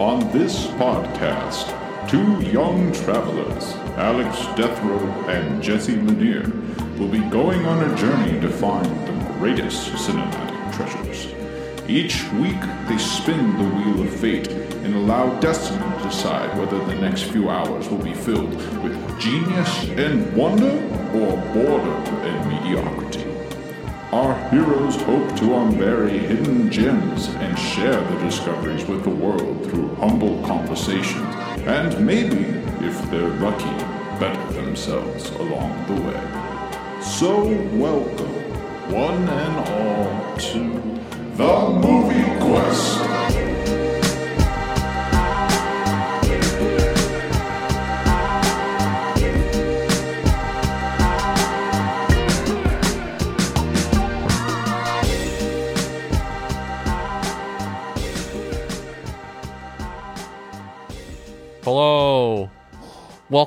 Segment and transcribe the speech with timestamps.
[0.00, 1.72] On this podcast,
[2.06, 6.42] two young travelers, Alex Deathrow and Jesse Lanier,
[6.98, 11.32] will be going on a journey to find the greatest cinematic treasures.
[11.88, 16.96] Each week, they spin the wheel of fate and allow destiny to decide whether the
[16.96, 20.76] next few hours will be filled with genius and wonder
[21.14, 23.25] or boredom and mediocrity.
[24.16, 29.94] Our heroes hope to unbury hidden gems and share the discoveries with the world through
[29.96, 31.34] humble conversations,
[31.66, 32.46] and maybe,
[32.80, 33.76] if they're lucky,
[34.18, 37.02] better themselves along the way.
[37.02, 37.44] So,
[37.76, 38.32] welcome,
[38.90, 40.62] one and all, to
[41.36, 43.05] the Movie Quest.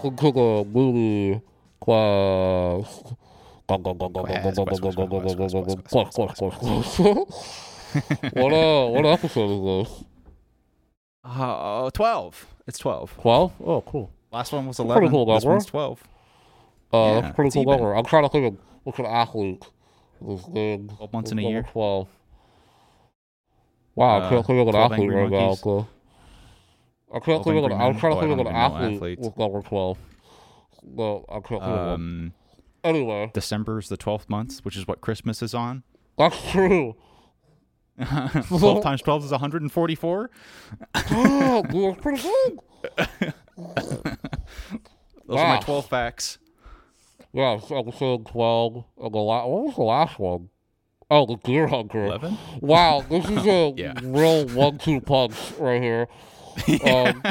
[0.01, 1.41] Welcome to the movie
[1.81, 3.03] quest.
[3.67, 3.85] What
[8.53, 10.03] uh what episode is this?
[11.25, 12.47] Uh, 12.
[12.67, 13.17] It's 12.
[13.21, 13.51] Twelve?
[13.61, 14.09] Oh cool.
[14.31, 15.09] Last one was Pretty 11.
[15.09, 16.01] cool this one's 12.
[16.93, 17.93] Uh Yeah, pretty cool number.
[17.93, 19.65] I'm trying to think of what's an athlete.
[20.21, 20.91] This good.
[20.95, 21.63] 12 months in a year.
[21.63, 22.07] Twelve.
[23.95, 25.55] Wow, I Uh, can't think of an 12 athlete right now.
[27.09, 29.25] So- I can't 12 think of an I'm trying to think of an athlete athletes.
[29.27, 29.97] with number twelve.
[30.83, 31.89] No, I can't think of one.
[31.89, 32.33] Um,
[32.83, 35.83] Anyway, December's the 12th month, which is what Christmas is on.
[36.17, 36.95] that's true.
[38.47, 40.29] 12 times 12 is 144.
[41.11, 42.59] Oh, dude, that's pretty good.
[45.27, 46.37] Those are my 12 facts.
[47.33, 48.83] Yeah, it's episode 12.
[49.03, 50.49] And the la- what was the last one?
[51.11, 52.05] Oh, the Deer Hunter.
[52.05, 52.37] 11?
[52.61, 53.93] Wow, this is a Yeah.
[54.01, 56.07] real one-two punch right here.
[56.83, 57.21] Um,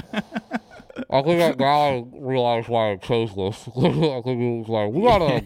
[1.11, 3.69] I think that now I realize why I chose this.
[3.69, 5.45] I think it was like we gotta,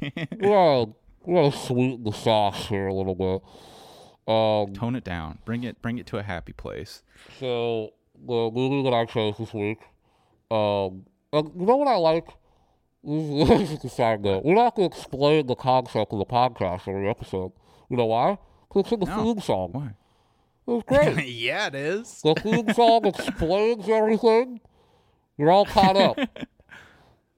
[0.32, 0.92] we gotta,
[1.24, 3.42] we gotta sweeten the sauce here a little bit.
[4.26, 5.38] Um, Tone it down.
[5.44, 7.02] Bring it bring it to a happy place.
[7.38, 7.90] so
[8.26, 9.80] the movie that I chose this week,
[10.50, 12.26] um, and you know what I like?
[13.02, 14.44] This is a side note.
[14.44, 17.52] We don't have to explain the concept of the podcast every episode.
[17.90, 18.38] You know why?
[18.68, 19.22] Because it's in the No.
[19.34, 19.68] theme song.
[19.72, 19.90] Why?
[20.66, 21.26] It was great.
[21.28, 22.20] yeah, it is.
[22.22, 24.60] the theme song explains everything.
[25.36, 26.18] You're all caught up.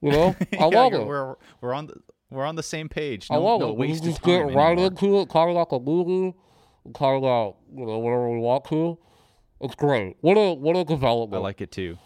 [0.03, 0.37] You know?
[0.53, 1.07] I Yeah, love it.
[1.07, 1.95] We're, we're on the
[2.31, 3.29] we're on the same page.
[3.31, 3.77] I love no it.
[3.77, 4.89] We just get right anymore.
[4.89, 6.37] into it, talk about the movie,
[6.85, 8.99] and talk about, you know, whatever we want to.
[9.63, 10.17] It's great.
[10.21, 11.41] What a what a development.
[11.41, 11.97] I like it too.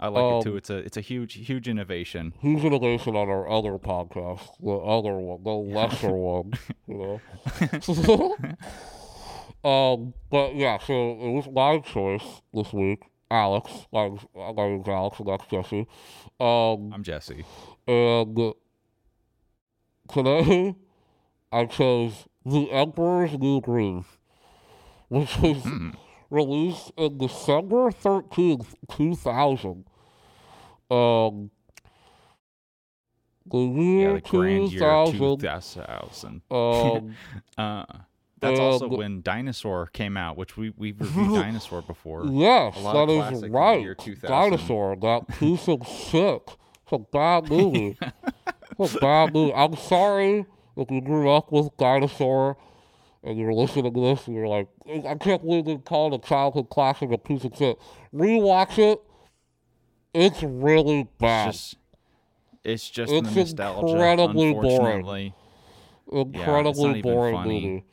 [0.00, 0.50] I like it too.
[0.52, 2.34] Um, It's a it's a huge huge innovation.
[2.40, 6.52] Huge innovation on our other podcast, the other one, the lesser one,
[6.88, 7.20] you
[8.18, 8.34] know.
[9.64, 13.70] Um, but yeah, so it was my choice this week, Alex.
[13.92, 15.86] My, my name's Alex, and that's Jesse.
[16.40, 17.44] Um, I'm Jesse.
[17.86, 18.52] and
[20.12, 20.74] today
[21.52, 24.18] I chose The Emperor's New Groove,
[25.08, 25.90] which was Hmm.
[26.30, 29.84] released in December thirteenth, two thousand.
[30.90, 31.50] Um,
[33.50, 34.80] the Yeah, year the grand year
[35.10, 36.42] 2000.
[36.50, 37.16] Um,
[37.56, 37.84] Uh,
[38.40, 42.24] that's also when Dinosaur came out, which we we've reviewed Dinosaur before.
[42.26, 43.80] yes, that is classic from the right.
[43.80, 44.28] year 2000.
[44.28, 46.42] Dinosaur, that piece of shit.
[46.84, 47.98] It's a bad movie.
[48.78, 49.52] it's a bad movie.
[49.54, 50.46] I'm sorry
[50.76, 52.56] if you grew up with Dinosaur
[53.22, 54.68] and you're listening to this and you're like,
[55.06, 57.78] I can't believe they called a childhood classic a piece of shit.
[58.14, 59.02] Rewatch it.
[60.14, 61.48] It's really bad.
[61.50, 61.76] It's just
[62.64, 63.86] it's just It's the nostalgia.
[63.92, 65.32] incredibly boring.
[66.10, 67.84] incredibly even boring movie.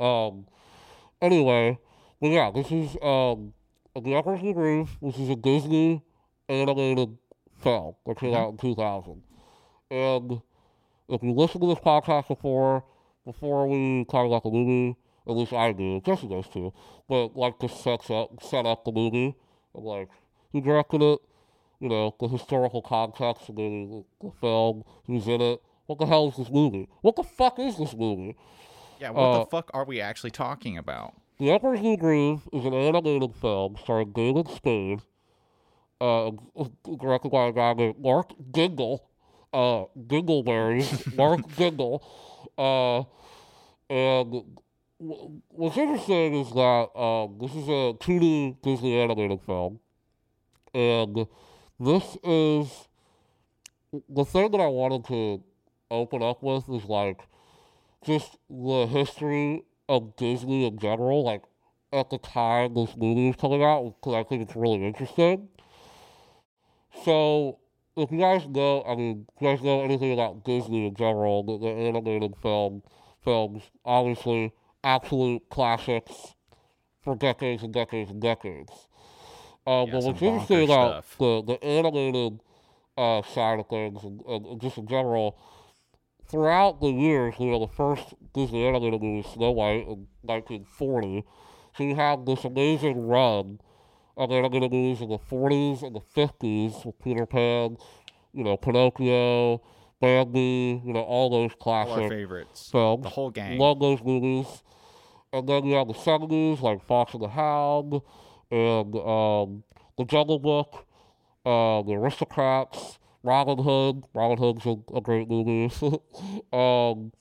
[0.00, 0.46] Um.
[1.20, 1.78] Anyway,
[2.20, 3.52] but yeah, this is um,
[3.94, 4.88] The Groove.
[5.02, 6.02] This is a Disney
[6.48, 7.18] animated
[7.62, 9.22] film that came out in 2000.
[9.90, 10.40] And
[11.08, 12.84] if you listen to this podcast before,
[13.26, 14.96] before we talk about the movie,
[15.28, 16.72] at least I do, Jesse does too,
[17.08, 19.36] but like to set up, set up the movie,
[19.74, 20.08] and like
[20.52, 21.20] who directed it,
[21.80, 25.60] you know, the historical context of the, the film, who's in it.
[25.86, 26.88] What the hell is this movie?
[27.02, 28.36] What the fuck is this movie?
[29.00, 31.14] Yeah, what Uh, the fuck are we actually talking about?
[31.38, 35.00] The Emperor's New Groove is an animated film starring David Spade,
[36.00, 36.32] uh,
[36.98, 39.04] directed by a guy named Mark Dingle,
[39.52, 40.84] uh, Dingleberry,
[41.16, 42.02] Mark Dingle,
[42.58, 43.04] uh,
[43.88, 44.58] and
[44.98, 49.80] what's interesting is that um, this is a 2D Disney animated film,
[50.74, 51.26] and
[51.78, 52.86] this is
[54.10, 55.42] the thing that I wanted to
[55.90, 57.26] open up with is like
[58.04, 61.42] just the history of Disney in general, like
[61.92, 65.48] at the time this movie was coming out because I think it's really interesting.
[67.04, 67.58] So,
[67.96, 71.42] if you guys know, I mean, if you guys know anything about Disney in general,
[71.42, 72.82] the, the animated film
[73.24, 74.52] films, obviously
[74.82, 76.34] absolute classics
[77.02, 78.72] for decades and decades and decades.
[79.66, 81.18] Uh, Yeah, but what's interesting about stuff.
[81.18, 82.40] the, the animated
[82.96, 85.36] uh, side of things and and just in general,
[86.30, 91.24] throughout the years, you know, the first Disney animated movie, Snow White, in 1940,
[91.76, 93.60] so you have this amazing run
[94.16, 97.76] of animated movies in the 40s and the 50s with Peter Pan,
[98.32, 99.62] you know, Pinocchio,
[100.00, 102.70] Bambi, you know, all those All our classic favorites.
[102.70, 103.02] films.
[103.04, 103.58] The whole gang.
[103.58, 104.46] Love those movies.
[105.32, 108.00] And then you have the 70s, like Fox and the Hound,
[108.50, 109.62] and um,
[109.96, 110.86] The Jungle Book,
[111.46, 114.04] uh, The Aristocats, Robin Hood.
[114.14, 115.72] Robin Hood's a, a great movie.
[116.52, 117.12] um,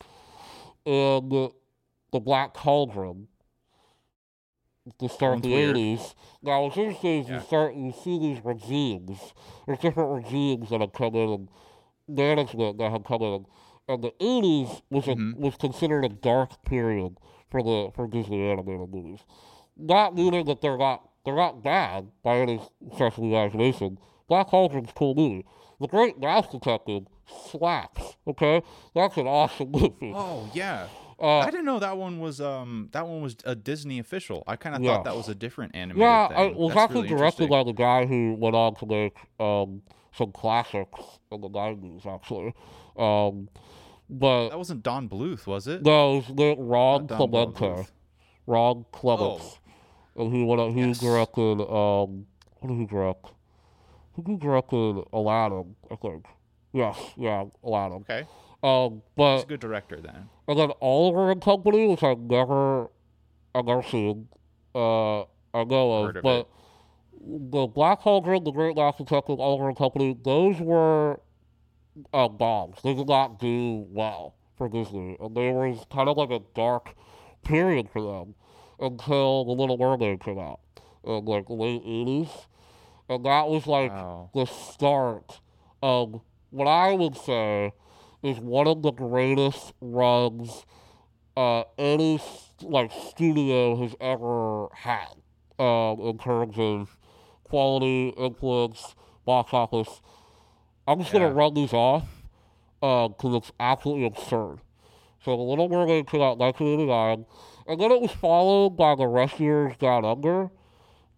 [0.85, 1.31] and
[2.11, 3.27] The Black Cauldron,
[4.99, 5.75] to start Sounds the weird.
[5.75, 6.15] 80s.
[6.41, 7.35] Now, what's interesting is Yeah.
[7.35, 9.19] you start, you see these regimes.
[9.67, 11.49] There's different regimes that have come in and
[12.07, 13.45] management that have come in.
[13.87, 15.37] And the 80s was, a, Mhm.
[15.37, 17.17] was considered a dark period
[17.49, 19.19] for the for Disney animated movies.
[19.75, 22.59] Not meaning that they're not they're not bad by any
[22.93, 23.99] stretch of the imagination.
[24.27, 25.45] Black Cauldron's cool movie.
[25.79, 27.03] The Great Mouse Detective
[27.49, 28.17] slaps.
[28.27, 28.61] Okay,
[28.93, 30.13] that's an awesome movie.
[30.15, 30.87] Oh yeah.
[31.21, 34.43] Uh, I didn't know that one was um that one was a Disney official.
[34.47, 34.95] I kind of Yeah.
[34.95, 36.37] thought that was a different animated yeah, thing.
[36.37, 39.17] I, it was That's actually really directed by the guy who went on to make
[39.39, 39.81] um,
[40.13, 40.99] some classics
[41.31, 42.53] in the '90s, actually.
[42.97, 43.49] Um,
[44.09, 45.83] but That wasn't Don Bluth, was it?
[45.83, 47.87] no, it was Ron Clemente.
[48.47, 49.59] Ron Clements.
[50.15, 50.99] And he went on, he Yes.
[50.99, 52.25] directed um
[52.59, 53.31] what did he direct?
[54.27, 56.25] I directed Aladdin, I think.
[56.73, 58.05] Yes, yeah, Aladdin.
[58.09, 58.27] Okay.
[58.61, 60.29] Um He's but a good director then.
[60.47, 62.89] and then Oliver and Company, which I've never
[63.55, 64.27] I've never seen.
[64.75, 66.49] Uh I know of, of but
[67.21, 71.19] the Black Cauldron, the Great Mouse Detective, Oliver and Company, those were
[72.13, 72.77] uh, bombs.
[72.83, 76.95] They did not do well for Disney, and they was kind of like a dark
[77.43, 78.35] period for them
[78.79, 80.59] until The Little Mermaid came out
[81.03, 82.29] in like the late eighties,
[83.09, 84.29] and that was like Wow.
[84.33, 85.39] the start
[85.81, 86.21] of
[86.51, 87.73] what I would say
[88.23, 90.65] is one of the greatest runs
[91.37, 92.19] uh, any
[92.61, 95.15] like studio has ever had
[95.57, 96.97] um, in terms of
[97.45, 98.93] quality, influence,
[99.25, 100.01] box office.
[100.87, 101.33] I'm just gonna Yeah.
[101.33, 102.03] run these off
[102.81, 104.59] because it's absolutely absurd.
[105.23, 107.25] So The Little Mermaid came out 1989,
[107.67, 110.49] and then it was followed by The Rescuers Down Under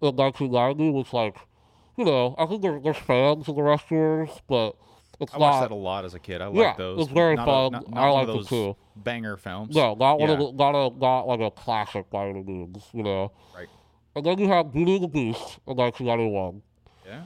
[0.02, 1.38] in 1990, which like,
[1.98, 4.76] you know, I think there, there's fans of The Rescuers, but
[5.20, 5.40] it's I not.
[5.40, 6.42] watched that a lot as a kid.
[6.42, 7.02] I Yeah, like those.
[7.04, 7.66] it's very not fun.
[7.68, 8.76] A, not, I not one like those too.
[8.96, 9.76] banger films.
[9.76, 10.46] No, not one of Yeah.
[10.48, 13.32] the, not a not like a classic by any means, you know.
[13.56, 13.68] Right.
[14.16, 16.62] And then you have Beauty and the Beast in 1991,
[17.06, 17.22] Yeah.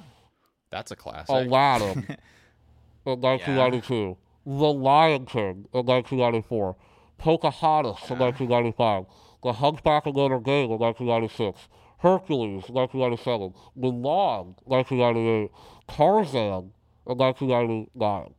[0.71, 1.29] That's a classic.
[1.29, 2.05] Aladdin
[3.05, 6.75] in 1992, The Lion King in 1994,
[7.17, 9.05] Pocahontas in 1995,
[9.41, 11.69] The Hunchback of Notre Dame in 1996,
[11.99, 15.51] Hercules in 1997, Mulan 1998,
[15.87, 16.71] Tarzan
[17.07, 18.33] in 1999.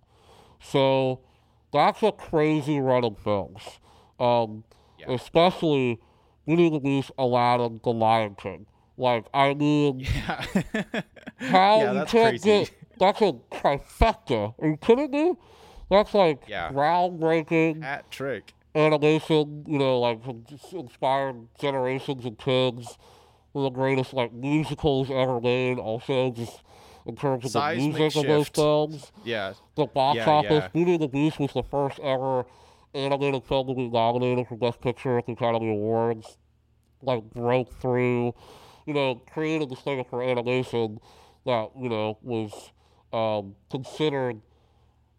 [0.61, 1.21] So
[1.73, 3.63] that's a crazy run of films.
[4.19, 4.65] Um,
[4.99, 5.13] Yeah.
[5.13, 6.01] Especially
[6.47, 8.67] Beauty and the Beast, Aladdin, The Lion King.
[8.97, 10.45] Like, I mean, Yeah.
[11.39, 12.45] how yeah, you can't crazy.
[12.45, 14.55] get that's a trifecta.
[14.59, 15.35] Are you kidding me?
[15.91, 16.71] That's like Yeah.
[16.73, 18.55] groundbreaking Hat trick.
[18.75, 19.65] animation.
[19.69, 20.21] You know, like
[20.73, 22.97] inspired generations of kids.
[23.57, 25.79] One of the greatest like musicals ever made.
[25.79, 26.61] Also, just
[27.07, 29.13] in terms of Seismic the music of those films.
[29.25, 29.55] Yeah.
[29.77, 30.51] The box Yeah, office.
[30.51, 30.69] yeah.
[30.69, 32.45] Beauty and the Beast was the first ever
[32.95, 36.37] animated film to be nominated for Best Picture at the Academy Awards.
[37.01, 38.35] Like broke through,
[38.85, 41.01] you know, created the thing for animation
[41.47, 42.73] that you know was
[43.15, 44.43] um, considered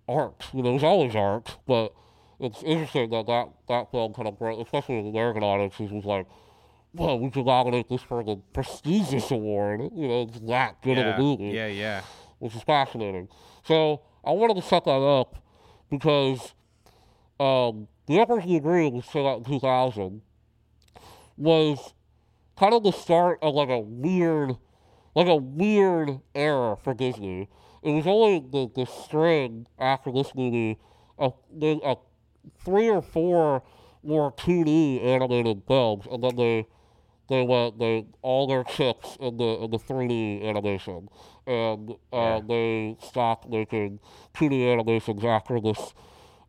[0.08, 0.44] art.
[0.54, 1.92] You know, it was always art, but
[2.40, 6.06] it's interesting that that, that film kind of broke, especially with the American audiences, was
[6.06, 6.28] like,
[6.94, 9.82] well, we could nominate this for the prestigious award.
[9.96, 11.16] You know, it's that good of Yeah.
[11.16, 11.68] a movie Yeah.
[11.68, 12.02] Yeah.
[12.40, 13.28] which is fascinating.
[13.64, 15.36] So I wanted to set that up
[15.90, 16.54] because
[17.40, 20.22] um, The Emperor's New Groove was set out in 2000
[21.38, 21.94] was
[22.58, 24.56] kind of the start of like a weird,
[25.16, 27.48] like a weird era for Disney.
[27.84, 30.80] It was only the, the string after this movie
[31.18, 31.96] of uh,
[32.64, 33.62] three or four
[34.04, 36.68] more 2D animated films, and then they
[37.30, 41.10] they went they all their chips in the in the 3D animation,
[41.46, 42.40] and uh, Yeah.
[42.48, 44.00] they stopped making
[44.34, 45.94] 2D animations after this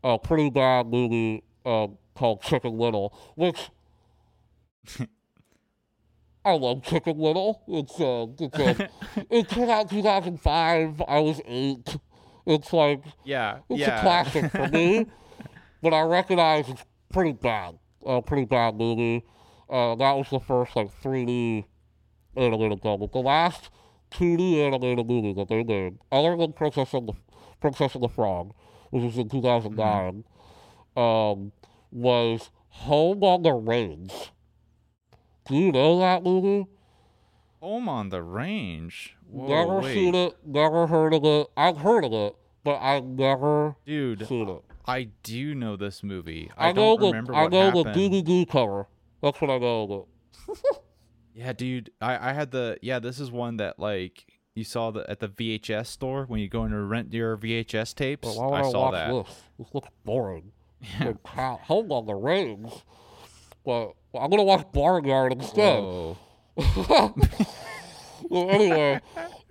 [0.04, 3.70] uh, pretty bad movie uh, called Chicken Little, which
[6.44, 7.62] I love Chicken Little.
[7.68, 8.86] It's uh, it's uh,
[9.30, 11.02] it came out 2005.
[11.06, 11.96] I was eight.
[12.46, 13.98] It's like Yeah, it's yeah.
[13.98, 15.06] a classic for me,
[15.82, 17.78] but I recognize it's pretty bad.
[18.06, 19.24] A pretty bad movie.
[19.68, 21.64] Uh, that was the first like 3D
[22.36, 22.80] animated.
[22.82, 23.70] But the last
[24.12, 27.14] 2D animated movie that they made, other than Princess and the
[27.60, 28.54] Princess and the Frog,
[28.90, 30.24] which was in 2009,
[30.96, 31.52] um,
[31.90, 34.12] was Home on the Range.
[35.46, 36.66] Do you know that movie?
[37.60, 39.16] Home on the range.
[39.28, 39.94] Whoa, never wait.
[39.94, 40.36] seen it.
[40.46, 41.48] Never heard of it.
[41.56, 44.62] I've heard of it, but I've never Dude, seen it.
[44.86, 46.50] I do know this movie.
[46.56, 47.94] I, I, know don't the remember I what know happened.
[47.94, 48.86] the DVD cover.
[49.22, 50.06] That's what I of.
[51.34, 51.90] Yeah, dude.
[52.00, 52.98] I, I had the yeah.
[52.98, 56.64] This is one that like you saw the at the VHS store when you go
[56.64, 58.26] in to rent your VHS tapes.
[58.26, 59.12] But why would I I, saw that.
[59.12, 59.42] this?
[59.56, 60.50] This looks boring.
[61.00, 62.72] Like, how- Home on the Range.
[63.64, 66.16] But I'm gonna watch Barnyard instead.
[68.30, 69.00] Well, anyway,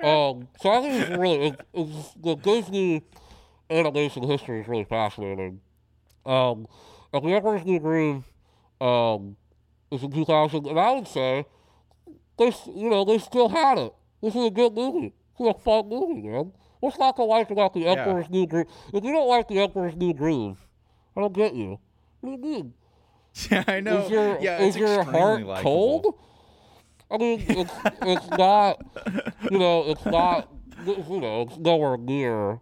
[0.03, 3.01] um, so I think it's really it's, it's, the Disney
[3.69, 5.61] animation history is really fascinating.
[6.25, 6.67] Um,
[7.13, 8.23] and the Emperor's New Groove
[8.81, 9.37] um,
[9.91, 11.45] is in 2000, and I would say
[12.37, 13.93] they, you know, they still had it.
[14.21, 15.13] This is a good movie.
[15.39, 16.51] It's a fun movie, man.
[16.79, 18.67] What's not to like about the Emperor's New Groove?
[18.93, 20.57] If you don't like the Emperor's New Groove,
[21.15, 21.79] I don't get you.
[22.21, 22.73] What do you mean?
[23.51, 24.03] Yeah, I know.
[24.05, 26.01] Is your, yeah, is it's your extremely heart likable.
[26.01, 26.15] cold?
[27.11, 28.81] I mean, it's it's not,
[29.51, 30.49] you know, it's not,
[30.83, 32.59] you know, it's nowhere near,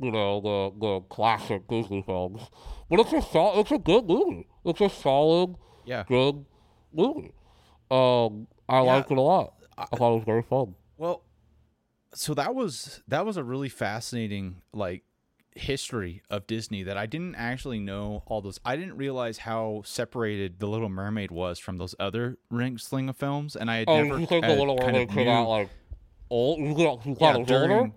[0.00, 2.40] you know, the the classic Disney films,
[2.88, 4.48] but it's a sol- it's a good movie.
[4.64, 6.04] It's a solid, Yeah.
[6.06, 6.44] good
[6.92, 7.32] movie.
[7.90, 9.54] Um, I liked it a lot.
[9.78, 10.74] I thought it was very fun.
[10.98, 11.22] Well,
[12.14, 15.02] so that was that was a really fascinating like
[15.54, 18.58] history of Disney that I didn't actually know all those.
[18.64, 23.56] I didn't realize how separated The Little Mermaid was from those other Ring Slinger films,
[23.56, 25.70] and I had Oh, never you think the Little Mermaid came out like
[26.30, 26.60] old?
[26.60, 27.92] You thought, you thought yeah, was older?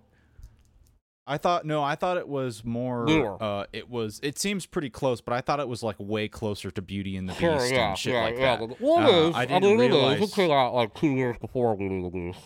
[1.29, 3.05] I thought no, I thought it was more.
[3.05, 3.37] Newer.
[3.41, 4.19] Uh, it was.
[4.23, 7.29] It seems pretty close, but I thought it was like way closer to Beauty and
[7.29, 8.55] the Sure, Beast yeah, and shit yeah, like yeah.
[8.57, 8.81] that.
[8.81, 9.35] Well, it Uh, is.
[9.35, 10.31] I I, didn't mean, it realize, is.
[10.31, 12.39] It came out like two years before Beauty and the Beast.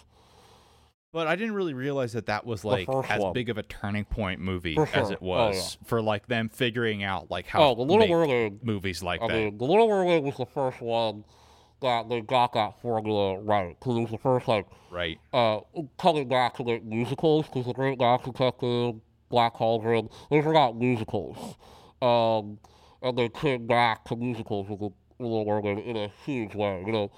[1.13, 3.33] but I didn't really realize that that was like as one.
[3.33, 5.11] big of a turning point movie For as sure.
[5.13, 8.63] it Oh, was for like them figuring out like how Oh, the Little Mermaid.
[8.63, 9.33] movies like I that.
[9.33, 11.23] mean, the Little Mermaid was the first one
[11.83, 15.19] that they got that formula right because it was the first like right.
[15.31, 15.59] uh
[15.99, 18.95] coming back to like musicals because the Great Mouse Detective,
[19.29, 21.55] Black Cauldron, those are not musicals.
[22.01, 22.59] Um,
[23.01, 26.83] and they came back to musicals with the Little Mermaid in a huge way.
[26.85, 27.11] You know,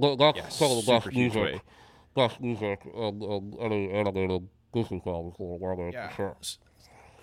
[0.00, 1.60] Th- that's Yes, some of the best music, way.
[2.14, 6.08] best music in, in any animated Disney film is Little Mermaid Yeah.
[6.08, 6.36] for sure.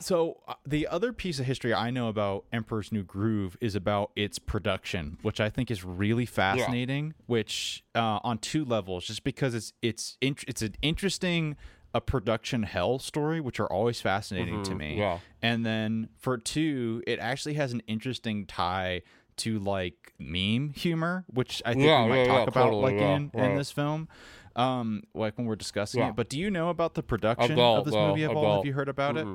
[0.04, 4.12] So uh, the other piece of history I know about Emperor's New Groove is about
[4.16, 7.14] its production, which I think is really fascinating.
[7.26, 11.56] Which uh, on two levels, just because it's it's int- it's an interesting
[11.94, 14.92] a production hell story, which are always fascinating to me.
[14.92, 15.00] Mm-hmm.
[15.00, 15.20] yeah.
[15.42, 19.04] And then for two, it actually has an interesting tie
[19.38, 22.82] to like meme humor, which I think Yeah, we might yeah, talk yeah, about totally,
[22.84, 24.08] like yeah, in, in this film.
[24.56, 26.10] Um, like when we're discussing Yeah.
[26.10, 26.16] it.
[26.16, 28.58] But do you know about the production of this movie at all?
[28.58, 29.28] Have you heard about it?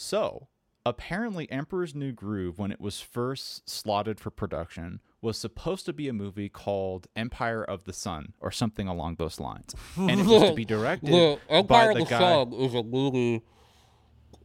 [0.00, 0.46] So,
[0.86, 6.06] apparently, Emperor's New Groove, when it was first slotted for production, was supposed to be
[6.08, 9.74] a movie called Empire of the Sun or something along those lines.
[9.96, 12.18] And it was to be directed The by Empire the of the guy.
[12.20, 13.42] Sun is a movie.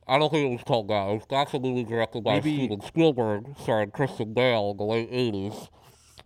[0.07, 1.07] I don't think it was called that.
[1.09, 4.83] It was that's a movie directed by Maybe- Steven Spielberg, starring Christian Bale in the
[4.83, 5.69] late '80s.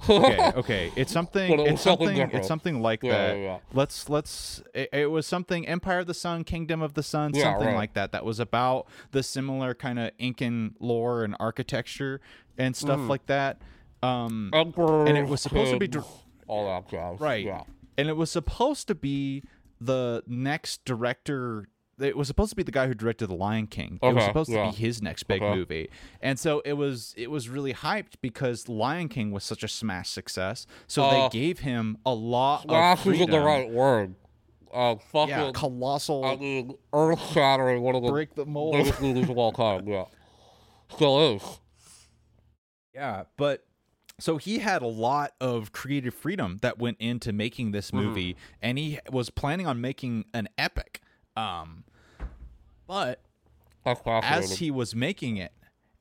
[0.10, 0.92] Okay, okay.
[0.96, 1.52] It's something.
[1.52, 2.18] It it's something.
[2.18, 3.38] It's something like Yeah, that.
[3.40, 3.58] yeah.
[3.74, 4.62] Let's let's.
[4.74, 5.68] It, it was something.
[5.68, 7.76] Empire of the Sun, Kingdom of the Sun, Yeah, something right.
[7.76, 8.12] like that.
[8.12, 12.22] That was about the similar kind of Incan lore and architecture
[12.58, 13.08] and stuff Mm.
[13.10, 13.62] like that.
[14.04, 15.90] Um, Emperor, And it was supposed to be
[16.48, 17.20] all that jazz.
[17.20, 17.48] Right.
[17.98, 19.44] And it was supposed to be
[19.82, 21.68] the next director.
[22.00, 23.98] It was supposed to be the guy who directed The Lion King.
[24.04, 24.66] It was supposed yeah.
[24.66, 25.56] to be his next big Okay.
[25.56, 25.90] movie.
[26.22, 30.10] And so it was it was really hyped because Lion King was such a smash
[30.10, 30.68] success.
[30.86, 34.14] So Uh, they gave him a lot Smash of isn't the right word.
[34.72, 35.30] Uh, fucking.
[35.30, 37.82] Yeah, colossal I mean, earth shattering.
[37.82, 38.74] One of the break the mold.
[38.74, 39.88] biggest movies of all time.
[39.88, 40.06] Yeah.
[40.94, 41.60] Still is.
[42.94, 43.66] Yeah, but
[44.20, 48.06] so he had a lot of creative freedom that went into making this Mm-hmm.
[48.06, 51.02] movie, and he was planning on making an epic.
[51.36, 51.84] Um,
[52.88, 53.20] but
[54.24, 55.52] as he was making it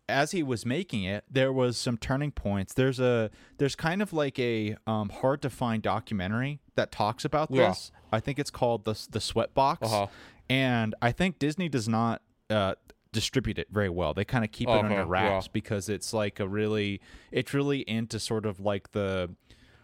[0.08, 3.28] as he was making it there was some turning points there's a
[3.58, 7.68] there's kind of like a um, hard to find documentary that talks about Yeah.
[7.68, 10.06] this i think it's called the the sweat box Uh-huh.
[10.48, 12.74] and i think disney does not uh,
[13.12, 15.04] distribute it very well they kind of keep it Okay, under yeah.
[15.08, 17.00] wraps because it's like a really
[17.32, 19.30] it's really into sort of like the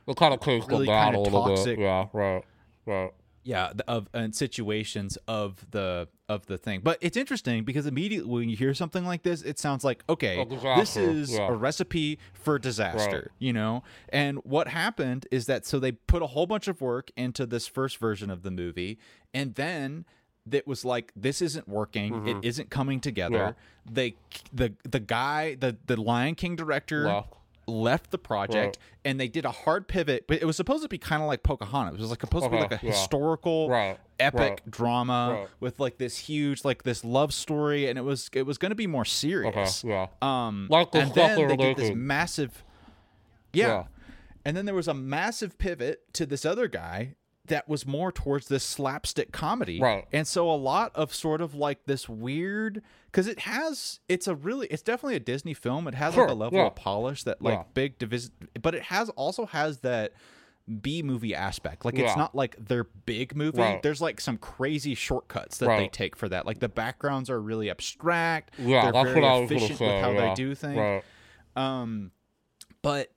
[0.07, 1.83] It kind of takes really a little toxic- bit.
[1.83, 2.45] Yeah, right,
[2.87, 3.13] right.
[3.45, 6.81] Yeah of and situations of the of the thing.
[6.83, 10.47] But it's interesting because immediately when you hear something like this it sounds like okay
[10.77, 11.49] this is yeah.
[11.49, 13.83] a recipe for disaster you know?
[14.09, 17.67] And what happened is that so they put a whole bunch of work into this
[17.67, 18.99] first version of the movie
[19.35, 20.05] and then
[20.47, 23.57] that was like this isn't working it isn't coming together.
[23.91, 24.17] They
[24.53, 27.05] the the guy the the lion king director.
[27.73, 30.99] Left the project and they did a hard pivot but it was supposed to be
[30.99, 32.91] kind of like pocahontas it was like supposed to be like a yeah.
[32.93, 35.49] historical Right, epic right, drama right.
[35.61, 38.77] with like this huge like this love story and it was it was going to
[38.77, 40.07] be more Okay, serious yeah.
[40.21, 40.67] um
[41.03, 42.63] and then they did this massive
[43.53, 43.67] yeah.
[43.67, 43.85] Yeah.
[44.45, 47.15] and then there was a massive pivot to this other guy
[47.47, 50.07] that was more towards this slapstick comedy Right.
[50.13, 54.35] and so a lot of sort of like this weird because it has it's a
[54.37, 56.67] really it's definitely a disney film it has like a level yeah.
[56.67, 57.65] of polish that like Yeah.
[57.75, 58.31] big divis
[58.61, 60.13] but it has also has that
[60.81, 63.83] b movie aspect like it's not like their big movie Right.
[63.83, 67.69] there's like some crazy shortcuts that they take for that like the backgrounds are really
[67.71, 69.87] abstract Yeah, they're that's very what I was efficient say.
[69.87, 70.29] with how yeah.
[70.29, 71.03] they do things Right.
[71.57, 72.13] um
[72.83, 73.11] but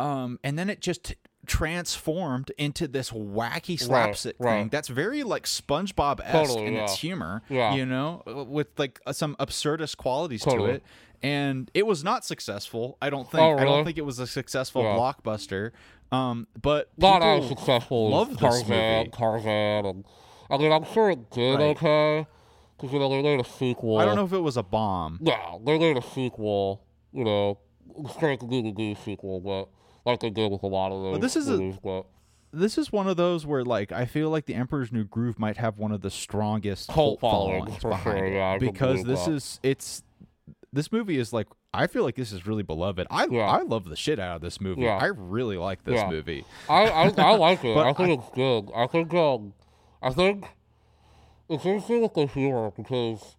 [0.00, 1.14] um and then it just
[1.46, 4.60] transformed into this wacky slapstick right.
[4.60, 7.74] thing that's very like SpongeBob esque Totally, in its humor, Yeah.
[7.74, 10.82] you know, with like uh, some absurdist qualities to it.
[11.22, 12.96] And it was not successful.
[13.02, 13.42] I don't think.
[13.42, 14.96] Oh, I don't think it was a successful Yeah.
[14.96, 15.72] blockbuster.
[16.12, 19.10] Um, but Not as successful love this movie.
[19.12, 20.04] Tarzan, and
[20.50, 21.76] I mean, I'm sure it did Right.
[21.76, 22.26] okay
[22.76, 23.98] because you know they made a sequel.
[23.98, 25.18] I don't know if it was a bomb.
[25.22, 26.82] Yeah, they made a sequel.
[27.12, 27.58] You know,
[28.16, 29.68] straight DVD sequel, but
[30.10, 32.06] like they did with a lot of those this is a- but
[32.52, 35.56] This is one of those where like I feel like The Emperor's New Groove might
[35.56, 39.04] have one of the strongest Cult cult following, followings for behind sure, it yeah, because
[39.04, 39.32] this that.
[39.32, 40.02] is it's
[40.72, 43.06] this movie is like I feel like this is really beloved.
[43.10, 43.42] I Yeah.
[43.42, 44.82] I love the shit out of this movie.
[44.82, 44.96] Yeah.
[45.00, 46.44] I really like this movie.
[46.68, 47.76] I, I, I like it.
[47.76, 48.70] I think it's good.
[48.74, 49.54] I think um,
[50.02, 50.46] I think
[51.48, 53.36] it's interesting with the humor because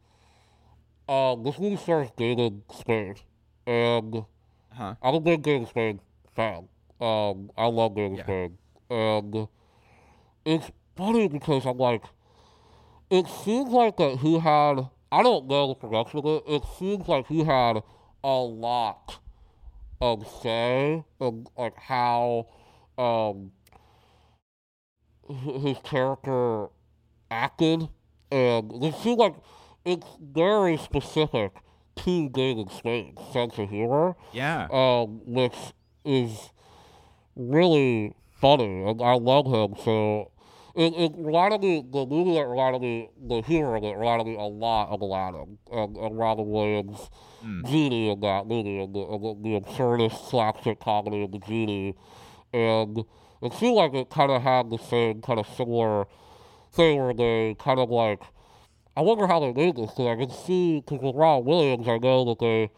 [1.10, 3.20] um, this movie stars David Spade,
[3.68, 4.24] and
[4.74, 4.96] Huh.
[5.04, 6.00] I'm a big David Spade
[6.36, 6.68] fan.
[7.00, 8.24] Um, I love David Yeah.
[8.24, 8.58] Spade,
[8.90, 9.48] and
[10.46, 12.04] it's funny because I'm like,
[13.10, 14.88] it seems like that he had.
[15.12, 16.44] I don't know the production of it.
[16.48, 17.84] It seems like he had
[18.24, 19.20] a lot
[20.00, 22.48] of say in like how
[22.98, 23.52] um
[25.64, 26.68] his character
[27.30, 27.88] acted,
[28.32, 29.36] and it seems like
[29.86, 31.52] it's very specific
[31.98, 34.68] to David Spade's sense of humor Yeah.
[34.72, 35.56] um, which
[36.04, 36.50] is
[37.36, 39.76] really funny, and I love him.
[39.84, 40.32] So
[40.76, 44.36] it, it reminded me, the movie that reminded me, the humor of it reminded me
[44.36, 47.10] a lot of Aladdin and, and Robin Williams'
[47.42, 47.66] hmm.
[47.66, 51.96] genie in that movie, and the, and the, the absurdist slapstick comedy of the genie.
[52.54, 53.04] And
[53.42, 56.06] it seemed like it kind of had the same kind of similar
[56.74, 58.22] thing where they kind of like,
[58.96, 61.98] I wonder how they made this, because I can see, because with Robin Williams, I
[61.98, 62.70] know that they,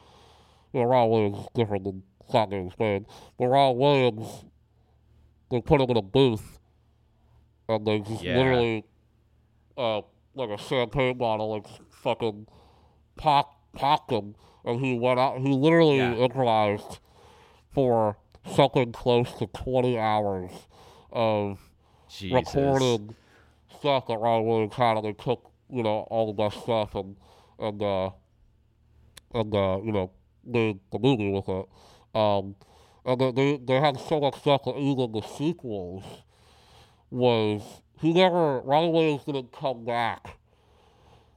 [0.74, 3.06] you know, Robin Williams is different than Scott David Spade.
[3.38, 4.46] But Robin Williams,
[5.52, 6.58] they put him in a booth,
[7.70, 8.38] and they just Yeah.
[8.38, 8.86] literally,
[9.78, 10.02] uh,
[10.34, 12.48] like a champagne bottle, like fucking
[13.18, 14.34] pop, popped him,
[14.66, 15.42] and he went out.
[15.42, 16.26] He literally Yeah.
[16.26, 16.98] improvised
[17.70, 18.18] for
[18.48, 20.68] something close to 20 hours
[21.12, 21.70] of
[22.10, 22.56] Jesus.
[22.56, 23.16] recorded
[23.78, 27.16] stuff that Robin Williams had, and they took, you know, all the best stuff and,
[27.60, 28.10] and, uh,
[29.36, 30.10] and, uh, you know,
[30.44, 31.66] made the movie with it.
[32.14, 32.56] Um,
[33.06, 36.04] and they, they, they had so much stuff that even the sequels
[37.10, 37.62] was,
[38.00, 40.38] he never, Robin Williams didn't come back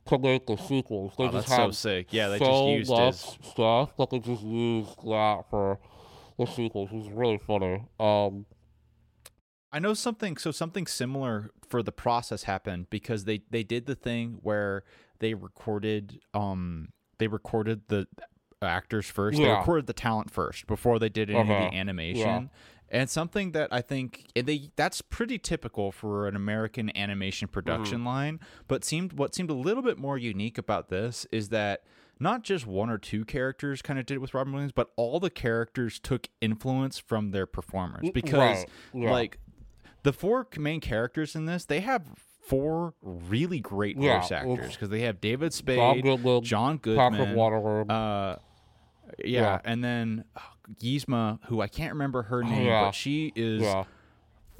[0.06, 1.14] to make the sequels.
[1.18, 2.12] They Oh, just that's so sick.
[2.12, 5.78] Yeah, they so just used much his stuff that they just used that for
[6.38, 7.82] the sequels, which is really funny.
[7.98, 8.46] Um,
[9.72, 10.36] I know something.
[10.36, 14.84] So something similar for the process happened because they they did the thing where
[15.18, 18.06] they recorded um they recorded the
[18.62, 19.38] actors first.
[19.38, 21.70] They recorded the talent first before they did any of Uh-huh.
[21.70, 22.50] the animation.
[22.88, 27.98] And something that I think and they that's pretty typical for an American animation production
[27.98, 28.06] Mm-hmm.
[28.06, 31.82] line, but seemed what seemed a little bit more unique about this is that
[32.20, 35.18] not just one or two characters kind of did it with Robin Williams, but all
[35.18, 39.10] the characters took influence from their performers because right, yeah.
[39.10, 39.38] like
[40.04, 42.04] the four main characters in this, they have
[42.40, 47.18] four really great Yeah, voice actors because they have David John Spade, Goodman, John Patrick
[47.18, 47.90] Goodman, Warburton.
[47.90, 48.38] uh,
[49.24, 49.60] yeah, Yeah.
[49.64, 50.40] and then oh,
[50.82, 52.84] Yzma, who I can't remember her oh, name, yeah.
[52.84, 53.84] but she is yeah.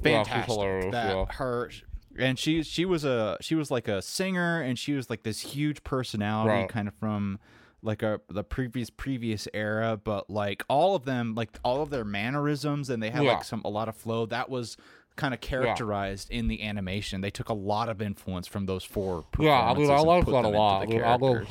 [0.03, 0.53] Yeah, fantastic.
[0.53, 1.25] hilarious, that yeah.
[1.33, 1.71] her
[2.19, 5.39] and she she was a she was like a singer and she was like this
[5.41, 6.69] huge personality Right.
[6.69, 7.39] kind of from
[7.83, 12.03] like a the previous previous era, but like all of them, like all of their
[12.05, 13.33] mannerisms, and they had Yeah.
[13.33, 14.25] like some a lot of flow.
[14.25, 14.77] That was
[15.17, 17.19] kind of characterized in the animation.
[17.21, 19.25] They took a lot of influence from those four.
[19.37, 20.83] Yeah, I mean, I like that a lot.
[20.83, 21.47] I mean, a characters.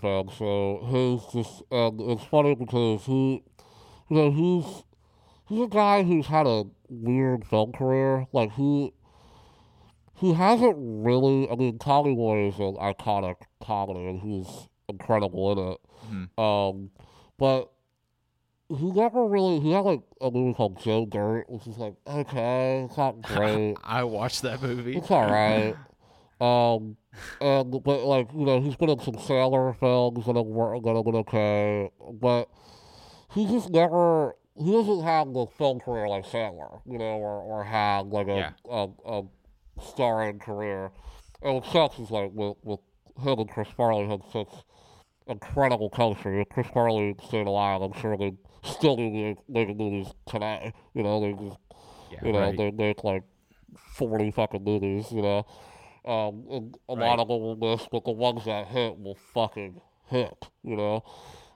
[0.00, 3.44] fan, so he's just, and it's funny because he,
[4.08, 4.82] you know, he's,
[5.48, 8.26] he's a guy who's had a weird film career.
[8.32, 8.92] Like, he,
[10.14, 15.80] he hasn't really, I mean, Collingwood is an iconic comedy, and he's incredible in it.
[16.10, 16.38] Mhm.
[16.42, 16.90] Um,
[17.38, 17.70] but
[18.68, 22.84] he never really, he had like a movie called Joe Dirt, which is like, okay,
[22.88, 23.76] it's not great.
[23.84, 24.96] I watched that movie.
[24.96, 25.74] It's all right.
[26.40, 26.96] Um,
[27.40, 31.14] and but like you know, he's been in some Sandler films wor- that have been
[31.16, 32.48] okay, but
[33.32, 34.36] he just never.
[34.56, 38.36] He doesn't have the film career like Sandler, you know, or, or had like a,
[38.36, 38.50] Yeah.
[38.70, 39.22] a, a
[39.82, 40.92] starring career.
[41.42, 42.78] And what sucks is like with, with
[43.20, 44.48] him and Chris Farley had such
[45.26, 46.44] incredible chemistry.
[46.52, 48.12] Chris Farley stayed alive, I'm sure
[48.64, 50.72] still making movies today.
[50.94, 51.58] You know, they just
[52.10, 52.56] Yeah, you know, right.
[52.56, 53.24] they make like
[53.76, 55.46] forty fucking movies, you know.
[56.04, 57.06] Um, and a Right.
[57.06, 61.02] lot of them will miss, but the ones that hit will fucking hit, you know.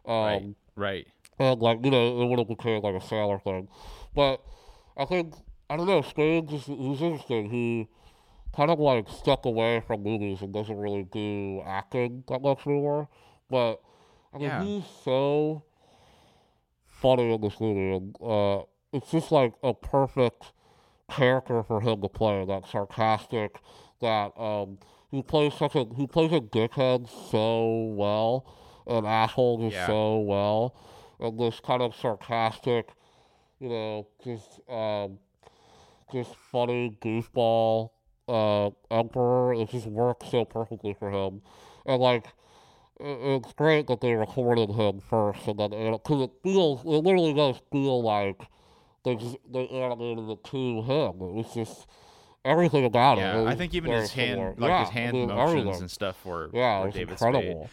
[0.07, 1.07] Um, right, right.
[1.39, 3.69] and like you know, it would have became like a Sandler thing,
[4.15, 4.43] but
[4.97, 5.35] I think
[5.71, 6.03] I don't know.
[6.03, 7.51] Spade just he's interesting.
[7.51, 7.89] He
[8.55, 13.09] kind of like stuck away from movies and doesn't really do acting that much anymore.
[13.51, 13.81] But
[14.35, 14.63] I mean, Yeah.
[14.63, 15.65] he's so
[17.01, 20.53] funny in this movie, and uh, it's just like a perfect
[21.11, 22.45] character for him to play.
[22.45, 23.57] That sarcastic,
[24.01, 24.79] that um,
[25.11, 28.45] he plays such a he plays a dickhead so well,
[28.87, 29.87] an asshole Yeah.
[29.87, 30.75] so well,
[31.21, 32.89] and this kind of sarcastic,
[33.59, 35.19] you know, just um,
[36.13, 37.91] just funny goofball
[38.29, 39.55] uh emperor.
[39.55, 41.43] It just works so perfectly for him,
[41.87, 42.27] and like.
[43.01, 47.57] It's great that they recorded him first, and then because it feels, it literally does
[47.71, 48.43] feel like
[49.05, 51.11] they just they animated it to him.
[51.23, 51.87] It was just
[52.45, 53.23] everything about it.
[53.23, 54.55] Yeah, I think even his hand, similar.
[54.59, 55.81] like yeah, his hand motions everything.
[55.83, 57.35] and stuff were, Yeah, were David Spade.
[57.35, 57.71] incredible.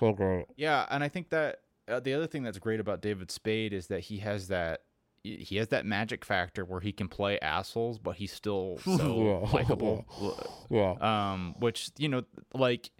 [0.00, 0.46] So great.
[0.56, 3.86] Yeah, and I think that uh, the other thing that's great about David Spade is
[3.88, 4.82] that he has that
[5.24, 9.52] he has that magic factor where he can play assholes, but he's still so Yeah.
[9.52, 10.04] likable.
[10.70, 10.94] Yeah.
[11.00, 12.22] Um, which you know,
[12.54, 12.90] like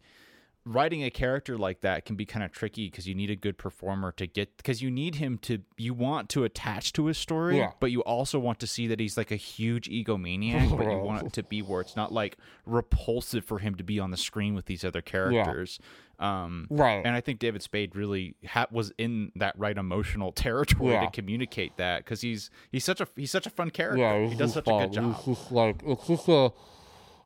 [0.65, 3.59] writing a character like that can be kind of tricky because you need a good
[3.59, 7.59] performer to get because you need him to you want to attach to his story,
[7.59, 7.73] Yeah.
[7.81, 11.27] but you also want to see that he's like a huge egomaniac, but you want
[11.27, 14.55] it to be where it's not like repulsive for him to be on the screen
[14.55, 15.79] with these other characters.
[16.19, 17.05] Um, Right.
[17.05, 21.07] and I think David Spade really ha- was in that right emotional territory Yeah.
[21.07, 23.99] to communicate that because he's he's such a he's such a fun character.
[24.03, 24.83] Yeah, he does such fun.
[24.83, 25.17] a good job.
[25.17, 26.53] it's just like it's just a.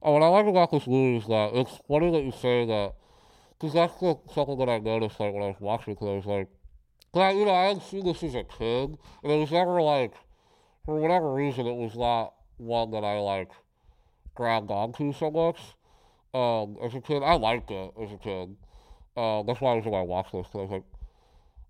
[0.03, 2.92] Oh, what I like about this movie is that it's funny that you say that,
[3.59, 6.03] because that's the, something that I noticed like when I was watching it.
[6.03, 6.49] I was like,
[7.12, 9.81] 'cause I, you know, I had seen this as a kid, and it was never
[9.83, 10.12] like,
[10.85, 13.51] for whatever reason, it was not one that I like
[14.35, 15.59] grabbed onto so much.
[16.35, 18.57] Um, as a kid, I liked it as a kid.
[19.16, 20.53] Um, that's why I was on my watch list.
[20.53, 20.85] 'cause I was like,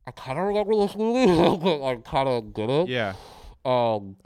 [0.09, 1.27] I kind of remember this movie,
[1.65, 2.89] but I kind of didn't.
[2.89, 3.15] Yeah,
[3.65, 4.17] Um,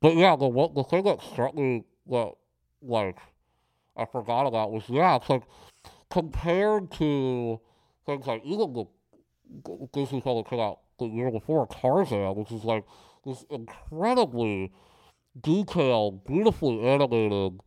[0.00, 2.32] but yeah, the the thing that struck me that
[2.82, 3.18] like
[3.96, 5.42] I forgot about was yeah, it's like
[6.10, 7.60] compared to
[8.04, 8.84] things like even the
[9.92, 12.84] Disney film that came out the year before Tarzan, which is like
[13.24, 14.72] this incredibly
[15.40, 17.60] detailed, beautifully animated,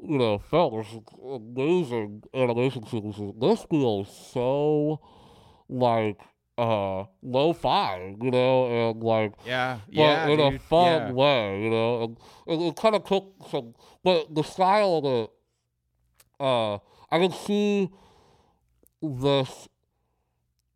[0.00, 0.74] you know, film.
[0.74, 3.32] There's amazing animation sequences.
[3.40, 5.00] This feels so
[5.68, 6.20] like
[6.58, 10.28] uh lo-fi, you know, and like yeah, but yeah.
[10.28, 11.12] in a fun yeah.
[11.12, 12.02] way, you know.
[12.04, 15.30] And, and it kind of took some, but the style of it,
[16.40, 16.78] uh,
[17.10, 17.90] I can see
[19.02, 19.68] this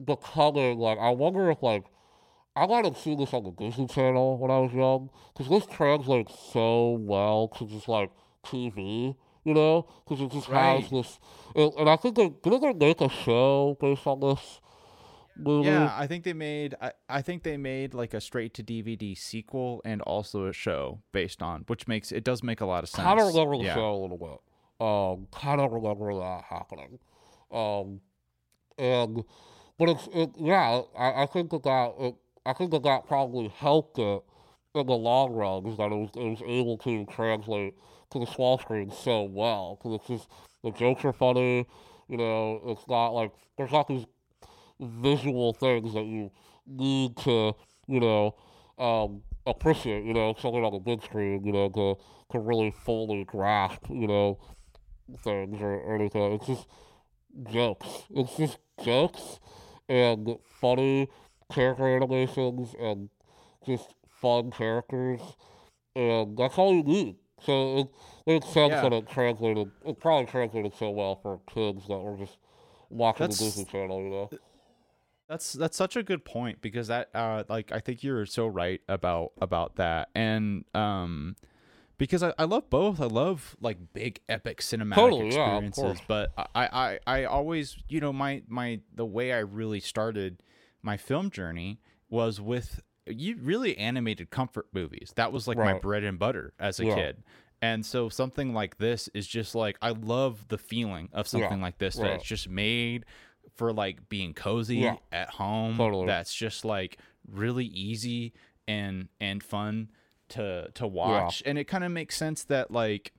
[0.04, 0.98] becoming like.
[0.98, 1.84] I wonder if like
[2.56, 5.66] I might have seen this on the Disney Channel when I was young, because this
[5.66, 8.10] translates so well to just like
[8.44, 9.14] TV,
[9.44, 10.80] you know, because it just Right.
[10.80, 11.18] has this.
[11.54, 14.60] And, and I think they didn't they make a show based on this
[15.36, 15.68] movie.
[15.68, 19.16] Yeah, I think they made I, I think they made like a straight to DVD
[19.16, 22.88] sequel and also a show based on which makes it does make a lot of
[22.90, 23.04] sense.
[23.04, 23.74] kind of remember the yeah.
[23.74, 24.40] show a little bit.
[24.80, 26.98] Um, kind of remember that happening.
[27.52, 28.00] Um,
[28.78, 29.24] and
[29.78, 30.82] but it's it, yeah.
[30.98, 32.14] I, I think that that it,
[32.46, 34.22] I think that that probably helped it
[34.74, 37.74] in the long run is that it was it was able to translate
[38.12, 40.28] to the small screen so well because it's just
[40.62, 41.66] the jokes are funny.
[42.08, 44.06] You know, it's not like there's not these
[44.80, 46.30] visual things that you
[46.66, 47.54] need to
[47.86, 48.34] you know
[48.78, 50.04] um, appreciate.
[50.04, 51.44] You know, something on the big screen.
[51.44, 51.96] You know, to
[52.32, 53.86] to really fully grasp.
[53.88, 54.38] You know,
[55.18, 56.32] things or, anything.
[56.32, 56.66] It's just
[57.50, 57.88] jokes.
[58.10, 59.38] It's just jokes
[59.88, 61.08] and funny
[61.52, 63.08] character animations and
[63.66, 65.20] just fun characters,
[65.96, 67.16] and that's all you need.
[67.42, 67.88] So it
[68.26, 68.82] makes sense Yeah.
[68.82, 69.70] that it translated.
[69.84, 72.36] It probably translated so well for kids that were just
[72.90, 74.02] watching the That's- Disney Channel.
[74.02, 74.30] You know.
[75.28, 78.80] That's that's such a good point because that uh like I think you're so right
[78.88, 81.36] about about that and um
[82.00, 86.04] because I, I love both I love like big epic cinematic Totally, yeah, of experiences
[86.08, 90.42] but I, I I always you know my my the way I really started
[90.82, 96.02] my film journey was with you really animated comfort movies that was like my bread
[96.02, 96.94] and butter as a Yeah.
[96.94, 97.22] kid
[97.62, 101.78] and so something like this is just like I love the feeling of something like
[101.78, 102.12] this that right.
[102.14, 103.04] it's just made
[103.56, 104.96] for like being cozy Yeah.
[105.12, 106.06] at home Totally.
[106.06, 106.96] that's just like
[107.30, 108.32] really easy
[108.66, 109.90] and and fun
[110.30, 113.12] to to watch and it kind of makes sense that like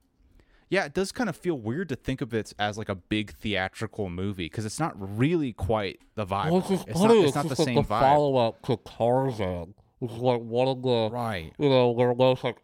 [0.70, 3.34] yeah it does kind of feel weird to think of it as like a big
[3.36, 7.16] theatrical movie because it's not really quite the vibe Well, it's it's funny.
[7.16, 10.18] not, It's, it's not the like same the vibe follow up to Tarzan, which is
[10.18, 12.58] like one of the right you know their most like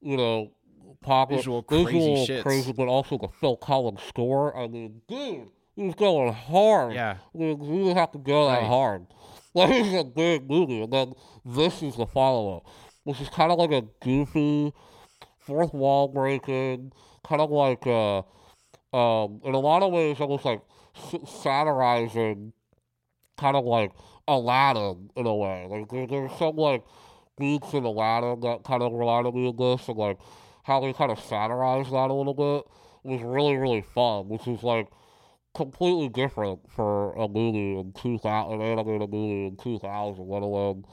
[0.00, 0.50] you know
[1.00, 2.42] popular Visual crazy shits.
[2.42, 4.56] crazy, but also the Phil Collins score.
[4.56, 6.92] I mean, dude, he was going hard.
[6.92, 9.06] yeah I mean, you didn't have to go that hard.
[9.54, 11.14] Like it's a big movie, and then
[11.44, 12.66] this is the follow up,
[13.08, 14.70] which is kind of like a goofy,
[15.38, 16.92] fourth wall breaking,
[17.26, 18.18] kind of like uh,
[18.92, 20.60] um, in a lot of ways almost like
[21.26, 22.52] satirizing,
[23.38, 23.92] kind of like
[24.28, 25.66] Aladdin in a way.
[25.70, 26.84] Like there, there's some like
[27.38, 30.18] beats in Aladdin that kind of reminded me of this, and like
[30.64, 32.70] how they kind of satirized that a little bit
[33.04, 34.86] was really really fun, which is like
[35.54, 40.84] completely different for a movie in 2000, an animated movie in 2000, let alone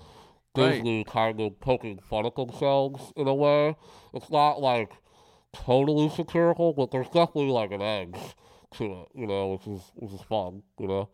[0.55, 0.73] Right.
[0.73, 3.75] Disney kind of poking fun at themselves in a way.
[4.13, 4.91] It's not like
[5.53, 8.35] totally satirical, but there's definitely like an edge
[8.77, 11.09] to it, you know, which is which is fun, you know.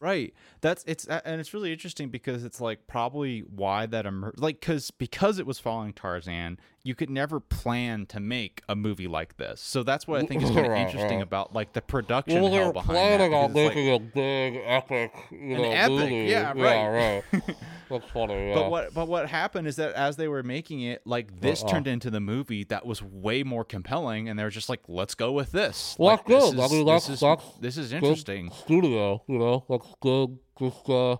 [0.00, 0.32] Right.
[0.60, 4.90] That's it's and it's really interesting because it's like probably why that emerged like cuz
[4.92, 6.58] because it was following Tarzan,
[6.88, 9.60] you could never plan to make a movie like this.
[9.60, 12.56] So that's what I think is kind of interesting about like the production Well, they
[12.56, 13.36] hell were behind planning that.
[13.36, 16.14] on it's like- making a big epic, you An know, epic, movie.
[16.30, 17.22] yeah, right.
[17.34, 17.42] right.
[17.90, 18.48] That's funny.
[18.48, 18.54] Yeah.
[18.54, 21.70] But what but what happened is that as they were making it, like this Uh-uh.
[21.72, 25.14] turned into the movie that was way more compelling, and they were just like, "Let's
[25.14, 26.60] go with this." Well, like, that's this good.
[26.60, 28.50] I is- mean, this is that's this is interesting.
[28.52, 31.16] studio, you know, that's good, just uh,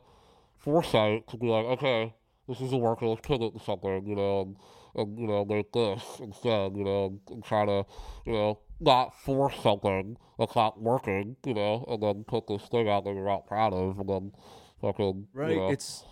[0.58, 2.14] foresight to be like, okay,
[2.46, 4.56] this is a working, let's pivot to something, you know, and,
[4.94, 7.84] and you know, make this instead, you know, and, try to,
[8.24, 12.88] you know, not force something that's not working, you know, and then put this thing
[12.88, 14.32] out that you're not proud of, and then
[14.80, 16.04] fucking, right you know, it's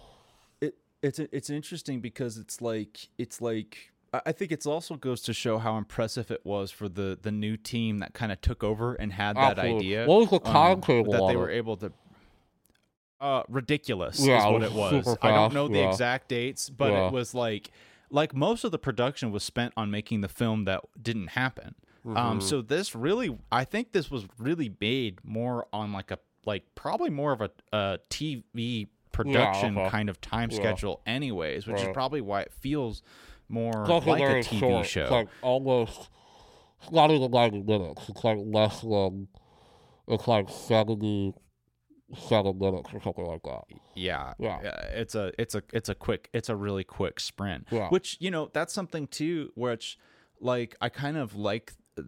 [0.61, 3.93] it it's it's interesting because it's like it's like
[4.25, 7.57] I think it's also goes to show how impressive it was for the the new
[7.57, 10.07] team that kind of took over and had that idea.
[10.07, 11.93] What was the um, timetable that they were able to
[13.21, 14.91] uh ridiculous Yeah, is what it was.
[15.05, 15.89] super I don't know the yeah.
[15.91, 17.07] exact dates, but Yeah.
[17.07, 17.71] it was like
[18.11, 21.75] like most of the production was spent on making the film that didn't happen.
[22.07, 22.17] Mm-hmm.
[22.17, 26.63] Um so this really I think this was really made more on like a like
[26.75, 29.91] probably more of a, a TV production okay.
[29.91, 30.57] kind of time Yeah.
[30.57, 33.03] schedule anyways, which is probably why it feels
[33.49, 34.87] more like a TV short.
[34.87, 35.03] show.
[35.03, 36.11] It's like almost,
[36.83, 38.03] it's not even 90 minutes.
[38.09, 39.29] It's like less than,
[40.09, 40.49] it's like
[42.15, 43.65] 77 minutes or something like that.
[43.95, 44.57] yeah, Yeah.
[44.59, 47.67] Uh, it's a it's a it's a quick it's a really quick sprint.
[47.71, 47.89] Yeah.
[47.89, 49.99] Which you know that's something too, which
[50.41, 51.73] like I kind of like.
[51.99, 52.03] Uh,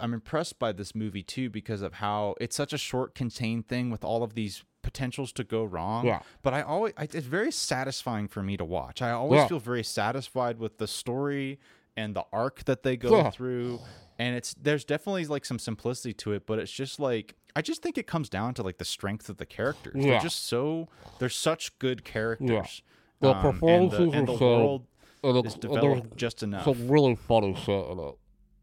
[0.00, 3.90] I'm impressed by this movie too because of how it's such a short, contained thing
[3.90, 6.04] with all of these potentials to go wrong.
[6.06, 6.20] Yeah.
[6.42, 9.02] But I always I, it's very satisfying for me to watch.
[9.02, 9.48] I always Yeah.
[9.48, 11.60] feel very satisfied with the story
[11.96, 13.30] and the arc that they go Yeah.
[13.30, 13.80] through.
[14.18, 17.82] And it's there's definitely like some simplicity to it, but it's just like I just
[17.82, 19.94] think it comes down to like the strength of the characters.
[19.96, 20.12] Yeah.
[20.12, 20.88] They're just so
[21.18, 22.82] they're such good characters.
[23.20, 24.86] The Um, and the, performances and are the so- world
[25.22, 26.64] And is it's, and developed just enough.
[26.64, 28.14] some really funny shit in it.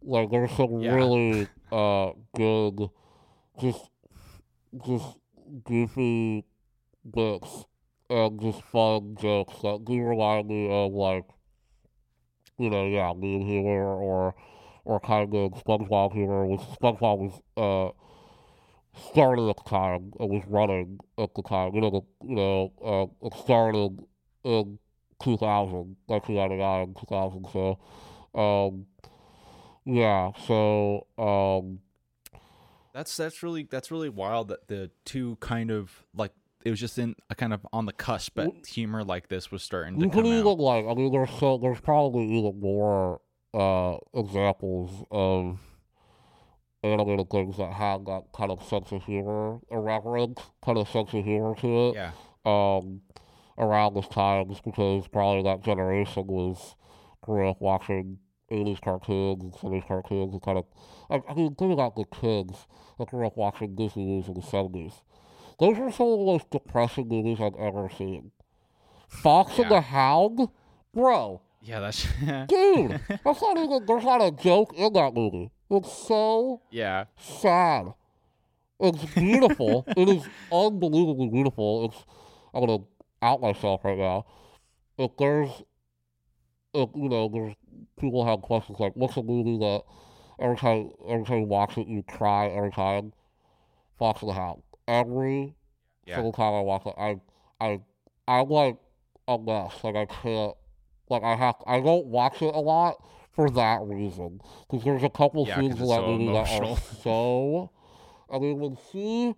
[0.04, 0.94] Like, there's some Yeah.
[0.96, 2.90] really uh, good,
[3.62, 3.90] just,
[4.86, 5.18] just
[5.64, 6.44] goofy
[7.10, 7.66] bits
[8.10, 11.24] and just fun jokes that do remind me of, like,
[12.58, 14.36] you know, yeah, Meme humor or,
[14.86, 17.92] or kind of SpongeBob humor, which SpongeBob was, uh,
[19.12, 21.74] started at the time and was running at the time.
[21.76, 22.74] You know, the, you know,
[23.22, 24.00] uh, it started
[24.44, 24.80] in
[25.24, 27.48] 2000, 1999, 2000.
[27.54, 27.80] So,
[28.40, 28.86] um,
[29.86, 30.32] yeah.
[30.48, 31.80] So, um,
[32.94, 37.00] That's that's really that's really wild that the two kind of like it was just
[37.00, 40.26] in a kind of on the cusp, but humor like this was starting to come
[40.26, 40.60] even out.
[40.60, 43.22] like, I mean, there's so there's probably even more
[43.54, 45.60] uh examples of
[46.84, 51.24] animated things that had that kind of sense of humor, irreverent kind of sense of
[51.24, 51.96] humor to it.
[51.96, 52.12] Yeah.
[52.46, 53.02] Um,
[53.58, 56.76] around this time, just because probably that generation was
[57.22, 58.18] grew up watching
[58.52, 60.66] 80s cartoons and 70s cartoons and kind of,
[61.10, 62.66] I, I mean, think about the kids
[62.98, 65.02] that grew up watching Disney movies in the 70s.
[65.60, 68.32] Those are some of the most depressing movies I've ever seen.
[69.08, 69.64] Fox Yeah.
[69.64, 70.48] and the Hound?
[70.94, 72.08] Bro, Yeah, that's
[72.48, 75.52] dude, that's not even, there's not a joke in that movie.
[75.72, 77.06] It's so yeah.
[77.18, 77.94] sad.
[78.80, 79.86] It's beautiful.
[79.96, 81.86] it is unbelievably beautiful.
[81.86, 82.06] It's
[82.54, 82.84] I'm gonna
[83.22, 84.26] out myself right now.
[84.98, 85.50] If there's
[86.74, 87.56] if you know, there's
[88.00, 89.84] people have questions like what's a movie that
[90.42, 93.14] every time every time you watch it you cry every time?
[93.98, 94.64] Fox and the Hound.
[94.88, 95.56] Every
[96.06, 96.16] Yeah.
[96.16, 97.22] single time I watch it I
[97.62, 97.80] I
[98.28, 98.78] I'm like
[99.28, 99.84] a mess.
[99.84, 100.54] Like I can't
[101.10, 102.96] like I have I don't watch it a lot
[103.34, 104.42] for that reason.
[104.70, 107.72] Because there's a couple Yeah, scenes in that so movie that are so
[108.30, 109.34] I mean when he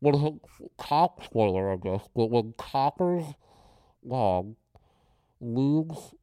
[0.00, 0.34] when he,
[0.78, 3.24] cop spoiler I guess, but when Copper's
[4.04, 4.56] mom
[5.40, 6.14] leaves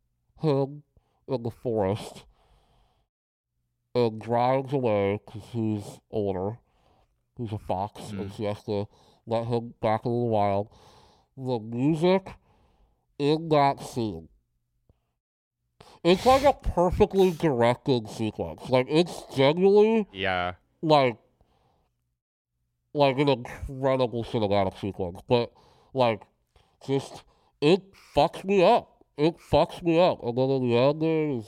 [0.41, 0.83] him
[1.27, 2.23] in the forest
[3.93, 6.57] and drives away because he's older,
[7.37, 8.35] he's a fox, and Mhm.
[8.35, 8.87] she has to
[9.25, 10.69] let him back into the wild.
[11.37, 12.33] The music
[13.17, 14.27] in that scene.
[16.05, 18.69] It's like a perfectly directed sequence.
[18.69, 20.53] Like it's genuinely Yeah.
[20.81, 21.17] like
[22.93, 25.19] like an incredible cinematic sequence.
[25.27, 25.51] But
[25.93, 26.21] like
[26.87, 27.23] just
[27.59, 27.81] it
[28.15, 29.03] fucks me up.
[29.17, 30.23] It fucks me up.
[30.23, 31.45] And then in the end is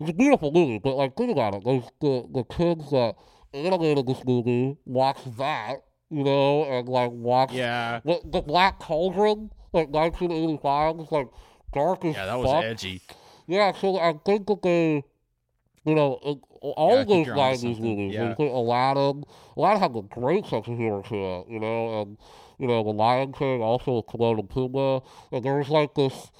[0.00, 1.62] it's a beautiful movie, but like think about it.
[1.64, 3.14] There's the the kids that
[3.54, 5.76] animated this movie watch that,
[6.10, 8.00] you know, and like watch Yeah.
[8.04, 11.28] the, the Black Cauldron, like 1985, it's like
[11.72, 12.64] dark as Yeah, that was fuck.
[12.64, 13.02] edgy.
[13.46, 15.04] Yeah, so I think that they,
[15.84, 18.22] you know, it- all Yeah, of think those you're onto 90s something, movies, yeah.
[18.30, 19.24] including Aladdin,
[19.56, 22.18] Aladdin had a great sense of humor to it, you know, and,
[22.58, 26.30] you know, The Lion King, also with Timon and Pumbaa, and there was like this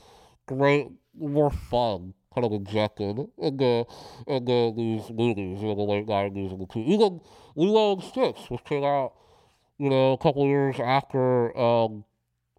[0.46, 0.88] great,
[1.18, 3.86] more fun kind of injected into,
[4.26, 7.20] into these movies in the late 90s and the two, even
[7.54, 9.12] Lilo and Stitch, which came out,
[9.78, 12.04] you know, a couple years after, um,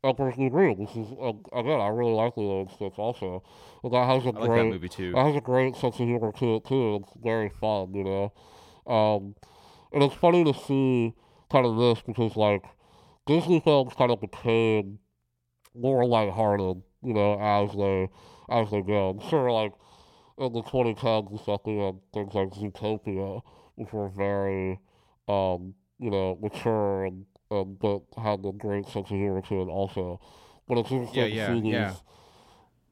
[0.03, 3.43] Emperor's New Groove, which is, uh, again, I really like the and Stitch also.
[3.83, 5.13] And that has a I like that great, movie too.
[5.15, 6.99] it has a great sense of humor to it too.
[7.01, 8.33] It's very fun, you know.
[8.86, 9.36] Um,
[9.91, 11.13] and it's funny to see
[11.51, 12.63] kind of this because like
[13.25, 14.99] Disney films kind of became
[15.75, 18.10] more lighthearted, you know, as they
[18.49, 19.10] as they go.
[19.10, 19.73] I'm sure like
[20.38, 23.41] in the 2010s and stuff, things like Zootopia,
[23.75, 24.79] which were very,
[25.27, 29.67] um, you know, mature and, and but had a great sense of humor to it
[29.67, 30.19] also.
[30.67, 31.93] But it's interesting Yeah, yeah, to see these yeah.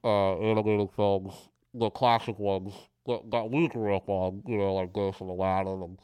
[0.04, 1.34] uh, animated films,
[1.74, 2.74] the classic ones
[3.08, 6.00] that, that we grew up on, you know, like this and Aladdin and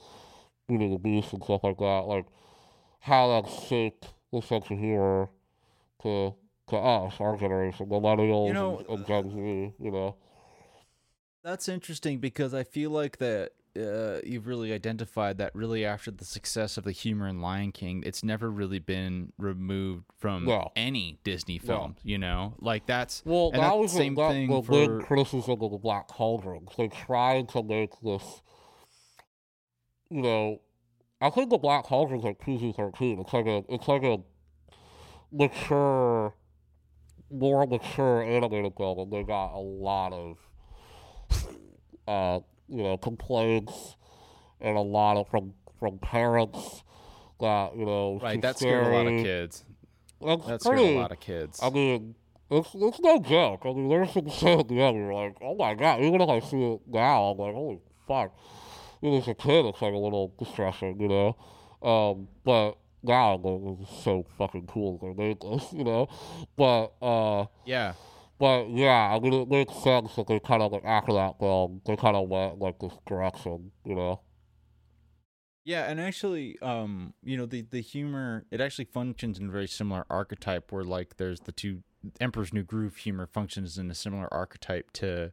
[0.67, 2.25] Beauty and the Beast and stuff like that, like
[3.01, 5.29] how that shaped the sense of humor
[6.03, 6.33] to
[6.69, 10.15] to us, our generation, the millennials You know, and, and Gen Z, you know.
[11.43, 16.25] That's interesting because I feel like that uh, you've really identified that really after the
[16.25, 20.71] success of the humor in Lion King, it's never really been removed from No.
[20.75, 21.95] any Disney film.
[22.03, 25.07] You know, like that's Well, that that's was the same that, thing the for big
[25.07, 26.67] criticism of the Black Cauldron.
[26.77, 28.41] They tried to make this,
[30.09, 30.59] you know,
[31.21, 33.19] I think the Black Cauldron's like PG thirteen.
[33.19, 34.17] It's like a, it's like a
[35.31, 36.33] mature,
[37.31, 40.37] more mature animated film, and they got a lot of,
[42.07, 42.39] uh,
[42.71, 43.95] you know, complaints
[44.59, 46.83] and a lot of from from parents
[47.39, 48.41] that you know right.
[48.41, 49.63] That scared a lot of kids.
[50.21, 51.59] That's That scared pretty, a lot of kids.
[51.61, 52.15] I mean,
[52.49, 53.61] it's it's no joke.
[53.65, 56.01] I mean, there's some shit at the end you're like, oh my god.
[56.01, 58.35] Even if I see it now, I'm like, holy fuck.
[59.01, 61.35] Even as a kid, it's like a little distressing, you know.
[61.81, 66.07] Um, but now I'm like, it's so fucking cool they made this, you know.
[66.55, 67.93] But uh, yeah.
[68.41, 71.79] But yeah, I mean, it makes sense that they kind of like after that film,
[71.85, 74.19] they kind of went like this direction, you know.
[75.63, 79.67] Yeah, and actually, um, you know, the the humor it actually functions in a very
[79.67, 81.83] similar archetype where like there's the two
[82.19, 85.31] Emperor's New Groove humor functions in a similar archetype to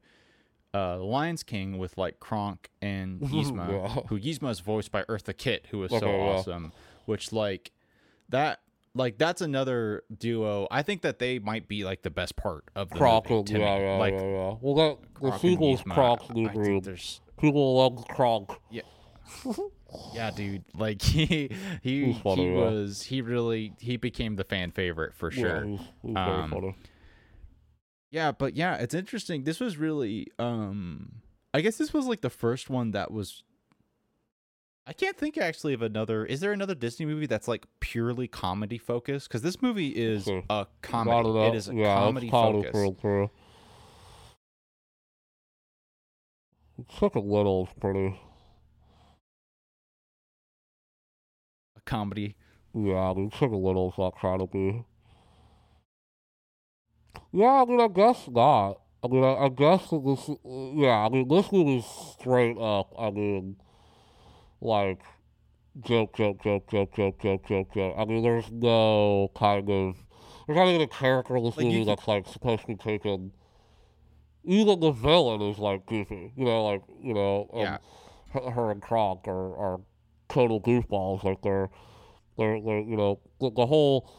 [0.74, 4.02] uh Lion's King with like Kronk and Yzma, Yeah.
[4.08, 6.24] who Yzma is voiced by Eartha Kitt, who is so Okay, yeah.
[6.24, 6.72] awesome.
[7.06, 7.72] Which like
[8.28, 8.60] that
[8.98, 10.68] like that's another duo.
[10.70, 13.58] I think that they might be like the best part of the Kronk movie to
[13.58, 13.84] yeah, me.
[13.84, 14.54] yeah, like yeah, yeah.
[14.60, 16.34] Well, that, the sequel's Yzma, Kronk's I-
[16.64, 18.50] think there's People love Kronk.
[18.70, 20.64] Yeah, dude.
[20.74, 21.50] Like he
[21.82, 22.52] he he yeah.
[22.52, 25.64] was he really he became the fan favorite for sure.
[25.64, 26.74] Yeah, he's, he's Um.
[28.10, 29.44] Yeah, but yeah, it's interesting.
[29.44, 31.22] This was really um
[31.54, 33.42] I guess this was like the first one that was
[34.88, 36.24] I can't think actually of another.
[36.24, 39.28] Is there another Disney movie that's like purely comedy focused?
[39.28, 40.42] Because this movie is See.
[40.48, 41.28] a comedy.
[41.40, 42.72] It is a yeah, comedy comedy focus.
[42.72, 43.30] through and through.
[46.98, 48.18] Chicken Little pretty.
[51.76, 52.34] A comedy.
[52.72, 54.86] Yeah, I mean, Chicken Little's not trying to be.
[57.32, 58.80] Yeah, I mean, I guess not.
[59.04, 60.30] I mean, I, I guess this.
[60.46, 62.94] Yeah, I mean, this movie's straight up.
[62.98, 63.56] I mean,
[64.60, 65.00] like
[65.84, 67.94] joke, joke, joke, joke, joke, joke, joke, joke.
[67.98, 69.96] I mean, there's no kind of.
[70.46, 73.32] There's not even a character in this Like, movie that's like supposed to be taken.
[74.44, 77.78] Even the villain is like goofy, you know, like you know, um, Yeah.
[78.32, 79.80] her, her and Kronk are, are
[80.28, 81.22] total goofballs.
[81.22, 81.68] Like they're,
[82.38, 84.10] they're, they're you know, the, the whole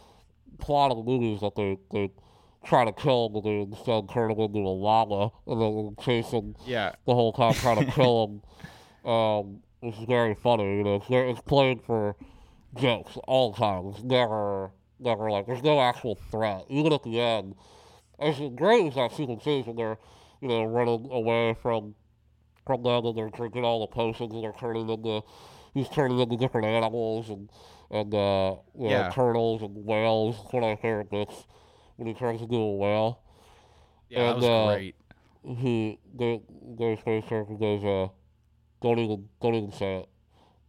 [0.59, 2.11] plot of the movie is that they they
[2.63, 6.29] try to kill him and they instead turn him into a llama and then chase
[6.29, 6.91] him Yeah.
[7.07, 8.41] the whole time trying to kill
[9.03, 9.09] him.
[9.09, 10.95] Um, it's very funny, you know.
[10.95, 12.15] It's, it's played for
[12.75, 13.87] jokes all the time.
[13.87, 16.65] It's never, never like there's no actual threat.
[16.69, 17.55] Even at the end,
[18.19, 19.97] as great as that sequence is when they're,
[20.41, 21.95] you know, running away from
[22.65, 25.23] from them and they're drinking all the potions and they're turning into
[25.73, 27.49] he's turning into different animals and
[27.91, 29.11] and uh, you know, Yeah.
[29.11, 30.37] turtles and whales.
[30.41, 31.47] That's what I hear bits
[31.95, 33.21] when he turns into a whale
[34.09, 34.95] Yeah, that And, was uh, great.
[35.57, 38.09] he the space surfer goes uh
[38.81, 40.09] don't even don't even say it.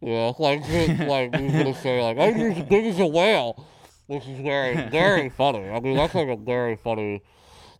[0.00, 0.60] You know, like
[1.08, 3.66] like he's gonna say like I'm as big as a whale.
[4.06, 5.68] Which is very very funny.
[5.68, 7.22] I mean that's like a very funny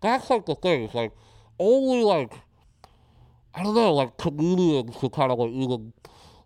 [0.01, 1.13] that's like the thing, it's like
[1.59, 2.33] only like
[3.55, 5.93] I don't know, like comedians could kinda like even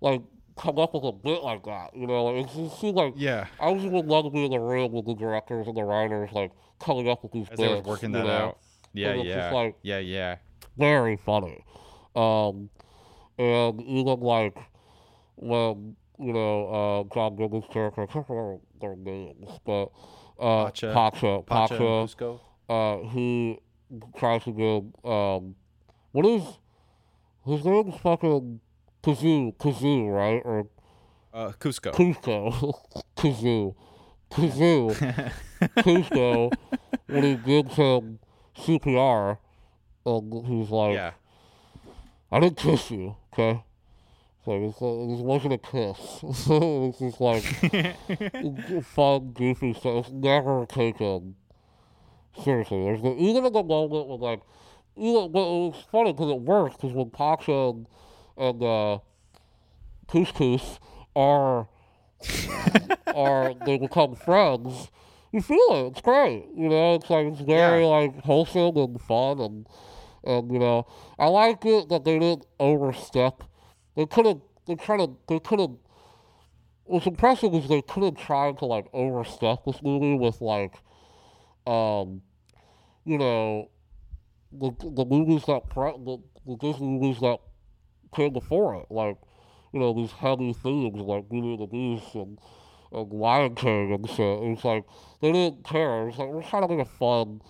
[0.00, 0.22] like
[0.56, 1.94] come up with a bit like that.
[1.94, 3.46] You know, like it just seems like Yeah.
[3.60, 6.30] I just would love to be in the room with the directors and the writers
[6.32, 8.30] like coming up with these As bits, working that know?
[8.30, 8.58] out.
[8.92, 9.50] Yeah, it's just yeah.
[9.52, 10.36] like- yeah, yeah.
[10.78, 11.64] very funny.
[12.16, 12.70] Um,
[13.38, 14.56] and even like
[15.36, 16.68] when you know
[17.10, 19.90] uh, John Goodman's character, I can't remember their names, but
[20.38, 20.92] uh, Pacha.
[20.92, 22.40] Pacha, Pacha, Pacha, Kuzco.
[22.68, 23.58] uh, he
[24.16, 25.54] tries to get um,
[26.12, 26.42] what is
[27.46, 28.60] his name's fucking
[29.02, 30.40] Kazoo, Kazoo, right?
[30.44, 30.66] Or
[31.32, 31.92] Uh, Kuzco.
[31.92, 32.74] Kuzco,
[33.16, 33.74] Kazoo,
[34.30, 35.32] Kazoo.
[35.78, 36.52] Kuzco
[37.06, 38.18] when he gives him
[38.56, 39.38] CPR,
[40.06, 41.10] and he's like, yeah.
[42.34, 43.62] I didn't kiss you, okay?
[44.44, 45.98] So it's, uh, this wasn't a kiss.
[46.50, 47.44] it's just like
[48.84, 50.06] fun, goofy stuff.
[50.06, 51.36] It's never taken
[52.42, 52.82] seriously.
[52.82, 54.40] There's the, even in the moment when like,
[54.96, 57.86] even but it was funny because it works because when Pacha and,
[58.36, 58.98] and uh,
[60.08, 60.78] Couscous
[61.14, 61.68] are
[63.14, 64.88] are they become friends,
[65.32, 65.92] you feel it.
[65.92, 66.46] It's great.
[66.56, 67.88] You know, it's like it's very Yeah.
[67.88, 69.66] like wholesome and fun and
[70.26, 70.86] and you know,
[71.18, 73.42] I like it that they didn't overstep.
[73.96, 74.40] They could have.
[74.66, 75.16] They kind of.
[75.28, 75.70] They could have.
[76.84, 80.74] What's impressive is they could have tried to like overstep this movie with like,
[81.66, 82.20] um,
[83.04, 83.70] you know,
[84.52, 87.38] the the movies that pre- the, the Disney movies that
[88.14, 89.16] came before it, like,
[89.72, 92.38] you know, these heavy themes like Beauty and the Beast and
[92.92, 94.42] and Lion King and shit.
[94.42, 94.84] It's like
[95.20, 96.08] they didn't care.
[96.08, 97.40] It's like we're trying to make a fun,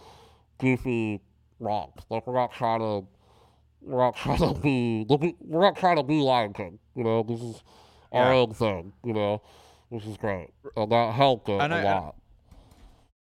[0.58, 1.20] goofy
[1.58, 2.00] romp.
[2.10, 3.06] Like we're not trying to.
[3.80, 5.06] We're not trying to be.
[5.40, 6.78] We're not trying to be Lion King.
[6.94, 7.62] You know, this is
[8.12, 8.38] our Yeah.
[8.40, 8.92] own thing.
[9.04, 9.42] You know,
[9.90, 12.16] which is great, and that helped And a I- lot.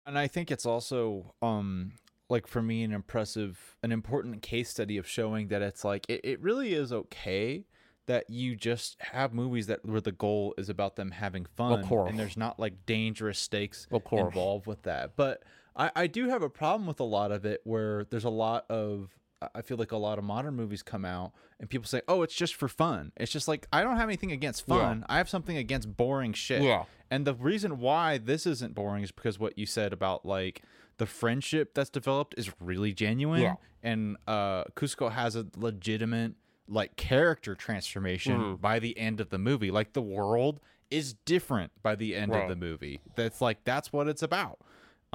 [0.05, 1.93] And I think it's also um
[2.29, 6.21] like for me an impressive an important case study of showing that it's like it,
[6.23, 7.65] it really is okay
[8.07, 12.07] that you just have movies that where the goal is about them having fun course.
[12.09, 15.15] and there's not like dangerous stakes involved with that.
[15.15, 15.41] But
[15.75, 18.65] I, I do have a problem with a lot of it where there's a lot
[18.69, 19.09] of
[19.53, 22.33] I- feel like a lot of modern movies come out and people say, "Oh, it's
[22.33, 24.77] just for fun." It's just like I don't have anything against Yeah.
[24.77, 25.05] fun.
[25.09, 26.61] I have something against boring shit.
[26.63, 26.85] Yeah.
[27.11, 30.61] And the reason why this isn't boring is because what you said about like
[30.97, 33.41] the friendship that's developed is really genuine.
[33.41, 33.55] Yeah.
[33.83, 36.33] And uh Kuzco has a legitimate
[36.67, 38.61] like character transformation Mhm.
[38.61, 39.69] by the end of the movie.
[39.69, 40.59] Like the world
[40.89, 42.43] is different by the end Right.
[42.43, 43.01] of the movie.
[43.15, 44.59] That's like that's what it's about.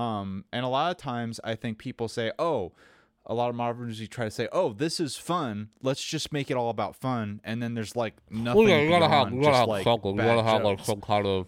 [0.01, 2.73] Um and a lot of times I think people say, "Oh,
[3.27, 5.71] a lot of modern movies try to say, "Oh, this is fun.
[5.83, 8.89] Let's just make it all about fun." And then there's like nothing Well, yeah, you
[8.89, 10.13] gotta have you gotta have like, something.
[10.17, 11.47] You gotta have like some kind of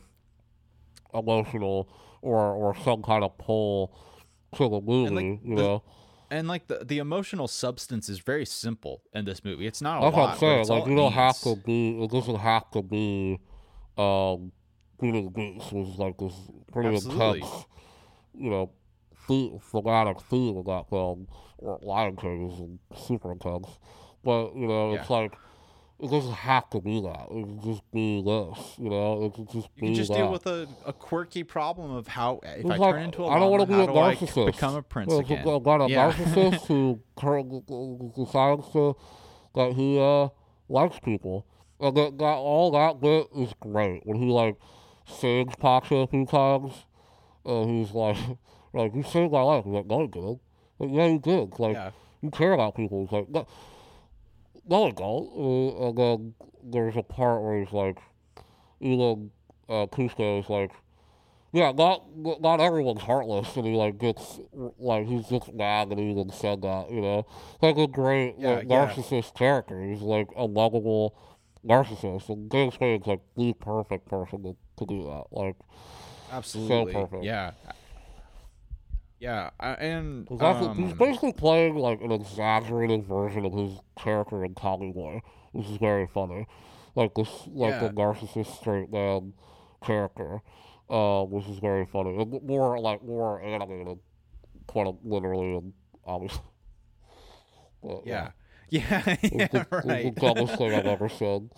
[1.15, 1.89] emotional
[2.21, 3.95] or or some kind of pull
[4.57, 5.15] to the movie.
[5.15, 5.83] like, you the- know,
[6.31, 9.67] and like the the emotional substance is very simple in this movie.
[9.67, 10.23] It's not a that's lot.
[10.23, 10.67] what I'm saying.
[10.69, 12.03] Like you don't have to be.
[12.03, 13.41] It doesn't have to be.
[13.99, 14.53] Um,
[15.01, 16.33] and the Beast was like this
[16.73, 17.41] pretty Absolutely.
[17.41, 17.65] intense.
[18.35, 18.71] You know,
[19.29, 21.29] the thematic theme of that film,
[21.59, 23.69] or Lion King is super intense.
[24.25, 25.33] But you know, it's like
[26.01, 27.27] it doesn't have to be that.
[27.31, 29.25] It can just be this, you know.
[29.25, 30.19] It can just You be can just that.
[30.19, 33.29] deal with a, a quirky problem of how if I It's like, turn into a
[33.29, 34.47] I don't want to be a do I narcissist.
[34.47, 35.47] become a prince Well, again.
[35.49, 36.11] I got a Yeah.
[36.13, 37.63] narcissist who currently
[38.17, 38.97] decides to
[39.55, 40.29] that he uh
[40.69, 41.47] likes people,
[41.79, 44.57] and that, that all that bit is great when he like
[45.07, 46.73] sings Pacha a few times,
[47.45, 48.17] and he's like,
[48.73, 49.65] like you saved my life.
[49.65, 50.41] He's like, no, you didn't.
[50.79, 51.59] Like, yeah, you did.
[51.59, 51.91] Like, Yeah.
[52.21, 53.01] you care about people.
[53.03, 53.47] He's like, no,
[54.69, 55.29] no, I don't.
[55.37, 57.99] Uh, and then there's a part where he's like,
[58.81, 59.31] even
[59.69, 60.73] uh, Kuzco is like,
[61.55, 64.41] yeah, not not everyone's heartless, and he like gets
[64.79, 67.27] like he's just mad that he even said that, you know.
[67.61, 68.87] Like a great Yeah, like, yeah.
[68.87, 69.83] narcissist character.
[69.83, 71.15] He's like a lovable
[71.63, 75.25] narcissist, and James Spade's like the perfect person to, to do that.
[75.31, 75.57] Like,
[76.33, 76.93] Absolutely.
[76.93, 77.25] perfect.
[77.25, 77.53] Yeah.
[79.21, 83.79] Yeah, I- and he's, actually, he's um, basically playing like an exaggerated version of his
[83.97, 85.21] character in Boy,
[85.53, 86.47] which is very funny.
[86.97, 87.79] Like this, like Yeah.
[87.87, 89.35] the narcissist straight man
[89.85, 90.43] character,
[90.91, 92.21] uh, which is very funny.
[92.21, 94.01] And more like more animated,
[94.67, 95.73] quite literally and
[96.05, 96.43] obviously.
[97.83, 98.31] But, yeah.
[98.71, 100.15] Yeah, It's yeah, the, it's right.
[100.15, 101.51] the dumbest thing I've ever said.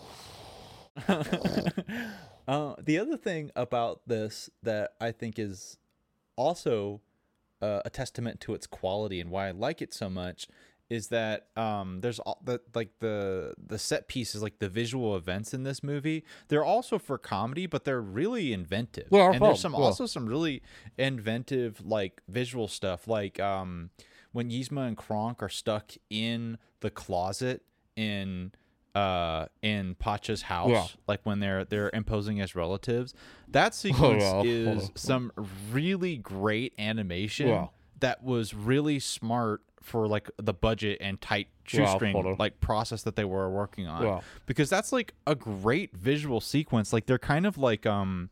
[2.46, 5.78] uh, the other thing about this that I think is
[6.36, 7.00] also
[7.62, 10.48] uh, a testament to its quality and why I like it so much
[10.90, 15.54] is that um, there's all the like the the set pieces, like the visual events
[15.54, 16.24] in this movie.
[16.48, 19.12] They're also for comedy, but they're really inventive.
[19.12, 19.78] Are and there's some yeah.
[19.78, 20.62] also some really
[20.98, 23.90] inventive like visual stuff, like um,
[24.32, 27.62] when Yzma and Kronk are stuck in the closet
[27.96, 28.52] in
[28.94, 30.86] uh in Pacha's house, Yeah.
[31.08, 33.14] like when they're they're imposing as relatives.
[33.48, 35.32] That sequence yeah, is some
[35.72, 37.66] really great animation Yeah.
[38.00, 43.24] that was really smart for like the budget and tight shoestring like process that they
[43.24, 44.22] were working on.
[44.46, 46.92] Because that's like a great visual sequence.
[46.92, 48.30] Like they're kind of like um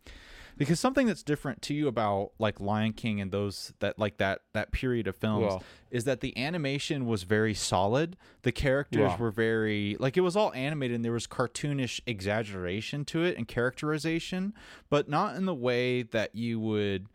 [0.63, 4.43] because something that's different to you about like Lion King and those that like that
[4.55, 5.61] that period of films
[5.91, 8.17] is that the animation was very solid.
[8.43, 13.25] The characters were very like it was all animated and there was cartoonish exaggeration to
[13.25, 14.55] it and characterization,
[14.91, 17.07] but not in the way that you would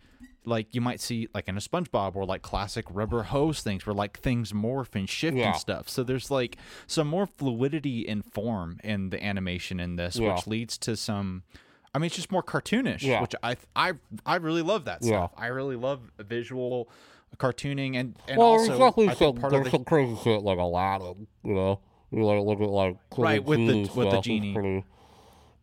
[0.46, 3.94] like you might see like in a SpongeBob or like classic rubber hose things where
[3.94, 5.50] like things morph and shift Yeah.
[5.52, 5.90] and stuff.
[5.90, 10.36] So there's like some more fluidity in form in the animation in this, Yeah.
[10.36, 11.44] which leads to some.
[11.98, 13.22] I mean, it's just more cartoonish, Yeah.
[13.24, 13.94] which I I
[14.24, 15.08] I really love that Yeah.
[15.10, 15.32] stuff.
[15.36, 16.90] I really love visual
[17.38, 21.26] cartooning and and well, also I some there's of the some crazy shit like Aladdin,
[21.44, 21.80] you know.
[22.12, 24.54] You like look at like Right, with the- genie with the it's genie.
[24.54, 24.86] pretty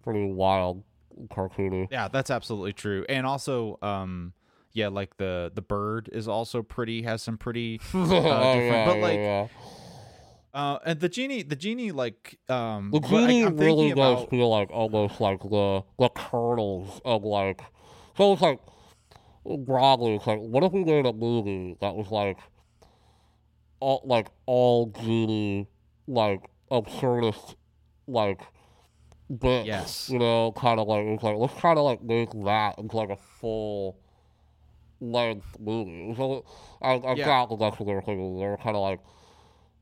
[0.02, 0.82] pretty wild,
[1.28, 1.86] cartoony.
[1.92, 3.06] Yeah, that's absolutely true.
[3.08, 4.32] And also, um,
[4.72, 8.86] yeah, like the the bird is also pretty has some pretty uh, oh, different, yeah,
[8.86, 9.50] but like.
[10.54, 14.30] Uh, and the genie the genie like um, The I- genie I'm really does about
[14.30, 17.60] feel like almost like the the kernels of like.
[18.16, 18.60] So it's like
[19.44, 22.38] broadly, it's like what if we made a movie that was like
[23.80, 25.68] all like all genie
[26.06, 27.56] like absurdist
[28.06, 28.40] like
[29.28, 29.66] bits.
[29.66, 30.08] Yes.
[30.10, 33.10] You know, kind of like it's like let's try to like make that into like
[33.10, 33.98] a full
[35.00, 36.14] length movie.
[36.16, 36.44] So
[36.80, 37.46] I I Yeah.
[37.58, 38.02] that's what they were.
[38.06, 39.00] They were kind of like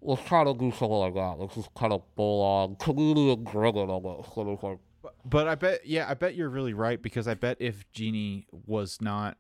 [0.03, 1.37] let's try to do something like that.
[1.39, 4.37] Let's just kind of full on comedian driven almost.
[4.37, 4.79] And it's like,
[5.25, 9.01] But I bet, yeah, I bet you're really right because I bet if Genie was
[9.01, 9.37] not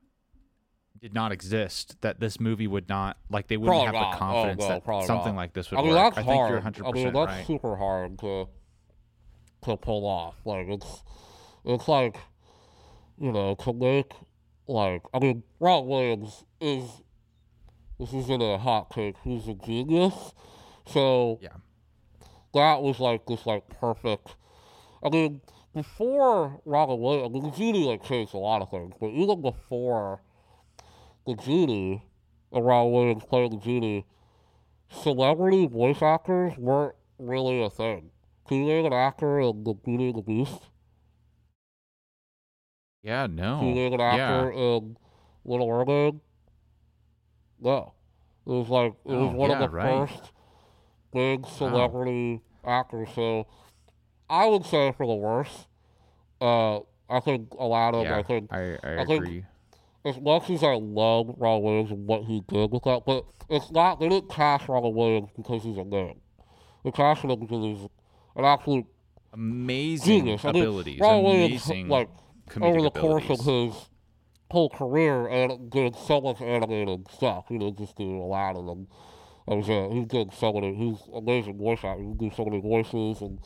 [1.00, 4.10] did not exist, that this movie would not like they wouldn't have not.
[4.12, 5.40] the Oh, confidence no, that something not.
[5.40, 6.14] like this would I mean, work.
[6.14, 7.46] that's I think you're 100 I mean, that's right.
[7.46, 8.48] super hard to
[9.62, 10.36] to pull off.
[10.44, 11.02] Like it's
[11.64, 12.16] it's like
[13.18, 14.12] you know to make
[14.68, 16.84] like I mean, Robin Williams is
[17.98, 19.16] this isn't a hot take.
[19.24, 20.32] He's a genius.
[20.86, 21.56] So Yeah.
[22.54, 24.36] that was like this like perfect.
[25.02, 25.40] I mean,
[25.74, 29.40] before Robin Williams, I mean, the genie like changed a lot of things, but even
[29.42, 30.20] before
[31.26, 32.04] the genie
[32.52, 34.04] and Robin Williams playing the genie,
[34.90, 38.10] celebrity voice actors weren't really a thing.
[38.46, 40.60] Can you name an actor in the Beauty and the Beast?
[43.02, 43.60] Yeah, Can you no.
[43.74, 44.14] name an Yeah.
[44.14, 44.96] actor in
[45.44, 46.20] Little Mermaid?
[47.60, 47.94] No.
[48.46, 50.08] It was like it was Oh, one yeah, of the right.
[50.08, 50.32] first
[51.12, 53.08] big celebrity actors.
[53.14, 53.46] So
[54.30, 55.66] I would say for the worst.
[56.40, 58.02] Uh, I think Aladdin.
[58.02, 59.44] Yeah, I think I, I I think- agree.
[60.04, 63.70] as much as I love Robin Williams and what he did with that, but it's
[63.70, 64.00] not.
[64.00, 66.20] They didn't cast Robin Williams because he's a name.
[66.84, 67.88] They cast him because he's
[68.36, 68.86] an absolute
[69.34, 70.44] Amazing genius.
[70.44, 71.00] I mean, abilities.
[71.00, 72.08] Robin Williams, like
[72.60, 73.88] over the course of his
[74.50, 77.46] whole career, and did so much animated stuff.
[77.48, 78.86] He didn't just do a lot of and
[79.48, 79.92] that was it.
[79.92, 80.74] He did so many.
[80.74, 82.02] He's amazing voice actor.
[82.02, 83.38] He did so many voices and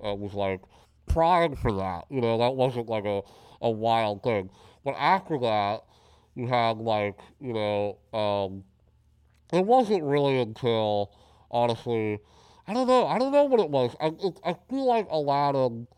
[0.00, 0.60] and was like
[1.06, 2.04] primed for that.
[2.10, 3.22] You know, that wasn't like a,
[3.60, 4.50] a wild thing.
[4.84, 5.82] But after that,
[6.34, 8.64] you had like, you know, um,
[9.52, 11.12] it wasn't really until,
[11.50, 12.20] honestly,
[12.66, 13.94] I don't know, I don't know what it was.
[14.00, 15.88] I, it, I feel like Aladdin,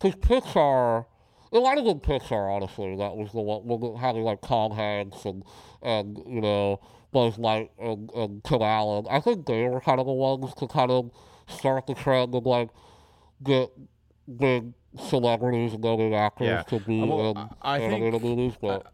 [0.00, 1.04] because Pixar,
[1.52, 5.44] it might have been Pixar, honestly, that was the one, having like Tom Hanks and,
[5.82, 6.80] and you know,
[7.12, 9.06] Buzz Light and, and Tim Allen.
[9.10, 11.10] I think they were kind of the ones to kind of
[11.46, 12.70] start the trend of like
[13.42, 13.70] get
[14.38, 16.62] big celebrities and other actors Yeah.
[16.62, 18.92] to be Uh, well, in I- I think- movies, but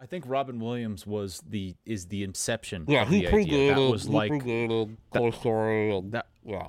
[0.00, 3.74] I think Robin Williams was the is the inception yeah, of he the idea.
[3.74, 6.68] That was he like predated Toy Story and that yeah,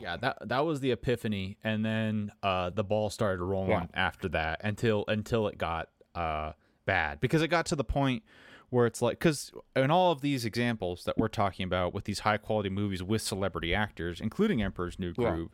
[0.00, 3.86] yeah, that that was the epiphany and then uh the ball started rolling Yeah.
[3.92, 6.52] after that until until it got uh
[6.86, 8.22] bad because it got to the point
[8.74, 12.20] where it's like cuz in all of these examples that we're talking about with these
[12.20, 15.30] high quality movies with celebrity actors including Emperor's New Yeah.
[15.30, 15.50] Groove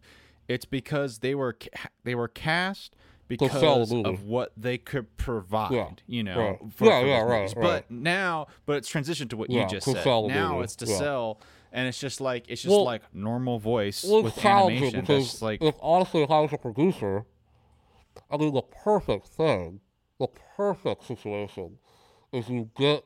[0.48, 2.96] it's because they were ca- they were cast
[3.28, 6.58] because of what they could provide, Yeah, you know, right.
[6.72, 7.54] for, Yeah, for yeah, right, right.
[7.54, 10.04] But now, but it's transitioned to what Yeah, you just said.
[10.04, 10.98] now it's to yeah.
[10.98, 11.40] sell,
[11.70, 15.02] and it's just like it's just Well- like normal voice well, with animation.
[15.02, 17.24] because like if honestly, if I was a producer,
[18.28, 19.78] I mean, the perfect thing,
[20.18, 21.78] the perfect situation,
[22.32, 23.04] is you get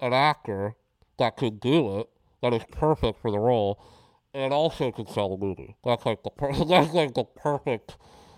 [0.00, 0.74] an actor
[1.18, 2.08] that could do it,
[2.42, 3.80] that is perfect for the role,
[4.34, 5.76] and also can sell the movie.
[5.84, 7.96] That's like the per- that's like the perfect.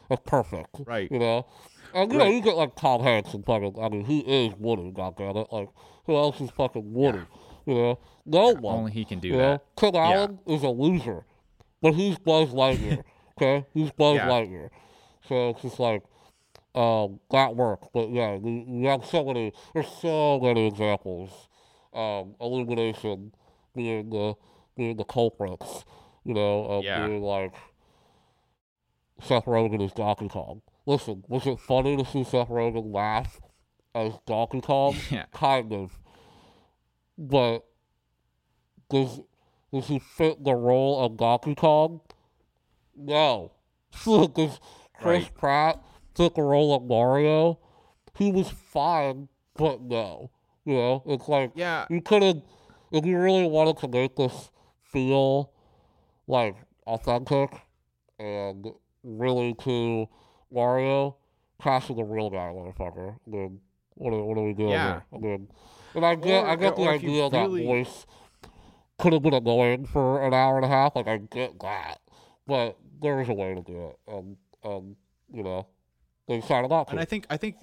[0.08, 0.76] That's perfect.
[0.86, 1.10] Right.
[1.10, 1.46] You know.
[1.92, 3.74] And you know, you get like Tom Hanks and fucking.
[3.80, 4.92] I mean, he is Woody.
[4.92, 5.50] Goddammit.
[5.52, 5.68] Like,
[6.06, 7.22] who else is fucking Woody?
[7.66, 8.76] You know, no one.
[8.78, 9.40] only he can do You that.
[9.40, 11.24] know, Tim Allen is a loser,
[11.82, 13.02] but he's Buzz Lightyear.
[13.36, 14.28] okay, he's Buzz Yeah.
[14.28, 14.70] Lightyear.
[15.28, 16.02] So it's just like
[16.74, 17.88] um, that works.
[17.92, 19.52] But yeah, you, you have so many.
[19.74, 21.48] There's so many examples.
[21.92, 23.32] Um, Illumination
[23.74, 24.34] being the
[24.76, 25.84] being the culprits.
[26.24, 27.06] You know, of Yeah.
[27.06, 27.54] being like
[29.22, 30.62] Seth Rogen is Donkey Kong.
[30.86, 33.40] Listen, was it funny to see Seth Rogen laugh
[33.94, 34.94] as Donkey Kong?
[35.10, 35.24] Yeah.
[35.32, 35.98] Kind of.
[37.18, 37.64] But
[38.88, 39.20] does
[39.72, 42.00] does he fit the role of Donkey Kong?
[42.96, 43.52] No.
[44.04, 44.60] Because
[44.94, 45.34] Chris Right.
[45.34, 45.82] Pratt
[46.14, 47.58] took the role of Mario.
[48.16, 50.30] He was fine, but no.
[50.70, 51.84] You know, it's like Yeah.
[51.90, 52.42] you could have,
[52.92, 54.50] if you really wanted to make this
[54.84, 55.50] feel
[56.28, 56.54] like
[56.86, 57.50] authentic
[58.20, 58.68] and
[59.02, 60.06] really to
[60.52, 61.16] Mario,
[61.60, 63.16] casting the real guy, motherfucker.
[63.26, 63.60] I mean,
[63.94, 64.86] what are, what are we doing Yeah.
[64.92, 65.04] here?
[65.12, 65.48] I mean,
[65.96, 68.06] and I get, I Or- get the or if you idea that voice
[68.98, 70.94] could have been annoying for an hour and a half.
[70.94, 71.98] Like I get that,
[72.46, 74.94] but there was a way to do it, and and
[75.32, 75.66] you know,
[76.28, 76.90] they decided not to.
[76.92, 77.56] and I think I think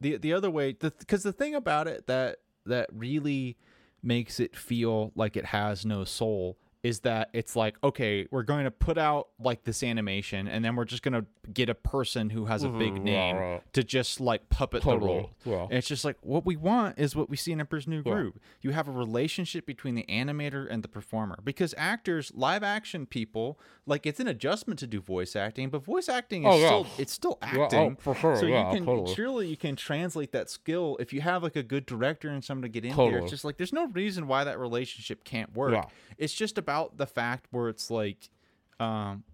[0.00, 3.56] the the other way because the thing about it that that really
[4.02, 8.64] makes it feel like it has no soul is that it's like okay we're going
[8.64, 12.30] to put out like this animation and then we're just going to get a person
[12.30, 15.64] who has a big Mhm, name to just like puppet the role yeah.
[15.64, 18.12] and it's just like what we want is what we see in Emperor's New Yeah.
[18.12, 18.38] Groove.
[18.62, 23.58] You have a relationship between the animator and the performer because actors, live action people,
[23.86, 26.66] like it's an adjustment to do voice acting, but voice acting is Oh, yeah.
[26.68, 27.96] still it's still Yeah, oh, acting.
[27.96, 29.14] for sure, So yeah, you can totally.
[29.14, 32.62] surely you can translate that skill if you have like a good director and someone
[32.62, 32.96] to get in there.
[32.96, 33.22] Totally.
[33.22, 35.72] It's just like there's no reason why that relationship can't work.
[35.74, 35.84] Yeah.
[36.16, 38.30] It's just about the fact where it's like
[38.78, 39.24] um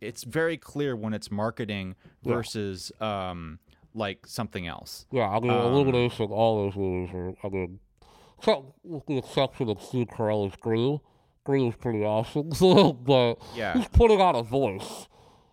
[0.00, 2.34] it's very clear when it's marketing Yeah.
[2.34, 3.58] versus um
[3.94, 5.06] like something else.
[5.12, 7.78] Yeah, I mean, Um, Illumination, all those movies are, I mean,
[8.38, 10.56] except with the exception of Steve Carell's.
[10.56, 11.00] Gru
[11.68, 12.48] is pretty awesome,
[13.04, 13.74] but Yeah.
[13.74, 15.06] he's putting on a voice.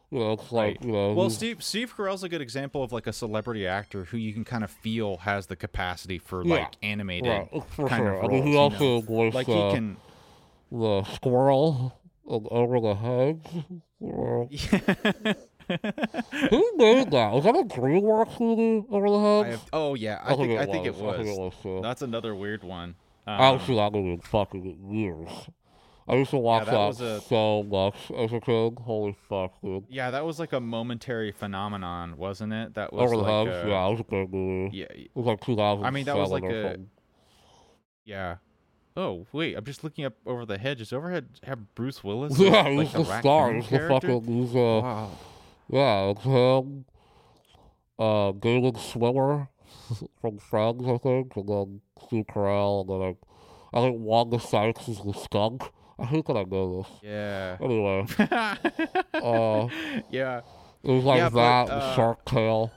[0.10, 0.86] You know, it's like, Right.
[0.86, 4.18] you know, Well, Steve Steve Carell's a good example of like a celebrity actor who
[4.18, 6.56] you can kind of feel has the capacity for Yeah.
[6.56, 8.14] like animated right, for kind sure.
[8.14, 8.32] of I roles.
[8.32, 9.02] mean, he you also know?
[9.02, 9.98] voiced like uh, he can.
[10.72, 11.93] The squirrel
[12.26, 13.65] Over the Hedge.
[16.49, 17.32] Who made that?
[17.32, 19.51] Was that a DreamWorks movie, Over the I Hedge?
[19.59, 21.53] have, oh yeah, I, think I think it I think it was.
[21.63, 21.84] was.
[21.84, 22.95] That's another weird one.
[23.28, 25.30] I Um, haven't seen that movie in fucking years.
[26.07, 28.80] I used to watch that that, a- so much as a kid.
[28.84, 29.86] Holy fuck, dude.
[29.89, 32.74] yeah, that was like a momentary phenomenon, wasn't it?
[32.74, 34.78] That was Over the like Hedge, a- yeah, it was a big movie.
[34.78, 36.80] yeah, It was like 2007 I mean, that was like a-
[38.03, 38.38] yeah.
[38.98, 40.80] Oh wait, I'm just looking up over the hedge.
[40.80, 42.38] Does Overhead have Bruce Willis?
[42.38, 43.54] Yeah, like, he's the raccoon star.
[43.54, 44.24] He's the fucking.
[44.26, 45.12] He's uh, Wow.
[45.70, 46.86] yeah, it's him.
[47.98, 49.48] Uh, David Schwimmer
[50.20, 53.18] from Friends, I think, and then Steve Carell, and then like,
[53.74, 55.64] I think Wanda Sykes is the skunk.
[56.00, 56.92] I hate that I know this.
[57.04, 57.58] Yeah.
[57.62, 58.06] Anyway,
[59.14, 59.68] uh,
[60.10, 60.42] yeah.
[60.84, 62.72] it was like Yeah, but, that, uh, Shark Tale.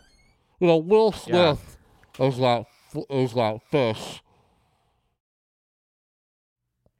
[0.61, 1.55] You know, Will Yeah.
[1.55, 1.79] Smith
[2.21, 4.23] is that f- that fish.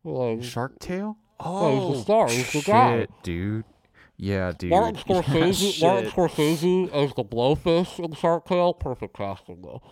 [0.05, 1.17] Like, Shark Tale?
[1.41, 2.29] Oh, he's the star.
[2.29, 3.07] He's the shit, guy.
[3.23, 3.65] dude.
[4.17, 4.71] Yeah, dude.
[4.71, 6.11] Martin Scorsese, Martin.
[6.11, 9.83] Scorsese as the blowfish in Shark Tale, perfect casting though.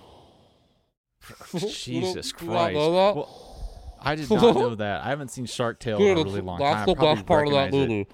[1.53, 2.75] Jesus You don't- you Christ.
[2.75, 3.17] know that?
[3.17, 5.05] Well, I did not know that.
[5.05, 6.87] I haven't seen Shark Tale Dude, in a really long that's time.
[6.87, 7.89] the best part of that recognize it.
[7.89, 8.09] movie.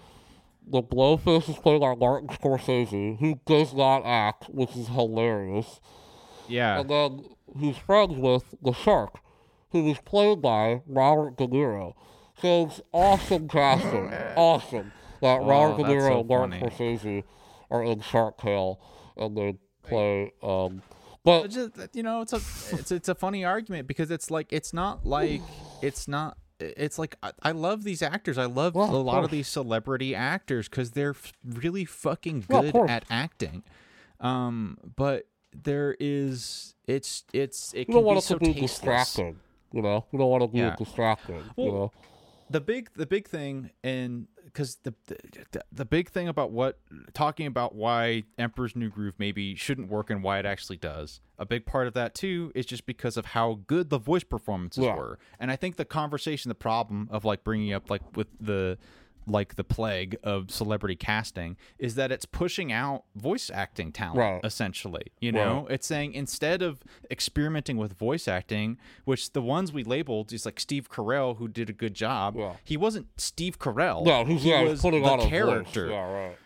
[0.71, 5.81] The blowfish is played by Martin Scorsese, who does not act, which is hilarious.
[6.47, 6.81] Yeah.
[6.81, 7.25] And then
[7.59, 9.19] he's friends with the shark,
[9.71, 11.95] who was played by Robert De Niro.
[12.41, 14.13] So it's awesome casting.
[14.37, 14.93] awesome.
[15.21, 16.61] That Robert De Oh, Niro so and Martin.
[16.71, 17.25] Scorsese
[17.71, 18.81] are in Shark Tale
[19.17, 20.83] and they play um
[21.25, 22.37] but just you know it's a
[22.77, 25.41] it's it's a funny argument because it's like it's not like
[25.83, 29.49] it's not it's like I, I love these actors I love a lot of these
[29.49, 33.65] celebrity actors because they're really fucking good at acting
[34.21, 38.61] um but there is it's it's it you can be so tasteless.
[38.71, 39.41] distracting.
[39.73, 40.07] You know?
[40.13, 40.75] You don't want to be Yeah.
[40.77, 41.43] distracting.
[41.57, 41.93] you know?
[42.51, 44.95] the big the big thing and because the,
[45.53, 46.79] the the big thing about what
[47.13, 51.45] talking about why emperor's new groove maybe shouldn't work and why it actually does a
[51.45, 54.97] big part of that too is just because of how good the voice performances Yeah.
[54.97, 58.79] were and i think the conversation the problem of like bringing up like with the
[59.29, 64.41] like the plague of celebrity casting is that it's pushing out voice acting talent Right.
[64.45, 69.85] essentially you know it's saying instead of experimenting with voice acting which the ones we
[69.85, 74.25] labeled is like steve carell who did a good job he wasn't steve carell No,
[74.25, 75.31] he yeah, was putting the on a voice.
[75.31, 76.37] character Yeah, right.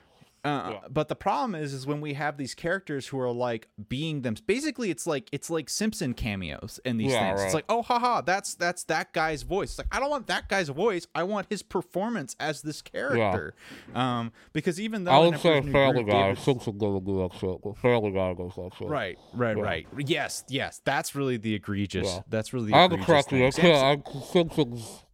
[0.45, 4.23] Uh, But the problem is, is when we have these characters who are like being
[4.23, 4.35] them.
[4.47, 7.43] Basically, it's like it's like Simpson cameos in these Yeah, things.
[7.45, 9.71] It's like, oh, haha, that's that's that guy's voice.
[9.71, 11.07] It's like I don't want that guy's voice.
[11.15, 13.55] I want his performance as this character.
[13.95, 14.19] Yeah.
[14.19, 16.35] Um, because even though I would say Family Guy.
[16.35, 18.89] Simpson doesn't do that shit, Family Guy does that shit.
[18.89, 19.63] Right, right, Yeah.
[19.63, 19.87] right.
[19.99, 20.81] Yes, yes.
[20.85, 22.07] That's really the egregious.
[22.07, 22.21] Yeah.
[22.29, 23.75] That's really the I have to egregious thing.
[23.77, 25.05] I, Simpsons.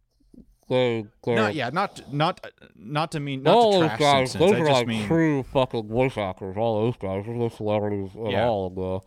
[0.69, 1.05] They.
[1.23, 2.45] They're, no, yeah, not not
[2.75, 4.39] not to mean not all to those guys, Simpsons.
[4.39, 6.55] those I are just like mean true fucking voice actors.
[6.57, 8.47] All those guys, there's no celebrities at Yeah.
[8.47, 8.99] all the.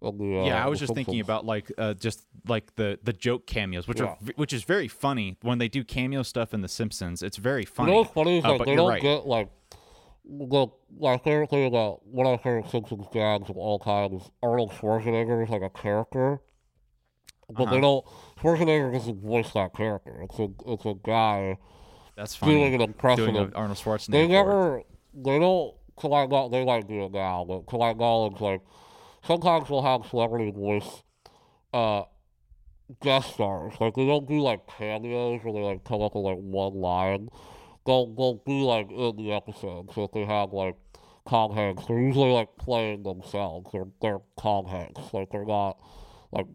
[0.00, 3.46] The uh, yeah, I was just thinking about like uh, just like the the joke
[3.48, 7.20] cameos, which are which is very funny when they do cameo stuff in The Simpsons.
[7.20, 7.90] It's very You funny.
[7.90, 9.02] know what's funny is Uh, like they don't right.
[9.02, 9.48] get like
[10.24, 10.68] the
[11.00, 14.70] like they're saying that one of my favorite Simpsons gags of all time is Arnold
[14.70, 16.40] Schwarzenegger is like a character,
[17.50, 17.74] but Uh-huh.
[17.74, 18.04] they don't.
[18.40, 20.20] Schwarzenegger doesn't voice that character.
[20.22, 21.58] It's a it's a guy
[22.16, 22.54] That's funny.
[22.54, 24.10] doing an impression Doing of Arnold Schwarzenegger.
[24.10, 24.82] They never,
[25.14, 28.60] they don't, collect Gall, they like do it now, but collect Gollum's like,
[29.24, 31.02] sometimes they'll have celebrity voice,
[31.74, 32.04] uh,
[33.02, 33.74] guest stars.
[33.80, 37.28] Like, they don't do like cameos where they like come up with like one line.
[37.84, 39.92] They'll, they'll be like in the episode.
[39.94, 40.76] So if they have like
[41.28, 43.70] Tom Hanks, they're usually like playing themselves.
[43.72, 45.12] They're, they're Tom Hanks.
[45.12, 45.78] Like, they're not
[46.30, 46.46] like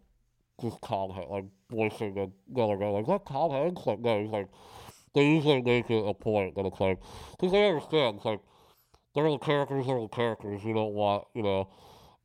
[0.62, 2.88] just Tom Hanks, like voicing the other guy.
[2.88, 3.86] Like, that Tom Hanks?
[3.86, 4.48] Like, no, like,
[5.14, 7.00] they usually make it a point that it's like,
[7.32, 8.40] because they understand, it's like,
[9.16, 10.64] they're the characters, they're the characters.
[10.64, 11.70] You don't want, you know,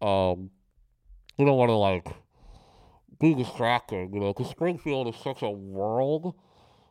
[0.07, 0.51] um,
[1.37, 2.07] you don't want to, like,
[3.21, 6.35] be distracting, you know, because Springfield is such a world,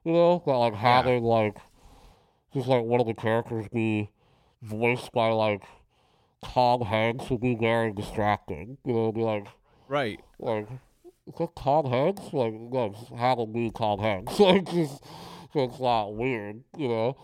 [0.03, 1.57] you know, that, like, having, like,
[2.53, 4.09] just, like, one of the characters be
[4.61, 5.63] voiced by, like,
[6.43, 9.47] Tom Hanks would be very distracting, you know, be like,
[9.87, 10.19] right.
[10.39, 10.67] like,
[11.27, 12.21] is that Tom Hanks?
[12.31, 14.39] Just have him be Tom Hanks.
[14.39, 15.03] Like, just,
[15.53, 17.17] it's not weird, you know?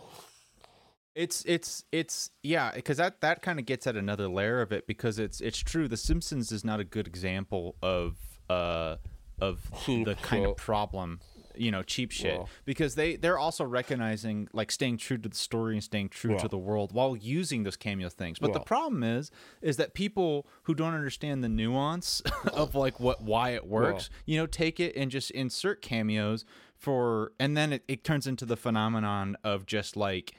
[1.16, 4.88] It's it's it's yeah, because that that kind of gets at another layer of it
[4.88, 5.88] because it's it's true.
[5.88, 8.18] The Simpsons is not a good example of
[8.50, 8.96] uh
[9.40, 11.20] of the kind of problem
[11.56, 12.38] you know cheap shit.
[12.40, 12.46] Yeah.
[12.66, 16.40] because they they're also recognizing like staying true to the story and staying true Yeah.
[16.40, 18.40] to the world while using those cameo things.
[18.40, 19.32] But the problem is
[19.62, 22.22] is that people who don't understand the nuance
[22.54, 26.46] of like what why it works you know take it and just insert cameos
[26.78, 30.36] for and then it, it turns into the phenomenon of just like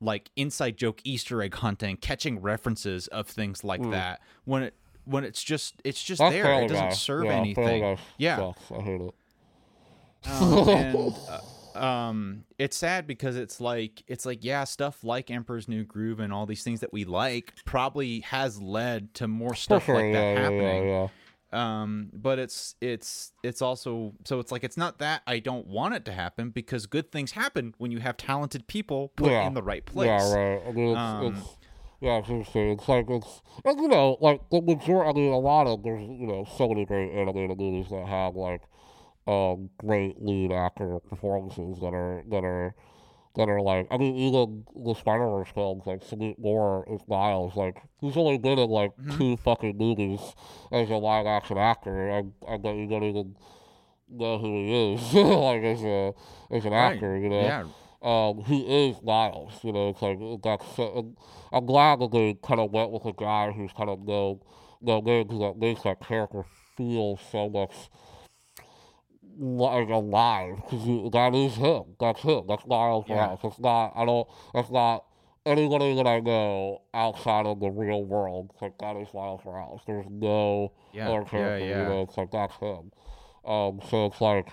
[0.00, 5.24] like inside joke easter egg hunting catching references of things like that when it when
[5.24, 6.62] it's just it's just there.
[6.62, 7.82] it doesn't serve yeah, anything.
[7.82, 8.70] Guy yeah sucks.
[8.72, 9.14] I hate it.
[10.40, 11.14] um, and
[11.74, 16.20] uh, um, it's sad because it's like it's like yeah, stuff like Emperor's New Groove
[16.20, 20.12] and all these things that we like probably has led to more stuff sure, like
[20.12, 20.88] that yeah, happening.
[20.88, 21.08] yeah, yeah.
[21.52, 25.94] Um, but it's it's it's also so it's like it's not that I don't want
[25.94, 29.62] it to happen because good things happen when you have talented people put in the
[29.62, 30.06] right place.
[30.06, 30.62] Yeah, right.
[30.66, 31.56] I mean, it's, Um, it's
[32.00, 32.70] yeah, it's interesting.
[32.70, 35.10] It's like it's and you know, like the majority.
[35.10, 38.34] I mean, a lot of there's you know so many great animated movies that have
[38.34, 38.62] like
[39.26, 42.74] um great lead actor performances that are that are
[43.36, 47.56] that are like I mean even the Spider Verse films like Shameik Moore is Miles
[47.56, 49.18] like he's only been in like Mm-hmm.
[49.18, 50.20] two fucking movies
[50.72, 52.10] as a live action actor.
[52.10, 53.36] I I bet you don't even
[54.10, 56.14] know who he is like as a
[56.50, 56.94] as an Right.
[56.94, 57.16] actor.
[57.16, 57.40] You know.
[57.42, 57.64] Yeah.
[58.02, 60.78] um, he is Miles You know, it's like that's.
[60.78, 61.02] Uh,
[61.52, 64.40] I'm glad that they kind of went with a guy who's kind of no,
[64.80, 66.44] no name because that makes that character
[66.76, 67.72] feel so much
[69.38, 71.82] like alive because that is him.
[72.00, 72.44] That's him.
[72.48, 73.14] That's Miles Yeah.
[73.16, 73.40] Morales.
[73.44, 73.92] It's not.
[73.96, 74.28] I don't.
[74.54, 75.04] That's not
[75.44, 78.50] anybody that I know outside of the real world.
[78.52, 79.80] It's like that is Miles Morales.
[79.86, 81.64] There's no Yeah, other yeah, character.
[81.66, 81.78] yeah.
[81.82, 82.92] You know, it's like that's him.
[83.44, 84.48] Um, so it's like,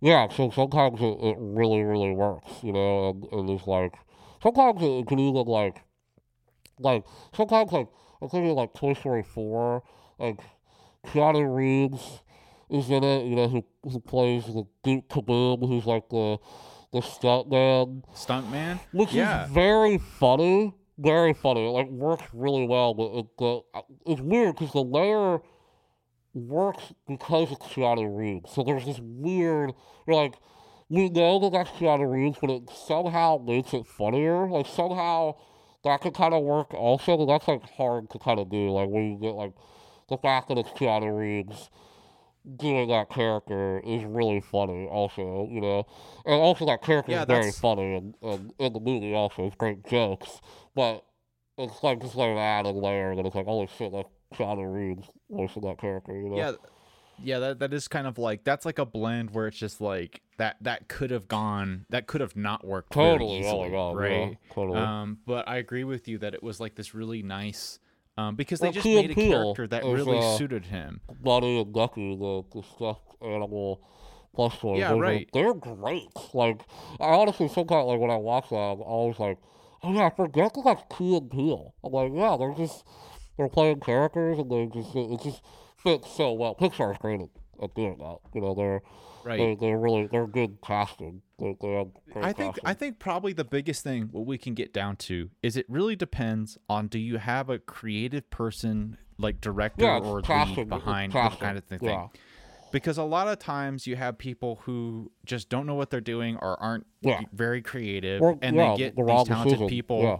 [0.00, 0.28] yeah.
[0.28, 2.50] So sometimes it, it really, really works.
[2.62, 3.94] You know, and, and it's like
[4.42, 5.82] sometimes it, it can even like,
[6.78, 7.88] like sometimes like
[8.22, 9.82] I'm thinking like Toy Story four,
[10.18, 10.40] like
[11.06, 12.20] Keanu Reeves
[12.70, 13.24] is in it.
[13.26, 16.38] You know, who who plays the Duke Kaboom, who's like the
[16.92, 18.80] the stuntman Stuntman.
[18.92, 19.44] which Yeah.
[19.44, 21.66] is very funny, very funny.
[21.66, 25.40] It like works really well, but it, the, uh, it's weird because the layer
[26.34, 28.52] works because it's Keanu Reeves.
[28.52, 29.72] So there's this weird,
[30.06, 30.34] you're like,
[30.88, 34.48] we know that that's Keanu Reeves, but it somehow makes it funnier.
[34.48, 35.34] Like somehow
[35.82, 38.70] that could kind of work also, but that's like hard to kind of do.
[38.70, 39.52] Like when you get like
[40.08, 41.68] the fact that it's Keanu Reeves
[42.56, 45.86] doing that character is really funny also, you know.
[46.24, 49.56] And also that character Yeah, is very funny and, and in the movie also it's
[49.56, 50.40] great jokes.
[50.74, 51.04] But
[51.58, 55.08] it's like just like an added layer that it's like, holy shit, that's Keanu Reeves
[55.30, 56.36] voicing that character, you know?
[56.38, 56.52] Yeah,
[57.24, 57.38] yeah.
[57.38, 60.56] That that is kind of like that's like a blend where it's just like that
[60.60, 64.38] that could have gone that could have not worked totally Totally, oh my god, right?
[64.48, 64.78] yeah, totally.
[64.78, 67.78] Um, but I agree with you that it was like this really nice.
[68.18, 71.00] Um, because they Well, just Key made a character that really uh, suited him.
[71.22, 73.82] Bunny and Ducky, the, the stuffed animal
[74.34, 74.78] plush toys.
[74.78, 75.28] Yeah, those are- right.
[75.32, 76.08] they're great.
[76.32, 76.62] Like,
[76.98, 79.38] I honestly sometimes, like, when I watch that, I'm always like,
[79.82, 81.74] oh yeah, I forget that that's Key and Peele.
[81.84, 82.84] I'm like, yeah, they're just,
[83.36, 85.42] they're playing characters and they just, it just
[85.76, 86.54] fits so well.
[86.54, 87.20] Pixar's great
[87.58, 88.18] at, at doing that.
[88.34, 88.82] You know, they're,
[89.24, 89.38] Right.
[89.38, 91.20] they, they're really, they're good casting.
[91.40, 92.62] They, they have great I think casting.
[92.70, 95.96] I think probably the biggest thing what we can get down to is it really
[95.96, 101.12] depends on do you have a creative person like director yeah, or casting, lead behind
[101.12, 101.78] casting, the kind of thing.
[101.82, 102.06] Yeah.
[102.72, 106.36] Because a lot of times you have people who just don't know what they're doing
[106.36, 107.22] or aren't Yeah.
[107.32, 110.18] very creative Or- and yeah, they get the these talented decision, people yeah.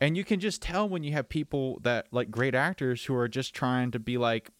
[0.00, 3.26] and you can just tell when you have people that like great actors who are
[3.28, 4.50] just trying to be like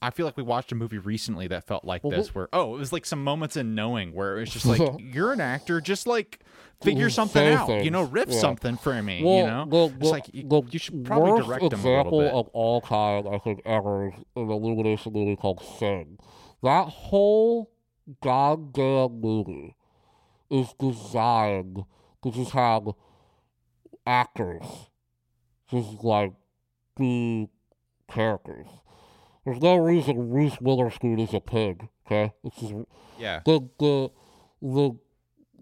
[0.00, 2.78] I feel like we watched a movie recently that felt like this where oh it
[2.78, 6.06] was like some moments in knowing where it was just like you're an actor just
[6.06, 6.40] like
[6.80, 8.38] figure something out you know things, rip yeah.
[8.38, 11.70] something for me Well, you know it's the, like you, the you should probably direct
[11.70, 15.36] them a little example bit of all time, I think, ever is an Illumination movie
[15.36, 16.18] called Sing.
[16.62, 17.70] That whole
[18.22, 19.74] goddamn movie
[20.50, 21.84] is designed
[22.22, 22.88] to just have
[24.06, 24.64] actors
[25.70, 26.32] just like
[26.96, 27.48] be
[28.08, 28.66] characters.
[29.48, 31.88] There's no reason Reese Witherspoon is a pig.
[32.06, 32.74] Okay, it's just
[33.18, 34.10] yeah the the
[34.60, 34.98] the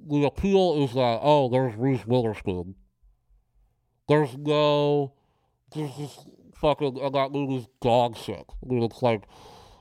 [0.08, 2.74] the appeal is that oh, there's Reese Witherspoon.
[4.08, 5.12] There's no,
[5.72, 6.26] there's just
[6.60, 8.44] fucking and that movie's dog shit.
[8.48, 9.22] I mean, it's like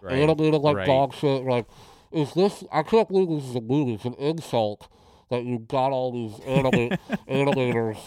[0.04, 0.86] right animated like right.
[0.86, 1.44] dog shit.
[1.44, 1.66] Like,
[2.12, 2.64] is this?
[2.72, 3.96] I can't believe this is a movie.
[3.96, 4.88] It's an insult
[5.32, 6.96] that you got all these anima-
[7.28, 7.98] animators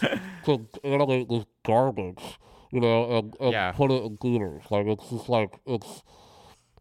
[0.45, 2.39] to animate this garbage,
[2.71, 3.71] you know, and, and Yeah.
[3.71, 4.63] put it in theaters.
[4.69, 6.03] Like, it's just like it's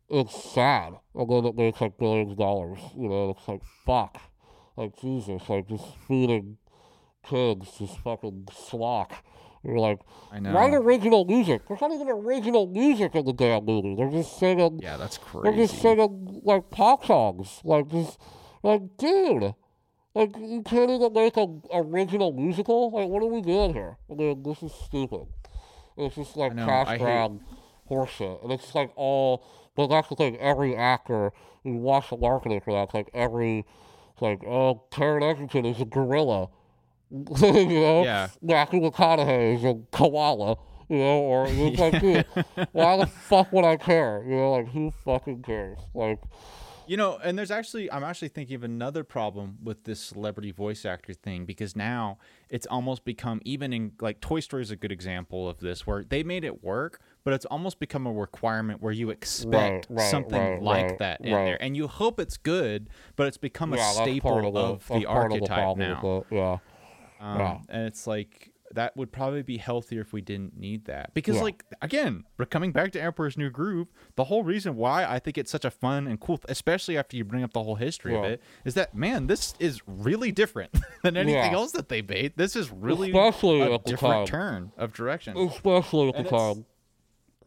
[0.08, 0.94] it's sad.
[1.14, 2.78] And then it makes like billions of dollars.
[2.96, 4.20] You know, it's like fuck.
[4.76, 6.58] Like Jesus, like just feeding
[7.28, 9.10] kids this fucking slock.
[9.64, 9.98] You're like,
[10.32, 11.62] I know write original music.
[11.66, 13.96] There's not even original music in the damn movie.
[13.96, 14.78] They're just singing.
[14.80, 15.42] yeah that's crazy.
[15.56, 17.60] They're just singing like pop songs.
[17.64, 18.18] Like just,
[18.62, 19.54] like dude,
[20.14, 22.90] like you can't even make an original musical.
[22.92, 23.98] Like what are we doing here?
[24.10, 25.26] I mean, this is stupid.
[25.98, 27.40] It's just like know, cash I hate- grab
[27.90, 29.44] horseshit, and it's like all.
[29.76, 30.36] But that's the thing.
[30.38, 31.32] Every actor,
[31.64, 32.84] you watch the marketing for that.
[32.84, 33.64] It's like every,
[34.12, 36.48] it's like oh, Taron Egerton is a gorilla.
[37.10, 37.24] you
[37.80, 38.28] know, Yeah.
[38.42, 40.56] Matthew McConaughey is a koala.
[40.90, 42.24] You know, or it's like, dude,
[42.72, 44.22] why the fuck would I care?
[44.26, 45.78] You know, like who fucking cares?
[45.94, 46.18] Like,
[46.88, 50.84] You know, and there's actually I'm actually thinking of another problem with this celebrity voice
[50.84, 52.18] actor thing because now
[52.48, 56.02] it's almost become even in like Toy Story is a good example of this where
[56.02, 60.40] they made it work, but it's almost become a requirement where you expect right, something
[60.40, 61.44] right, like right, that in right.
[61.44, 64.60] there, and you hope it's good, but it's become a yeah, part staple of the,
[64.60, 66.24] of the part of the archetype now.
[66.30, 66.58] it, Yeah,
[67.20, 67.58] Um, Yeah.
[67.68, 71.14] And it's like that would probably be healthier if we didn't need that.
[71.14, 71.42] Because Yeah.
[71.42, 75.38] like again, we're coming back to Emperor's New Groove, the whole reason why I think
[75.38, 78.24] it's such a fun and cool especially after you bring up the whole history of
[78.24, 80.70] it, is that man, this is really different
[81.02, 81.56] than anything Yeah.
[81.58, 82.34] else that they made.
[82.36, 84.26] This is really Especially a different time.
[84.26, 85.36] turn of direction.
[85.36, 86.66] especially at the And it's- time,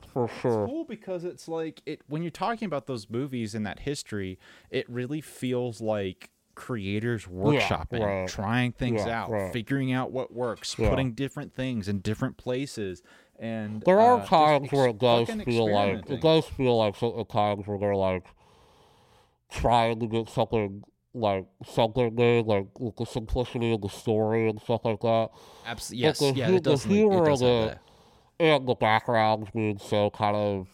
[0.08, 0.68] for sure.
[0.68, 4.38] cool because it's like it when you're talking about those movies and that history,
[4.70, 8.28] it really feels like creators workshopping, right.
[8.30, 9.54] trying things Yeah, out, right.
[9.54, 10.90] figuring out what works, Yeah.
[10.90, 13.02] putting different things in different places,
[13.40, 17.02] and There are uh, times ex- where it does feel like it does feel like
[17.02, 18.26] at times where they're like
[19.50, 20.84] trying to get something
[21.14, 25.30] like something made, like with the simplicity of the story and stuff like that.
[25.66, 26.86] Absolutely, yes, the yeah, hu- it the does.
[26.86, 27.78] It does of it-
[28.40, 30.68] and the backgrounds being so kind of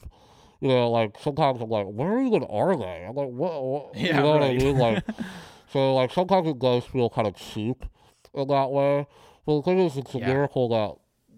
[0.61, 4.07] you know like sometimes i'm like where even are they i'm like what, what you
[4.07, 5.03] Yeah, know what i mean like
[5.71, 7.85] so like sometimes it does feel kind of cheap
[8.33, 9.07] in that way
[9.45, 10.27] but the thing is it's a Yeah.
[10.27, 10.95] miracle that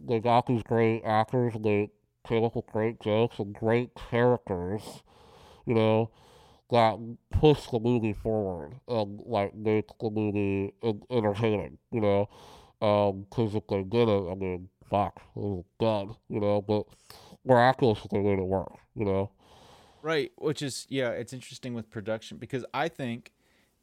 [0.07, 1.89] they got these great actors and they
[2.27, 5.03] came up with great jokes and great characters
[5.65, 6.09] you know
[6.71, 6.97] that
[7.31, 12.29] push the movie forward and like make the movie en- entertaining you know
[12.81, 16.61] um, because if they didn't, I mean, fuck, it was done, you know.
[16.61, 16.85] But
[17.45, 19.31] miraculously, they made it work, you know.
[20.01, 23.31] Right, which is yeah, it's interesting with production because I think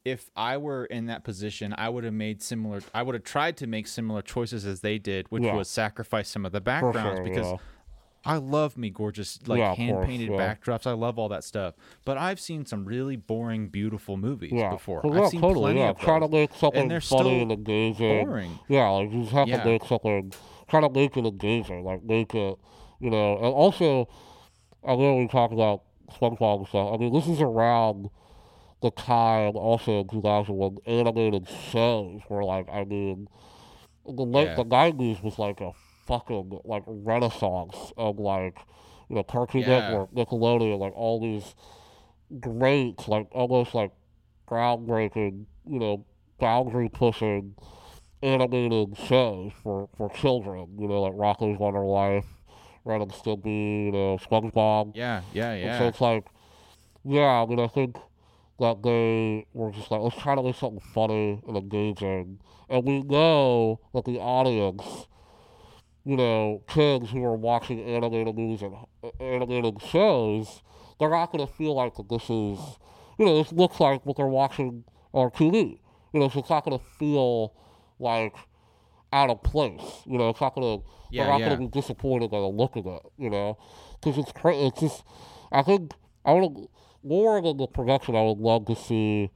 [0.07, 2.80] if I were in that position, I would have made similar.
[2.94, 5.57] I would have tried to make similar choices as they did, which Yeah.
[5.57, 7.57] was sacrifice some of the backgrounds sure, because yeah.
[8.24, 10.86] I love me gorgeous like Yeah, hand painted backdrops.
[10.86, 11.74] I love all that stuff.
[12.04, 15.02] But I've seen some really boring, beautiful movies before.
[15.02, 18.26] So, I've seen totally, plenty of Trying to make something they're funny still and engaging.
[18.26, 18.59] boring.
[18.68, 20.32] Yeah, like you just have to make something,
[20.68, 22.57] try to make it engaging, like make it,
[23.00, 23.34] you know.
[23.38, 24.09] And also,
[24.86, 25.82] I know we talked about
[26.12, 26.94] SpongeBob and stuff.
[26.94, 28.09] I mean, this is around
[28.82, 33.28] the time also in 2000 when animated shows were like, I mean,
[34.04, 34.54] the late Yeah.
[34.56, 35.72] the 90s was like a
[36.06, 38.58] fucking like renaissance of like,
[39.08, 39.80] you know, Cartoon Yeah.
[39.80, 41.54] Network, Nickelodeon, like all these
[42.40, 43.92] great, like almost like
[44.48, 46.04] groundbreaking, you know,
[46.38, 47.54] boundary pushing
[48.22, 52.26] animated shows for, for children, you know, like Rocko's Wonder Life,
[52.84, 54.92] Ren and Stimpy, you know, SpongeBob.
[54.94, 55.78] Yeah, yeah, And yeah.
[55.78, 56.26] So it's like,
[57.04, 57.96] yeah, I mean, I think
[58.59, 62.40] that they were just like, let's try to make something funny and engaging.
[62.68, 65.07] And we know that the audience,
[66.04, 70.62] you know, kids who are watching animated movies and uh, animated shows,
[70.98, 72.59] they're not going to feel like that this is,
[73.18, 75.78] you know, this looks like what they're watching on TV.
[76.12, 77.52] You know, so it's not going to feel
[77.98, 78.34] like
[79.12, 80.02] out of place.
[80.07, 81.48] You know, it's not going to, Yeah, they're not yeah.
[81.48, 83.59] going to be disappointed by the look of it, you know?
[84.00, 84.66] Because it's crazy.
[84.66, 85.04] It's just,
[85.52, 85.92] I think,
[86.24, 86.68] I would,
[87.07, 89.30] more than the production, I would love to see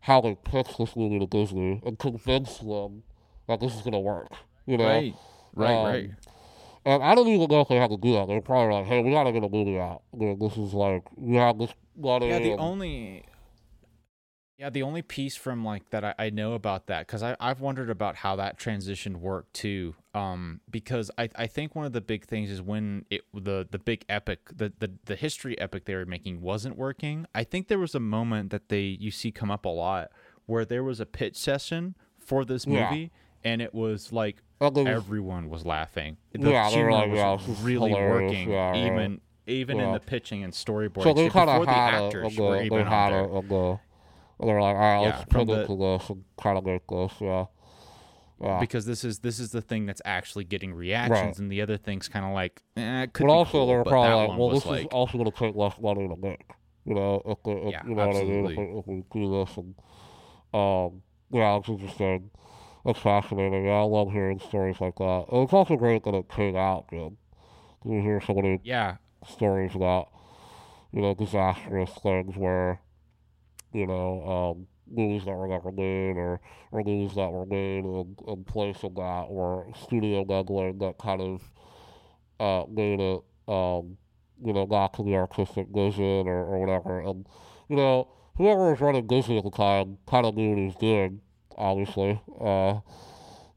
[0.00, 3.02] how they pitch this movie to Disney and convince them
[3.48, 4.28] that this is going to work,
[4.66, 4.86] you know?
[4.86, 5.14] Right,
[5.54, 6.10] right, Um, right.
[6.84, 8.28] And I don't even know if they had to do that.
[8.28, 10.02] They're probably like, hey, we got to get a movie out.
[10.18, 12.28] You know, this is like, we have this money.
[12.28, 13.24] Yeah, the only
[14.58, 17.90] yeah the only piece from like that I, I know about that because I've wondered
[17.90, 19.94] about how that transition worked too.
[20.14, 23.78] Um, because I, I think one of the big things is when it the the
[23.78, 27.26] big epic the, the the history epic they were making wasn't working.
[27.34, 30.10] I think there was a moment that they you see come up a lot
[30.46, 32.90] where there was a pitch session for this Yeah.
[32.90, 33.12] movie
[33.44, 34.42] and it was like
[34.88, 36.16] everyone was laughing.
[36.32, 40.52] The Yeah, humor like, was yeah, really working, yeah, even even in the pitching and
[40.52, 41.04] storyboarding.
[41.04, 43.22] so they shit, kind before the actors were even on there.
[44.40, 47.12] They're like, all right, Yeah, let's put the- into this and try to make this.
[47.20, 47.46] Yeah.
[48.40, 48.60] Yeah.
[48.60, 51.38] because this is this is the thing that's actually getting reactions, Right.
[51.40, 54.28] and the other thing's kind of like, eh, it could but also cool, they're probably
[54.28, 56.50] like, well, this like, is also going to take less money to make.
[56.84, 59.04] You know, if, the, if Yeah, you know what I mean, if we, if we
[59.12, 59.74] do this and
[60.54, 62.30] um, yeah, it's interesting.
[62.86, 63.64] It's fascinating.
[63.66, 65.24] Yeah, I love hearing stories like that.
[65.32, 67.16] And it's also great that it came out good.
[67.84, 70.10] You hear so many yeah, stories about,
[70.92, 72.80] you know, disastrous things where,
[73.78, 76.40] you know, um, movies that were never made or,
[76.72, 81.20] or movies that were made in, in place of that or studio meddling that kind
[81.20, 81.42] of
[82.40, 83.96] uh, made it, um,
[84.44, 87.00] you know, not to the artistic vision or, or whatever.
[87.00, 87.26] And,
[87.68, 90.76] you know, whoever was running Disney at the time kind of knew what he was
[90.76, 91.20] doing,
[91.56, 92.20] obviously.
[92.40, 92.80] Uh,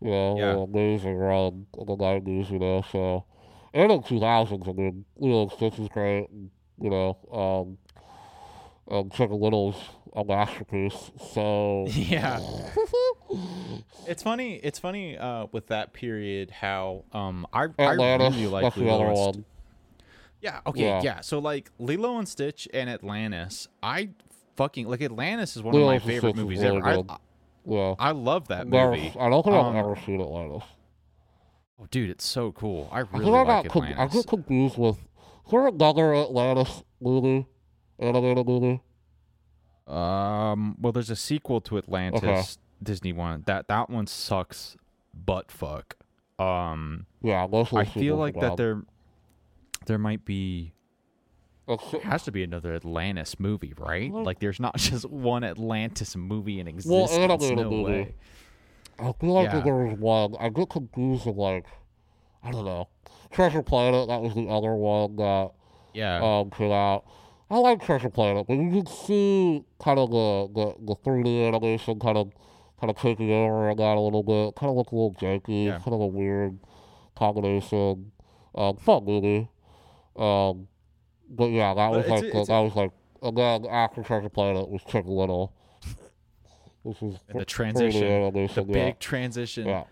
[0.02, 0.52] you know, Yeah.
[0.64, 3.26] an amazing run in the 90s, you know, so.
[3.74, 6.50] And in 2000s, I mean, you know, Stitch is great, and,
[6.82, 7.78] you know, um,
[8.92, 9.76] and Chicken Little's
[10.14, 11.86] a masterpiece, so.
[11.90, 12.40] yeah.
[14.08, 14.56] it's funny.
[14.56, 19.14] It's funny uh, with that period how um I Atlantis, I really like the Lilo
[19.14, 19.46] one.
[20.42, 20.60] Yeah.
[20.66, 20.82] Okay.
[20.84, 21.02] Yeah.
[21.04, 21.22] Yeah.
[21.22, 24.10] So like Lilo and Stitch and Atlantis, I
[24.58, 27.04] fucking like Atlantis is one Lilo of my favorite Stitch movies really ever.
[27.10, 27.18] I.
[27.64, 27.96] Yeah.
[28.00, 29.14] I love that Never- movie.
[29.20, 30.64] I don't think Um, I've ever seen Atlantis.
[31.80, 32.90] Oh, dude, it's so cool.
[32.92, 34.16] I I really I like got con- I Atlantis.
[34.24, 34.98] get confused with.
[34.98, 37.46] Is there another Atlantis movie?
[39.88, 43.44] Um, well, there's a sequel to Atlantis, Disney one.
[43.46, 44.78] That that one sucks,
[45.14, 45.98] butt fuck.
[46.40, 48.58] Um, Yeah, I feel like are that bad.
[48.58, 48.82] there,
[49.86, 50.74] there might be.
[51.68, 54.12] It's, There has to be another Atlantis movie, right?
[54.12, 57.12] Like, there's not just one Atlantis movie in well, existence.
[57.18, 57.84] animated no movie.
[57.84, 58.16] way.
[59.00, 59.60] I feel like Yeah.
[59.62, 60.36] there was one.
[60.40, 61.66] I get confused with like,
[62.44, 62.88] I don't know,
[63.32, 64.08] Treasure Planet.
[64.08, 65.52] That was the other one that
[65.94, 66.20] Yeah.
[66.24, 67.06] um came out.
[67.52, 72.00] I like Treasure Planet, but you can see kind of the the the 3D animation
[72.00, 72.32] kind of
[72.80, 74.56] kind of taking over on that a little bit.
[74.56, 75.66] Kind of look a little janky.
[75.66, 75.78] Yeah.
[75.80, 76.58] Kind of a weird
[77.16, 78.12] combination.
[78.56, 79.50] Um, fun movie.
[80.16, 80.68] Um,
[81.30, 82.92] but yeah, that was it's like a- the, a- that was like,
[83.22, 85.54] and then after Treasure Planet was Chicken Little.
[86.84, 88.92] This is And the 3D transition, the big yeah.
[89.00, 89.68] transition.
[89.68, 89.84] Yeah.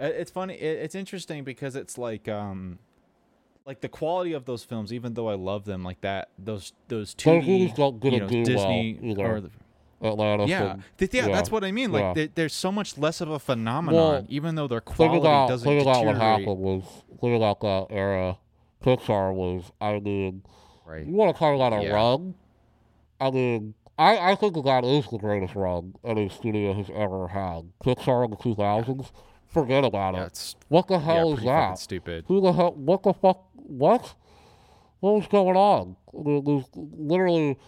[0.00, 0.54] Uh, It's funny.
[0.54, 2.78] it- It's interesting because it's like, um,
[3.66, 4.92] like the quality of those films.
[4.92, 8.28] Even though I love them, like that, those those two Those movies don't you know,
[8.28, 9.50] do well Disney or the,
[10.02, 10.48] Atlantis.
[10.48, 11.28] yeah, yeah, yeah.
[11.28, 11.90] that's what I mean.
[11.90, 12.12] Like Yeah.
[12.14, 15.48] there- there's so much less of a phenomenon, Well, even though their Think quality about,
[15.48, 16.84] doesn't think about what happened was,
[17.20, 18.38] think about that era.
[18.84, 20.42] Pixar was, I mean,
[20.84, 21.04] Right.
[21.06, 21.94] you want to call that a Yeah.
[21.94, 22.34] run?
[23.20, 27.28] I mean, I, I think that that is the greatest run any studio has ever
[27.28, 27.64] had.
[27.82, 29.10] Pixar in the 2000s,
[29.48, 30.54] forget about Yeah, it.
[30.68, 31.78] What the yeah, hell is that?
[31.78, 32.26] stupid.
[32.28, 32.72] Who the hell?
[32.74, 33.44] What the fuck?
[33.66, 34.14] What?
[35.00, 35.96] What was going on?
[36.12, 37.58] There- There's literally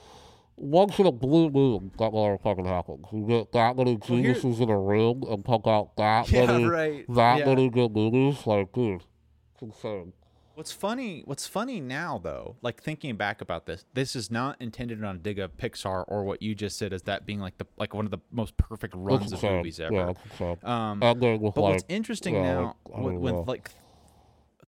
[0.57, 3.07] once in a blue moon that motherfucking happens.
[3.12, 6.64] You get that many Well, geniuses in a room and pump out that Yeah, many
[6.64, 7.05] right.
[7.14, 7.44] that Yeah.
[7.46, 8.46] many good movies.
[8.46, 9.05] Like, dude,
[9.55, 10.12] it's insane.
[10.55, 11.22] What's funny?
[11.24, 15.38] What's funny now, though, like thinking back about this, this is not intended on dig
[15.38, 18.11] up Pixar or what you just said as that being like the like one of
[18.11, 20.14] the most perfect runs of movies ever.
[20.40, 20.55] Yeah.
[20.64, 23.70] Um, but like, what's interesting yeah, now, like, with, with like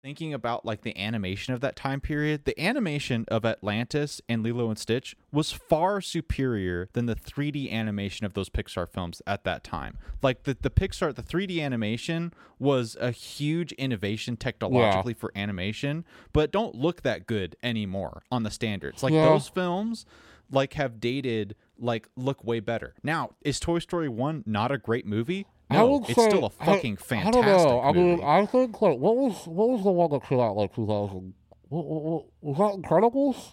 [0.07, 4.69] thinking about like the animation of that time period, the animation of Atlantis and Lilo
[4.69, 9.65] and Stitch was far superior than the 3D animation of those Pixar films at that
[9.65, 9.99] time.
[10.23, 16.53] Like the the Pixar, the 3D animation was a huge innovation technologically for animation, but
[16.53, 19.03] don't look that good anymore on the standards.
[19.03, 19.23] Like Yeah.
[19.25, 20.07] those films
[20.53, 22.95] like have dated like look way better.
[23.03, 25.47] Now, is Toy Story 1 not a great movie?
[25.71, 27.81] I No, would it's say, still a I- fucking I, fantastic don't know.
[27.81, 28.01] I movie.
[28.17, 31.35] mean, I think like what was what was the one that came out like 2000?
[31.69, 33.53] What, what, what, was that Incredibles?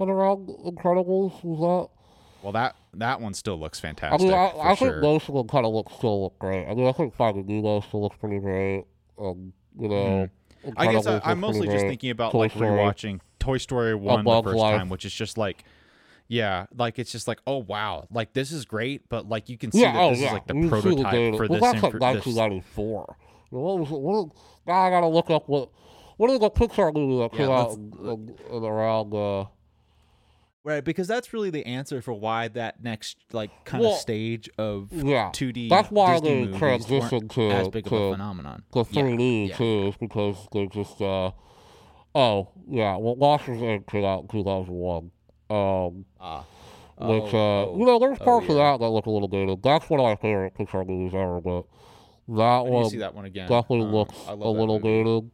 [0.00, 1.88] And around Incredibles was that?
[2.42, 4.28] well, that that one still looks I fantastic.
[4.28, 4.90] mean, I, I sure.
[4.90, 6.66] think most of them kind of look still look great.
[6.66, 8.84] I mean, I think Finding Nemo still looks pretty great.
[9.18, 10.28] Um, you know,
[10.64, 10.70] Hmm.
[10.78, 12.70] I guess I, I'm mostly just thinking about Toy like Story.
[12.70, 14.78] rewatching Toy Story one the first Life.
[14.78, 15.62] time, which is just like,
[16.28, 19.70] yeah, like it's just like, oh wow, like this is great, but like you can
[19.72, 20.26] see Yeah, that oh this yeah.
[20.28, 21.36] is like the You see prototype data.
[21.36, 21.72] for well, this.
[21.72, 23.16] that's like infor- this 1994.
[23.52, 24.00] You know, What was it?
[24.00, 24.28] What,
[24.66, 25.70] now I gotta look up what.
[26.16, 29.12] What is the Pixar movie that came Yeah, out let's- in, in, in around?
[29.12, 29.46] Uh,
[30.62, 34.48] right, because that's really the answer for why that next like kind Well, of stage
[34.56, 35.68] of yeah, 2D.
[35.68, 38.62] that's why Disney they movies weren't transitioned to as big of a phenomenon.
[38.72, 39.56] the Yeah, 3D yeah.
[39.56, 41.32] too, is because they just uh,
[42.14, 43.86] oh yeah, well, Monsters Inc.
[43.88, 45.10] came out in 2001.
[45.50, 46.44] Um, Ah.
[46.98, 49.28] which Oh, uh, oh, you know, there's oh, parts of that that look a little
[49.28, 49.62] dated.
[49.62, 51.64] That's one of my favorite Pixar movies ever, but
[52.28, 53.48] that I one see that one again.
[53.48, 55.04] definitely Um, looks a little movie.
[55.04, 55.30] dated.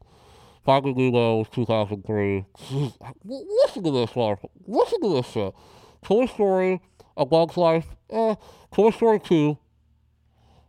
[0.64, 2.44] Finding Nemo was 2003.
[2.58, 4.48] Jeez, l- Listen to this, motherfucker.
[4.66, 5.54] Listen to this shit.
[6.02, 6.80] Toy Story,
[7.16, 8.34] A Bug's Life, eh.
[8.72, 9.56] Toy Story 2,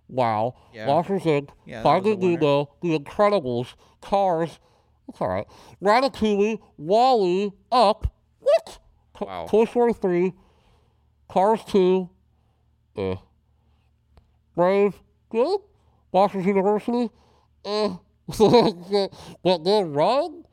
[0.07, 0.55] wow.
[0.73, 0.87] Yeah.
[0.87, 2.33] Monsters Inc., Yeah, that was a Finding.
[2.39, 4.59] Nemo, The Incredibles, Cars,
[5.07, 5.47] that's alright.
[5.81, 8.07] Ratatouille, WALL-E, Up,
[8.39, 8.79] what?
[9.21, 9.45] Wow.
[9.47, 10.33] Toy Story 3,
[11.29, 12.09] Cars 2,
[12.97, 13.15] eh.
[14.55, 14.95] Brave,
[15.29, 15.59] good.
[16.13, 17.09] Monsters University,
[17.65, 17.89] eh.
[19.43, 20.43] but then Run,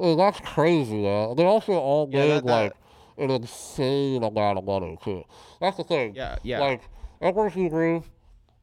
[0.00, 1.34] eh, that's crazy, man.
[1.36, 2.72] They also all Yeah, made that- that- like
[3.16, 5.24] an insane amount of money too.
[5.60, 6.14] That's the thing.
[6.14, 6.60] Yeah, yeah.
[6.60, 6.82] Like
[7.20, 8.08] New Groove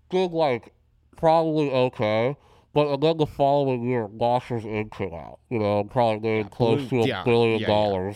[0.10, 0.72] did like
[1.18, 2.38] probably okay,
[2.74, 4.92] but and then the following year, Monsters Inc.
[4.92, 5.40] came out.
[5.50, 7.74] You know, probably made close blew- to a yeah, billion yeah, yeah.
[7.74, 8.16] dollars.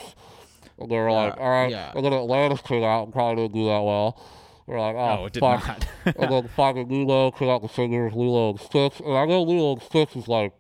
[0.79, 1.71] And they were like, Yeah, all right.
[1.71, 1.91] yeah.
[1.95, 4.21] And then Atlantis came out and probably didn't do that well.
[4.67, 5.67] They're like, oh, No, it did fuck.
[5.67, 5.87] not.
[6.17, 8.99] and then Finding Nemo came out the as Lilo and Stitch.
[8.99, 10.53] And I know Lilo and Stitch is like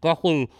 [0.00, 0.50] definitely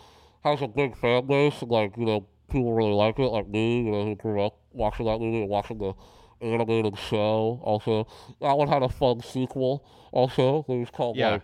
[0.44, 3.78] has a big fan base and like, you know, people really like it, like me,
[3.82, 5.94] you know, who grew up watching that movie and watching the
[6.40, 8.06] animated show also.
[8.40, 10.64] That one had a fun sequel also.
[10.68, 11.30] It was called Yeah.
[11.30, 11.42] like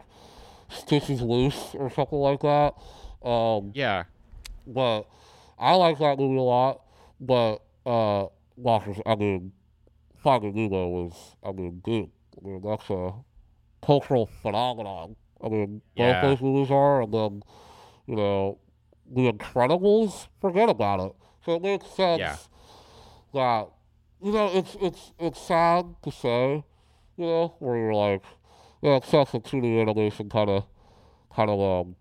[0.68, 2.74] Stitch is Loose or something like that.
[3.26, 4.04] Um yeah.
[4.66, 5.04] but
[5.58, 6.82] I like that movie a lot.
[7.20, 8.26] But uh
[8.56, 9.52] Monsters I mean
[10.22, 13.12] Finding Nemo was I mean dude, I mean that's a
[13.82, 15.16] cultural phenomenon.
[15.42, 16.12] I mean Yeah.
[16.12, 17.42] both those movies are and then,
[18.06, 18.58] you know,
[19.10, 21.12] The Incredibles, forget about it.
[21.44, 22.36] So it makes sense Yeah.
[23.34, 23.68] that
[24.20, 26.64] you know, it's it's it's sad to say,
[27.16, 28.22] you know, where you're like,
[28.82, 30.64] it's such a 2D animation kind of,
[31.34, 31.96] kind of um,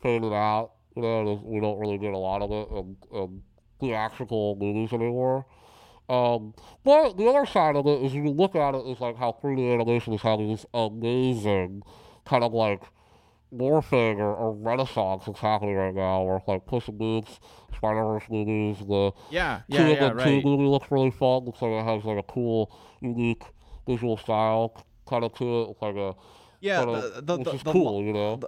[0.00, 0.72] faded out.
[0.96, 3.42] You know, and we don't really get a lot of it, and, and
[3.82, 5.44] theatrical movies anymore.
[6.08, 6.54] Um,
[6.84, 9.74] but the other side of it is you look at it is like how 3D
[9.74, 11.82] animation is having this amazing
[12.24, 12.82] kind of like
[13.54, 17.40] morphing or, or renaissance that's happening right now, where like Puss in Boots,
[17.76, 20.44] Spider Verse movies, the Yeah, yeah, yeah, the right.
[20.44, 21.44] Movie looks really fun.
[21.44, 23.42] Looks like it has like a cool, unique
[23.86, 25.70] visual style kind of to it.
[25.70, 26.14] It's like a
[26.60, 28.40] Yeah, kind of, the, the, which the, is the cool, you know.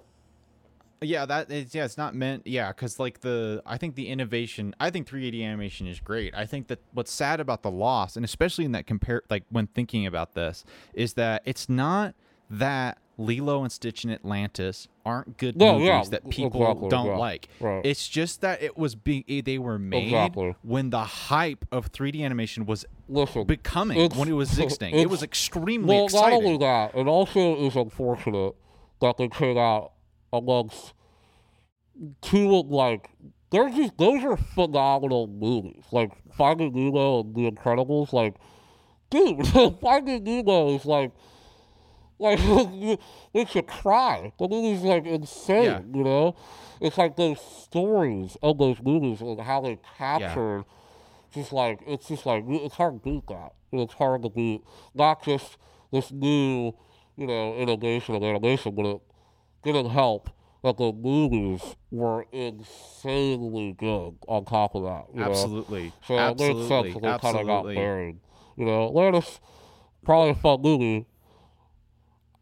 [1.00, 4.74] Yeah, that is yeah, it's not meant yeah, cuz like the I think the innovation,
[4.80, 6.34] I think 3D animation is great.
[6.34, 9.66] I think that what's sad about the loss and especially in that compare like when
[9.68, 10.64] thinking about this
[10.94, 12.14] is that it's not
[12.50, 17.16] that Lilo and Stitch and Atlantis aren't good No, movies yeah, that people exactly, don't
[17.16, 17.48] like.
[17.60, 17.84] right.
[17.86, 20.54] It's just that it was being eh, they were oh, made Exactly.
[20.62, 24.94] when the hype of 3D animation was Listen, becoming when it was existing.
[24.96, 26.30] It was extremely well, exciting.
[26.30, 28.54] not only that, it also is unfortunate
[29.00, 29.92] that they came out
[30.36, 30.92] amongst
[32.22, 33.10] two of like
[33.50, 35.84] they're just those are phenomenal movies.
[35.92, 38.12] Like Finding Nemo and The Incredibles.
[38.12, 38.34] Like,
[39.10, 39.46] dude,
[39.80, 41.12] Finding Nemo is like.
[42.16, 42.38] Like
[43.34, 44.32] makes you cry.
[44.38, 45.80] The movie's like insane, Yeah.
[45.92, 46.36] you know.
[46.80, 50.64] It's like those stories of those movies and how they captured
[51.34, 53.52] just like it's just like it's hard to beat that.
[53.72, 54.62] It's hard to beat
[54.94, 55.56] not just
[55.90, 56.72] this new,
[57.16, 59.00] you know, innovation of animation, but it
[59.64, 60.30] didn't help
[60.62, 65.04] that the movies were insanely good on top of that.
[65.12, 65.30] You Know?
[65.30, 65.92] Absolutely.
[66.06, 67.74] So it makes sense that they kind of got Absolutely.
[67.74, 68.16] buried.
[68.56, 69.40] You know, Atlantis
[70.04, 71.06] probably a fun movie.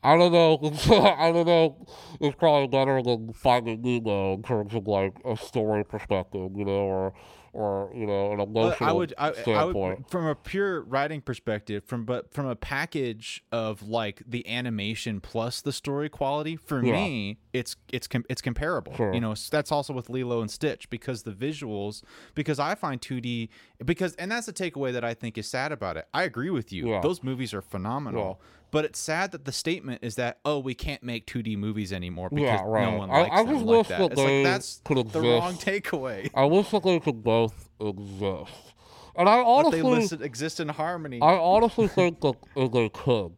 [0.04, 0.58] I don't know.
[1.18, 1.86] I don't know.
[2.20, 6.72] It's probably better than Finding Nemo in terms of like a story perspective, you know,
[6.72, 7.14] or
[7.52, 11.84] or you know, an emotional I would, I, I would, from a pure writing perspective,
[11.84, 16.92] from but from a package of like the animation plus the story quality, for Yeah.
[16.92, 18.94] me, it's it's com- it's comparable.
[18.94, 19.12] Sure.
[19.12, 22.02] You know, that's also with Lilo and Stitch because the visuals,
[22.34, 23.48] because I find 2D,
[23.84, 26.06] because and that's the takeaway that I think is sad about it.
[26.14, 27.00] I agree with you; Yeah.
[27.02, 28.40] those movies are phenomenal.
[28.72, 32.30] But it's sad that the statement is that oh we can't make 2D movies anymore
[32.30, 32.90] because Yeah, right.
[32.90, 34.12] no one likes I them just like wish that.
[34.12, 36.30] It's like that's the wrong takeaway.
[36.34, 38.74] I wish that they could both exist.
[39.14, 41.20] And I honestly, they listen, exist in harmony.
[41.20, 42.34] I honestly think that
[42.72, 43.36] they could.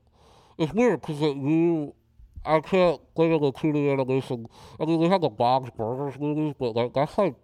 [0.57, 1.95] It's weird because you,
[2.47, 4.47] I can't think of the 2D animation.
[4.79, 7.35] I mean, we have the Bob's Burgers movies, but like that's like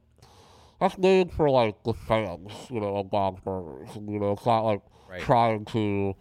[0.80, 3.88] that's made for like the fans, you know, of Bob's Burgers.
[3.96, 5.22] You know, it's not like Right.
[5.22, 6.14] trying to,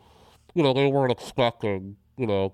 [0.54, 2.54] you know, they weren't expecting, you know,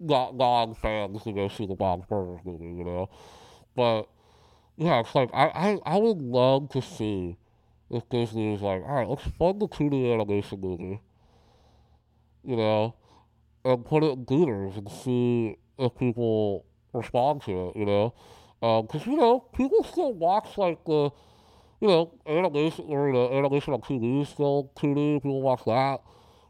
[0.00, 3.08] not non fans to go see the Bob's Burgers movie, you know.
[3.74, 4.08] But
[4.76, 7.36] yeah, it's like I, I, I would love to see
[7.90, 11.00] if Disney was like, all right, let's fund the 2D animation movie,
[12.44, 12.94] you know,
[13.64, 18.14] and put it in theaters and see if people respond to it, you know.
[18.60, 21.10] Um, because, you know, people still watch, like, the,
[21.80, 26.00] you know, animation, or, know, animation on TV still 2D, people watch that.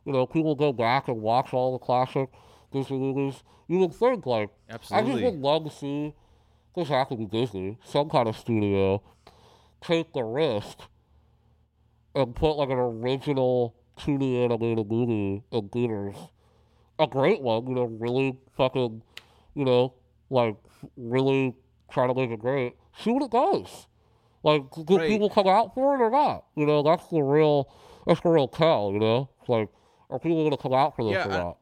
[0.08, 2.30] You know, people go back and watch all the classic
[2.72, 3.42] Disney movies.
[3.66, 5.24] You would think, like, I just Absolutely.
[5.24, 6.14] would love to see,
[6.74, 9.02] this has to be Disney, some kind of studio,
[9.82, 10.78] take the risk
[12.14, 16.16] and put like an original 2D animated movie in theaters.
[16.98, 19.02] A great one, you know, really fucking,
[19.54, 19.92] you know,
[20.30, 20.56] like
[20.96, 21.54] really
[21.90, 22.76] try to make it great.
[22.98, 23.86] See what it does.
[24.42, 25.06] Like, do Right.
[25.06, 26.46] people come out for it or not?
[26.56, 27.68] You know, that's the real,
[28.06, 28.90] that's the real tell.
[28.90, 29.68] You know, it's like,
[30.10, 31.58] are people gonna come out for this Yeah, or not?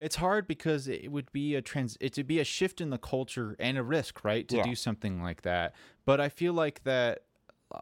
[0.00, 2.98] It's hard because it would be a trans it would be a shift in the
[2.98, 4.62] culture and a risk, right, to Yeah.
[4.62, 5.74] do something like that.
[6.04, 7.24] But I feel like that
[7.72, 7.80] uh,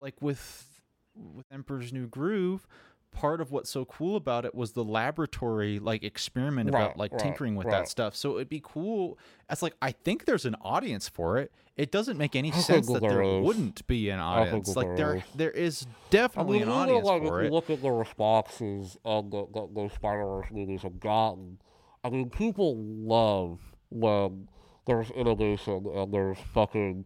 [0.00, 0.68] like with
[1.14, 2.66] with Emperor's New Groove,
[3.12, 7.20] part of what's so cool about it was the laboratory like experiment about like right,
[7.20, 7.82] tinkering with right.
[7.82, 8.16] that stuff.
[8.16, 9.18] So it'd be cool.
[9.50, 11.52] It's like I think there's an audience for it.
[11.76, 14.74] It doesn't make any sense that that there wouldn't be an audience.
[14.74, 15.22] Like there there is.
[15.34, 17.48] there is I definitely mean, an audience like for if it.
[17.48, 21.58] you look at the responses on the, the those Spider Verse movies have gotten,
[22.02, 23.60] I mean, people love
[23.90, 24.48] when
[24.86, 27.04] there's innovation and there's fucking,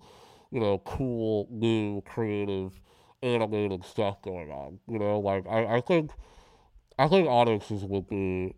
[0.51, 2.81] you know, cool, new, creative,
[3.27, 4.79] animated stuff going on.
[4.89, 6.11] You know, like I, I think,
[6.99, 8.55] I think audiences would be,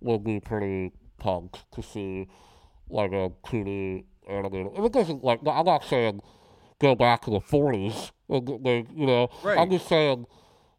[0.00, 2.28] would be pretty pumped to see,
[2.88, 4.72] like a 2D animated.
[4.74, 6.20] And it doesn't like I'm not saying
[6.80, 8.10] go back to the 40s.
[8.28, 9.58] And they, you know, right.
[9.58, 10.26] I'm just saying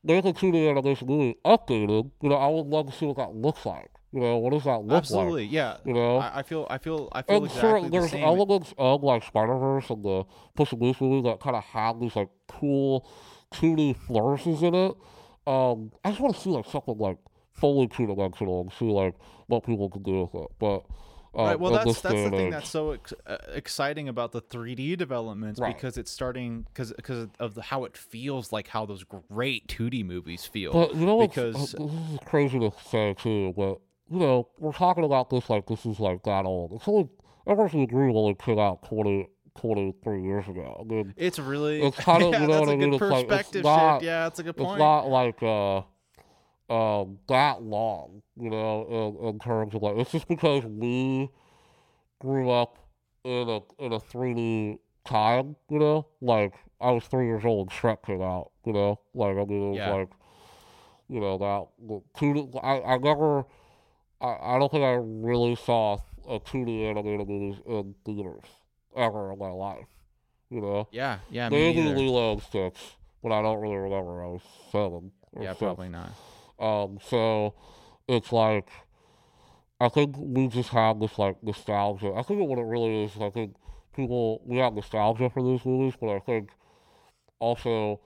[0.03, 2.11] make a 2D animation movie updated.
[2.21, 3.89] You know, I would love to see what that looks like.
[4.21, 5.51] Know, what does that look Absolutely, like?
[5.51, 5.77] yeah.
[5.85, 6.17] You know?
[6.17, 8.23] I, I feel, I feel, I feel And exactly sure, the there's same.
[8.23, 10.23] elements of like Spider Verse and the
[10.55, 13.07] Puss Boots movie that kind of have these like cool
[13.53, 14.95] 2D flourishes in it.
[15.45, 17.17] Um, I just want to see like something like
[17.53, 19.15] fully two dimensional and see like
[19.47, 20.47] what people can do with it.
[20.59, 20.83] But
[21.35, 21.59] Uh, Right.
[21.59, 25.75] Well, that's that's the thing that's so ex- uh, exciting about the 3D developments Right.
[25.75, 30.03] because it's starting because because of the, how it feels like how those great 2D
[30.03, 30.73] movies feel.
[30.73, 34.71] But you know what's uh, this is crazy to say too, but you know, we're
[34.73, 36.73] talking about this like this is like that old.
[36.73, 37.09] It's only
[37.73, 39.29] New Groove only came out 20,
[39.59, 40.77] 23 years ago.
[40.79, 42.91] I mean, it's really It's kind of- yeah, you know what a I mean?
[42.91, 44.05] good It's like, it's perspective not- shift.
[44.05, 44.79] Yeah, that's a good it's point.
[44.79, 45.81] not like uh
[46.69, 51.29] uh, that long, you know, in, in terms of like it's just because we
[52.19, 52.77] grew up
[53.23, 56.07] in a in a three D time, you know?
[56.21, 58.99] Like I was three years old Shrek came out, you know?
[59.13, 59.93] Like I mean it was Yeah.
[59.93, 60.09] like
[61.09, 61.67] you know, that
[62.33, 63.45] D I, I never
[64.21, 68.43] I, I don't think I really saw a two D animated movies in theaters
[68.95, 69.85] ever in my life.
[70.49, 70.87] You know?
[70.91, 71.81] yeah, yeah, Maybe.
[71.81, 72.77] Lilo and Stitch,
[73.21, 74.23] but I don't really remember.
[74.23, 74.41] I was
[74.71, 75.11] seven.
[75.39, 75.59] Yeah, six.
[75.59, 76.11] probably not.
[76.59, 77.53] Um, so
[78.07, 78.69] it's like
[79.79, 82.13] I think we just have this like nostalgia.
[82.15, 83.55] I think what it really is, I think
[83.95, 86.49] people we have nostalgia for these movies, but I think
[87.39, 87.99] also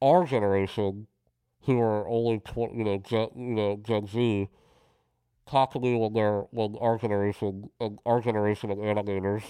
[0.00, 1.06] our generation,
[1.62, 4.48] who are only twenty, you know, Gen, you know, Gen Z,
[5.80, 9.42] me when they're when our generation, uh, our generation of animators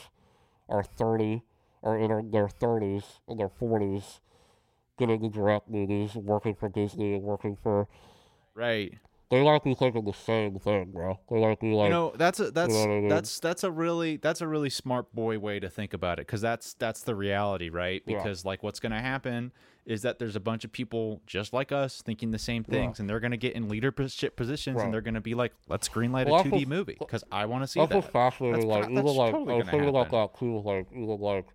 [0.69, 1.43] are thirty,
[1.82, 4.20] are in their- their thirties and their forties,
[4.98, 7.89] getting the direct movies, working for Disney and working for
[8.55, 8.98] Right.
[9.32, 11.18] They like me thinking the same thing, bro.
[11.30, 13.09] They like me like you know that's a that's what I mean?
[13.09, 16.42] that's that's a really that's a really smart boy way to think about it because
[16.42, 18.18] that's that's the reality right Yeah.
[18.18, 19.50] because like what's going to happen
[19.86, 23.09] is that there's a bunch of people just like us thinking the same things and
[23.09, 24.84] they're going to get in leadership positions Right.
[24.84, 27.62] and they're going to be like let's greenlight Well, a 2d movie because i want
[27.64, 28.68] to see that's that what's fascinating.
[28.68, 30.18] That's like fa- even that's like totally I was gonna thinking happen.
[30.20, 30.59] that too.
[30.60, 31.46] Like even like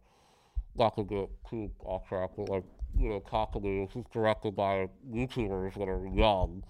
[0.75, 2.63] not to get too off track, but like
[2.97, 6.63] you know, Talk to Me, is directed by YouTubers that are young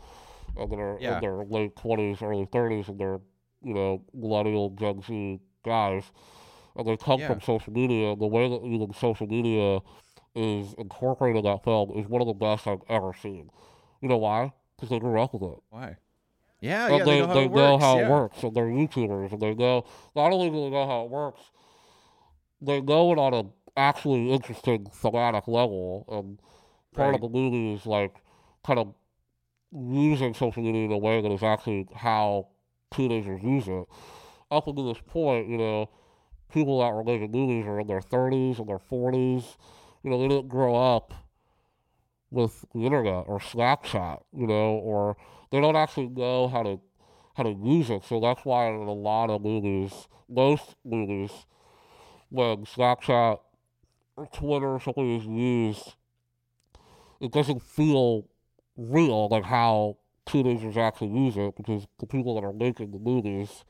[0.60, 1.16] and that are Yeah.
[1.16, 3.20] in their late twenties, early thirties, and they're
[3.64, 6.12] you know millennial Gen Z guys,
[6.76, 7.28] and they come Yeah.
[7.28, 8.12] from social media.
[8.12, 9.80] And the way that even social media
[10.36, 13.50] is incorporated in that film is one of the best I've ever seen.
[14.02, 14.54] You know why?
[14.76, 15.60] Because they grew up with it.
[15.70, 15.98] why
[16.60, 18.06] yeah and yeah they, they know how they it know works how yeah.
[18.06, 19.86] it works, and they're YouTubers, and they know
[20.16, 21.42] not only do they know how it works,
[22.62, 26.06] they know it on an actually interesting thematic level.
[26.10, 26.40] And
[26.94, 28.16] part of the movie is like
[28.66, 28.94] kind of
[29.72, 32.48] using social media in a way that is actually how
[32.94, 33.86] teenagers use it.
[34.50, 35.90] Up until this point, you know,
[36.52, 39.58] people that were making movies are in their 30s and their 40s.
[40.04, 41.14] You know, they didn't grow up
[42.32, 45.18] with the internet or Snapchat, you know, or
[45.52, 46.80] they don't actually know how to
[47.36, 48.04] how to use it.
[48.04, 51.32] So that's why in a lot of movies, most movies,
[52.30, 53.40] when Snapchat
[54.16, 55.96] or Twitter or something is used,
[57.22, 58.28] it doesn't feel
[58.78, 63.64] real like how teenagers actually use it because the people that are making the movies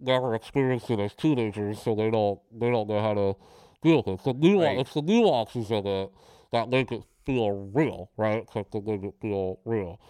[0.00, 3.36] never experienced it as teenagers, so they don't they don't know how to
[3.82, 4.12] deal with it.
[4.14, 4.78] It's the nuance, Right.
[4.80, 6.10] it's the nuances of it
[6.52, 8.42] that make it feel real, right?
[8.42, 10.00] It's like that make it feel real.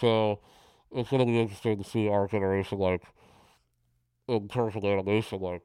[0.00, 0.40] So
[0.92, 3.02] it's gonna be interesting to see our generation like
[4.28, 5.62] in terms of animation, like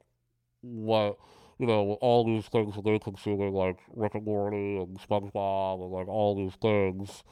[0.61, 1.17] what
[1.57, 5.91] you know, all these things that they're consuming, like Rick and Morty and SpongeBob and
[5.91, 7.23] like all these things,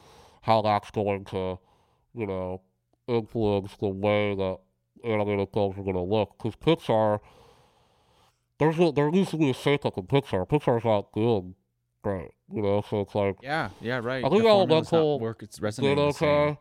[0.43, 1.57] how that's going to,
[2.13, 2.61] you know,
[3.07, 4.59] influence the way that
[5.03, 6.37] animated films are going to look.
[6.37, 7.19] Because Pixar,
[8.59, 10.47] there's a, there needs to be a shakeup in Pixar.
[10.47, 11.55] Pixar's not doing
[12.03, 12.83] great, you know.
[12.89, 16.29] So it's like yeah yeah right I think Elemental work it's resonating same.
[16.29, 16.59] okay,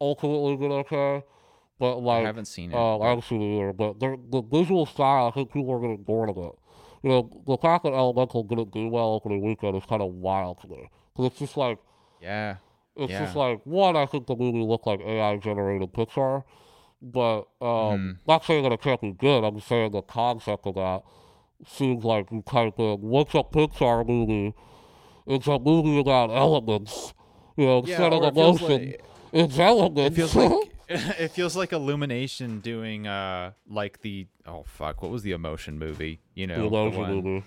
[0.00, 1.22] ultimately did okay,
[1.78, 4.86] but like i haven't seen it uh, I haven't seen it either, but the visual
[4.86, 6.52] style, I think people are getting bored of it.
[7.04, 10.60] You know, the fact that Elemental didn't do well opening weekend is kind of wild
[10.62, 10.90] to me.
[11.14, 11.78] Because it's just like,
[12.20, 12.56] yeah
[12.96, 16.44] it's just like, one, I think the movie looked like AI generated Pixar.
[17.02, 17.66] But, um,
[17.98, 18.16] Mhm.
[18.28, 21.02] not saying that it can't be good, I'm saying the concept of that
[21.66, 24.54] seems like you type in, what's a Pixar movie?
[25.26, 27.14] It's a movie about elements.
[27.56, 30.18] You know, yeah instead of it feels emotion, like- it's elements.
[30.18, 35.22] It feels like it feels like Illumination doing uh like the oh fuck what was
[35.22, 37.44] the emotion movie you know the the emotion one- movie.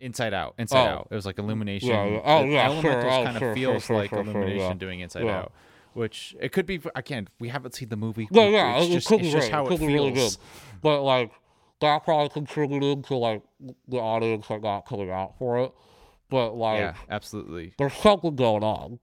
[0.00, 0.90] Inside Out Inside Oh.
[0.90, 2.20] Out it was like Illumination Yeah, yeah.
[2.24, 3.10] Oh, yeah, Elementals sure.
[3.10, 5.26] Oh, kind of sure, feels sure, like Illumination doing Inside.
[5.26, 5.52] Out
[5.96, 9.08] which it could be again we haven't seen the movie Yeah, yeah, it's it, just,
[9.08, 10.18] could it's be just how it it be really good.
[10.20, 10.38] feels
[10.82, 11.32] But like
[11.80, 13.42] that probably contributed to like
[13.88, 15.72] the audience that got coming out for it.
[16.28, 18.98] But like yeah absolutely there's something going on.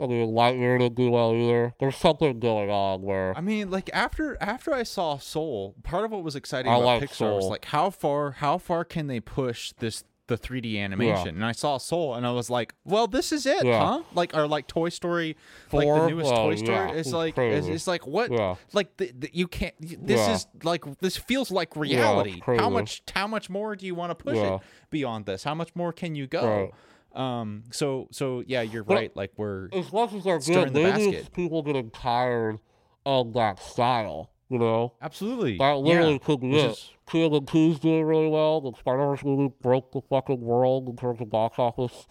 [0.00, 1.74] I mean, Lightyear didn't do well either.
[1.80, 6.10] There's something going on where I mean, like after after I saw Soul, part of
[6.10, 9.20] what was exciting I about like Pixar was like how far how far can they
[9.20, 13.30] push this the 3D animation, and I saw Soul, and I was like, "Well, this
[13.32, 13.78] is it, Yeah.
[13.84, 15.36] huh?" Like, or like Toy Story,
[15.72, 16.76] like the newest Oh, Toy Story.
[16.76, 18.32] yeah, It's like, it's, it's like what?
[18.32, 18.56] Yeah.
[18.72, 19.74] Like the, the, you can't.
[19.80, 20.34] This Yeah.
[20.34, 22.40] is like this feels like reality.
[22.44, 23.02] how much?
[23.14, 24.56] How much more do you want to push Yeah.
[24.56, 25.44] it beyond this?
[25.44, 26.72] How much more can you go?
[27.14, 27.62] Um.
[27.70, 29.16] So so yeah, you're But- right.
[29.16, 31.32] Like we're As much as they're good, the maybe basket.
[31.32, 32.58] people getting tired
[33.06, 34.30] of that style.
[34.48, 36.18] You know, absolutely that literally yeah.
[36.18, 36.70] could be Which it.
[36.70, 38.60] is- King and Two's doing really well.
[38.60, 42.06] The Spider-Verse movie broke the fucking world in terms of box office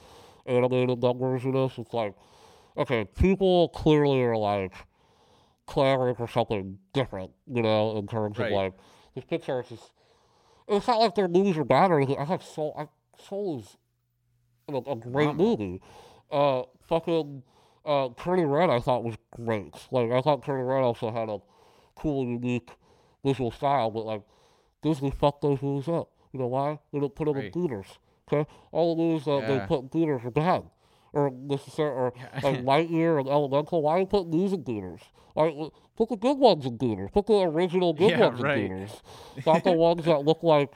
[0.46, 1.74] animated numbers in this.
[1.78, 2.14] It's like,
[2.78, 4.74] okay, people clearly are like
[5.66, 8.52] clamoring for something different, you know, in terms Right.
[8.52, 8.74] of like
[9.16, 9.92] this Pixar is just.
[10.68, 12.18] It's not like their movies are bad or anything.
[12.18, 12.88] I thought Soul, I,
[13.28, 13.78] Soul is
[14.68, 15.58] a, a great Phenomenal.
[15.58, 15.82] movie.
[16.32, 17.44] Uh, fucking
[17.86, 19.74] uh, Turning Red, I thought was great.
[19.92, 21.40] Like I thought Turning Red also had a
[21.96, 22.70] cool, unique
[23.24, 24.22] visual style, but like
[24.82, 26.10] Disney fucked those movies up.
[26.32, 26.80] You know why?
[26.92, 27.54] They didn't put them in Right.
[27.54, 27.88] theaters.
[28.32, 29.66] Okay, all the movies that they Yeah.
[29.68, 30.64] put in theaters are bad,
[31.14, 32.14] or necessary, or
[32.44, 33.82] like Lightyear and Elemental.
[33.82, 35.02] Why you putting these in theaters?
[35.36, 35.54] Like,
[35.96, 37.10] put the good ones in theaters.
[37.14, 38.58] Put the original good Yeah, ones right.
[38.58, 39.02] in theaters.
[39.46, 40.72] Not the ones that look like,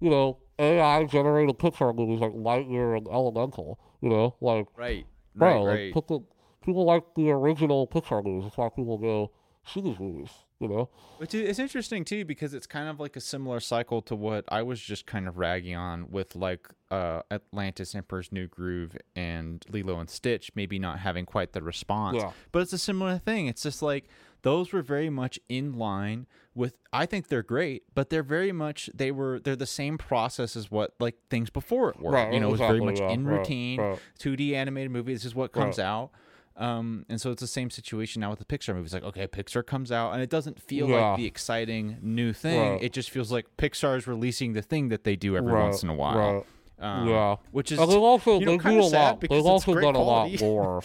[0.00, 3.78] you know, AI generated Pixar movies like Lightyear and Elemental.
[4.00, 5.92] You know, like right bro, right like right.
[5.92, 6.20] put the
[6.64, 8.44] people like the original Pixar movies.
[8.44, 9.32] That's why people go
[9.64, 10.30] see these movies.
[10.58, 10.88] You know,
[11.18, 14.44] Which is it's interesting too because it's kind of like a similar cycle to what
[14.48, 19.62] I was just kind of ragging on with like uh Atlantis Emperor's New Groove and
[19.68, 22.16] Lilo and Stitch maybe not having quite the response.
[22.16, 22.30] Yeah.
[22.52, 23.48] But it's a similar thing.
[23.48, 24.08] It's just like
[24.42, 28.88] those were very much in line with I think they're great, but they're very much
[28.94, 32.12] they were they're the same process as what like things before it were.
[32.12, 33.98] Right, you know, it's very much in routine, right.
[34.18, 35.12] 2D animated movie.
[35.12, 36.12] This is what comes out.
[36.56, 38.94] Um, and so it's the same situation now with the Pixar movies.
[38.94, 41.10] Like, okay, Pixar comes out, and it doesn't feel Yeah.
[41.10, 42.58] like the exciting new thing.
[42.72, 42.82] Right.
[42.82, 45.82] It just feels like Pixar is releasing the thing that they do every Right, once
[45.82, 46.16] in a while.
[46.18, 46.44] right.
[46.78, 47.36] Um, Yeah.
[47.52, 49.20] which is And they've also you know, they do a lot.
[49.20, 50.82] They've also done a lot more.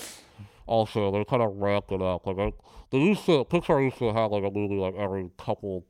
[0.68, 2.26] Also, they kind of ramped it up.
[2.28, 2.54] Like
[2.92, 5.86] they used to, Pixar used to have like a movie like every couple,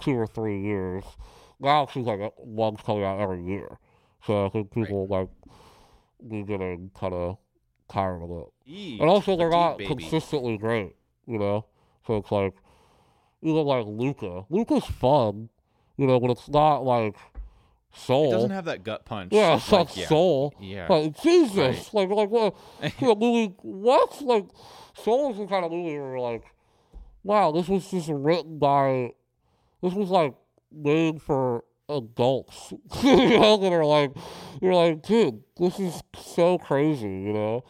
[0.00, 1.04] two or three years.
[1.58, 3.78] Now it seems like one's coming out every year.
[4.24, 5.28] So I think people like
[6.28, 7.38] getting kind of
[7.88, 8.46] tired of it.
[8.66, 9.88] Eat, And also, they're not baby.
[9.88, 11.66] consistently great, you know?
[12.06, 12.54] So it's like,
[13.42, 14.44] even like Luca.
[14.50, 15.48] Luca's fun,
[15.96, 17.16] you know, but it's not like
[17.94, 18.28] Soul.
[18.28, 19.32] It doesn't have that gut punch.
[19.32, 20.06] yeah, it's not like, yeah.
[20.08, 20.54] Soul.
[20.60, 20.86] Yeah.
[20.88, 21.94] Like, Jesus.
[21.94, 22.54] Like, like, what?
[22.82, 24.20] you know, movie, what?
[24.22, 24.46] Like,
[24.94, 26.44] Soul is the kind of movie where you're like,
[27.22, 29.12] wow, this was just written by,
[29.82, 30.34] this was like
[30.72, 32.72] made for adults.
[33.02, 34.12] you know, that are like,
[34.60, 37.64] you're like, dude, this is so crazy, you know?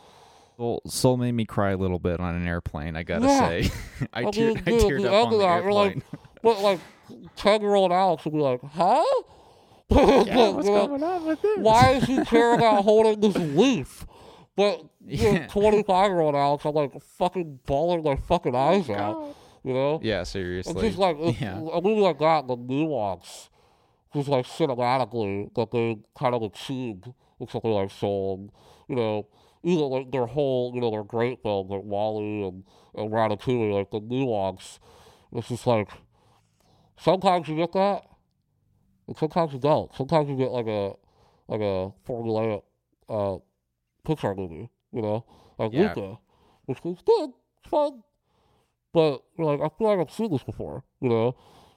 [0.57, 2.97] Soul, Soul made me cry a little bit on an airplane.
[2.97, 3.49] I gotta Yeah.
[3.49, 3.71] say,
[4.13, 5.73] I, I tear, mean, I dude, teared the up end on of the that, you're
[5.73, 6.03] like, airplane.
[6.43, 6.81] But like,
[7.37, 9.05] ten year old Alex would be like, huh?
[9.91, 9.97] yeah,
[10.51, 11.59] what's You going on with this?
[11.59, 14.07] Why is he caring about holding this leaf?
[14.57, 15.47] But Yeah.
[15.47, 19.35] twenty five year old Alex, I'm like fucking bawling oh my fucking eyes out.
[19.63, 20.01] You know?
[20.03, 20.81] Yeah, It's seriously.
[20.89, 21.57] just like it's, yeah.
[21.59, 23.51] a movie like that, the nuance,
[24.15, 27.07] just like cinematically that they kind of achieved
[27.41, 28.49] with something like Soul.
[28.89, 29.25] And,
[29.67, 32.63] you know, like their whole, you know, their great films like WALL-E and,
[32.95, 34.79] and Ratatouille, like the nuance.
[35.33, 35.89] It's just like
[36.97, 38.05] sometimes you get that,
[39.09, 39.93] and sometimes you don't.
[39.95, 40.95] Sometimes you get like a
[41.49, 42.63] like a formulaic
[43.09, 43.39] uh,
[44.07, 45.25] Pixar movie, you know,
[45.59, 45.89] like Yeah.
[45.95, 46.19] Luca,
[46.67, 48.05] which is good, it's fun,
[48.93, 51.35] but like, I feel like I've seen this before, you know,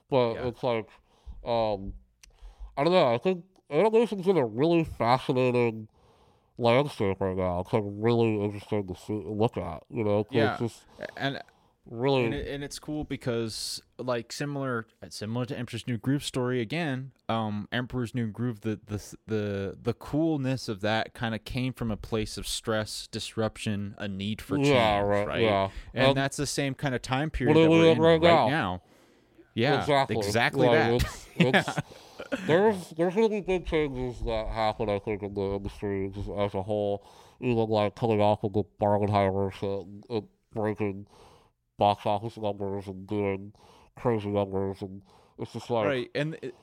[0.08, 0.46] but Yeah.
[0.46, 0.88] it's like,
[1.44, 1.94] um,
[2.76, 3.12] I don't know.
[3.12, 5.88] I think animation's in a really fascinating
[6.60, 7.60] landscape right now.
[7.60, 10.56] It's like really interesting to see, look at, you know, Yeah.
[10.58, 10.82] just
[11.16, 11.40] and
[11.90, 16.60] really and, it, and it's cool because like similar similar to Emperor's New Groove story
[16.60, 17.12] again.
[17.28, 21.90] Um, Emperor's New Groove, the the the the coolness of that kind of came from
[21.90, 25.26] a place of stress, disruption, a need for change, yeah, right?
[25.26, 25.70] right, yeah.
[25.94, 28.22] And Um, that's the same kind of time period that we we're in in right
[28.22, 28.48] right, now?
[28.48, 28.82] now.
[29.54, 30.92] Yeah, exactly, exactly Like, that.
[30.94, 31.78] It's, it's,
[32.46, 36.54] There's there's gonna be big changes that happen, I think, in the industry just as
[36.54, 37.04] a whole.
[37.40, 41.06] Even like coming off of the Barbenheimer shit and, and breaking
[41.78, 43.52] box office numbers and doing
[43.96, 45.02] crazy numbers, and
[45.38, 46.54] it's just like, right, and it,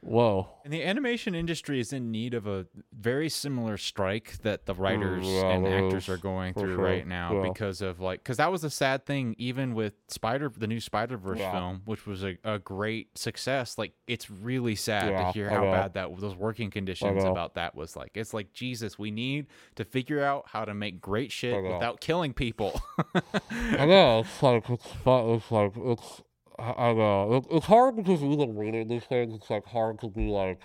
[0.00, 4.74] whoa, And the animation industry is in need of a very similar strike that the
[4.74, 7.48] writers yeah, and actors are going through right now yeah.
[7.48, 11.16] because of like because that was a sad thing even with Spider the new Spider
[11.16, 11.52] Verse Yeah.
[11.52, 13.78] film which was a, a great success.
[13.78, 17.74] Like it's really sad Yeah, to hear how bad that those working conditions about that
[17.74, 18.12] was like.
[18.14, 19.46] It's like Jesus we need
[19.76, 22.80] to figure out how to make great shit without killing people.
[23.50, 24.86] I know it's like it's.
[25.06, 26.22] It's like it's
[26.60, 30.28] I know it, it's hard because even reading these things, it's like hard to be
[30.28, 30.60] like,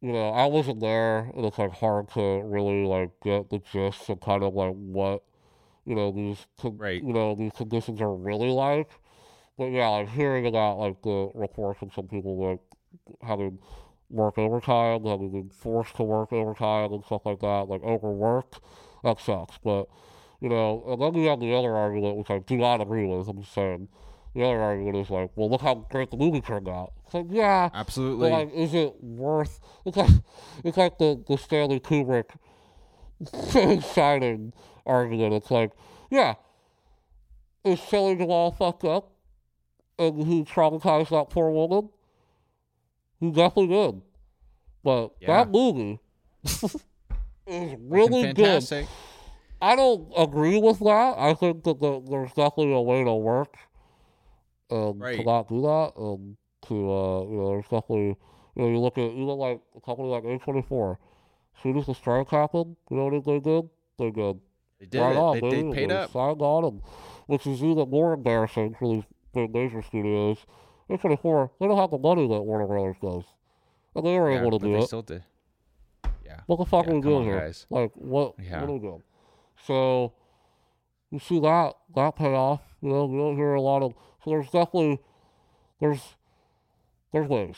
[0.00, 4.08] you know, I wasn't there, and it's like hard to really like get the gist
[4.10, 5.22] of kind of like what
[5.86, 7.02] you know these con- Right.
[7.02, 8.90] you know these conditions are really like.
[9.58, 12.60] But yeah, like hearing about like the reports from some people like
[13.22, 13.58] having
[14.10, 18.56] work overtime, having been forced to work overtime and stuff like that, like overwork,
[19.04, 19.58] that sucks.
[19.58, 19.88] But
[20.40, 23.28] you know, and then you have the other argument, which I do not agree with.
[23.28, 23.88] I'm just saying.
[24.34, 26.92] The other argument is like, well, look how great the movie turned out.
[27.04, 28.30] It's like, yeah, Absolutely.
[28.30, 29.60] but like, is it worth?
[29.86, 30.10] It's like
[30.64, 32.30] it's like the the Stanley Kubrick
[33.94, 34.52] Shining
[34.86, 35.34] argument.
[35.34, 35.70] It's like,
[36.10, 36.34] yeah,
[37.64, 39.12] is Shelley Duvall fucked up,
[39.98, 41.90] and he traumatized that poor woman?
[43.20, 44.02] He definitely did.
[44.82, 45.44] But Yeah.
[45.44, 46.00] that movie
[47.46, 48.86] is really good.
[49.62, 51.14] I don't agree with that.
[51.18, 53.56] I think that the, there's definitely a way to work
[54.70, 55.24] um, to Right.
[55.24, 55.92] not do that.
[55.96, 56.36] Um,
[56.68, 58.16] to uh, you know, there's definitely
[58.56, 60.96] you know, you look at even like a company like A24.
[61.56, 63.68] As soon as the strike happened, you know what they did?
[63.98, 64.40] They did
[64.80, 65.18] They did right it.
[65.18, 65.62] on, they, baby.
[65.68, 66.10] they paid They up.
[66.10, 66.82] signed on, and
[67.26, 70.38] which is even more embarrassing for these big major studios.
[70.90, 73.24] A24, they don't have the money that Warner Brothers does,
[73.94, 74.86] and they were Yeah, able to do they it.
[74.86, 75.24] still did.
[76.24, 76.40] Yeah.
[76.46, 77.38] What the fuck Yeah, are we doing here?
[77.40, 77.66] guys.
[77.70, 78.60] Like, what, Yeah.
[78.60, 79.02] what are we doing?
[79.66, 80.12] So,
[81.10, 84.46] you see that, that payoff, you know, you don't hear a lot of, so there's
[84.46, 84.98] definitely,
[85.80, 86.00] there's,
[87.12, 87.56] there's ways,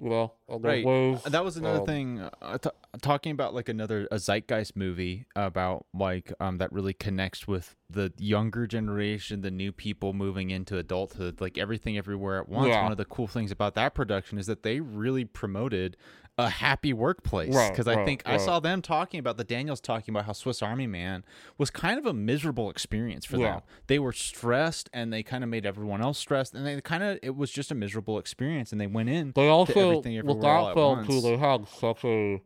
[0.00, 0.84] you know, and Right.
[0.84, 1.22] ways.
[1.22, 2.20] That was another um, thing.
[2.42, 7.46] Uh, t- talking about like another a zeitgeist movie about like um that really connects
[7.46, 12.68] with the younger generation, the new people moving into adulthood, like everything everywhere at once.
[12.68, 12.82] Yeah.
[12.82, 15.96] One of the cool things about that production is that they really promoted
[16.38, 19.80] a happy workplace Right, because I right, think I saw them talking about the Daniels
[19.80, 21.24] talking about how Swiss Army Man
[21.56, 23.52] was kind of a miserable experience for Yeah.
[23.54, 23.62] them.
[23.86, 27.18] They were stressed and they kind of made everyone else stressed and they kind of
[27.22, 30.52] it was just a miserable experience and they went in They also, everything with everywhere
[30.52, 32.42] all that at film too, they had such a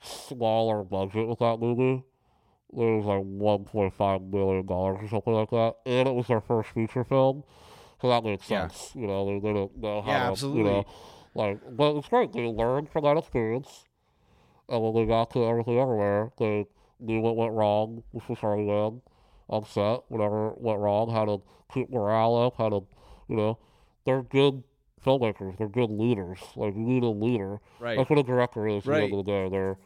[0.00, 2.02] smaller budget with that movie.
[2.74, 6.26] It was like one point five million dollars or something like that, and it was
[6.28, 7.44] their first feature film,
[8.00, 8.68] so that made Yeah.
[8.68, 8.92] sense.
[8.94, 10.70] You know, they, didn't know how Yeah, to, you absolutely.
[10.72, 10.86] know,
[11.34, 12.32] like, but it's great.
[12.32, 13.84] They learned from that experience,
[14.68, 16.66] and when they got to everything everywhere, they
[17.00, 19.02] knew what went wrong with Charlie Man
[19.48, 21.42] on set, whatever went wrong, how to
[21.72, 22.80] keep morale up, how to,
[23.28, 23.58] you know,
[24.04, 24.62] they're good
[25.04, 25.58] filmmakers.
[25.58, 26.38] They're good leaders.
[26.56, 27.60] Like you need a leader.
[27.80, 27.96] right.
[27.98, 28.78] That's what a director is.
[28.78, 29.78] At the end of the day, they're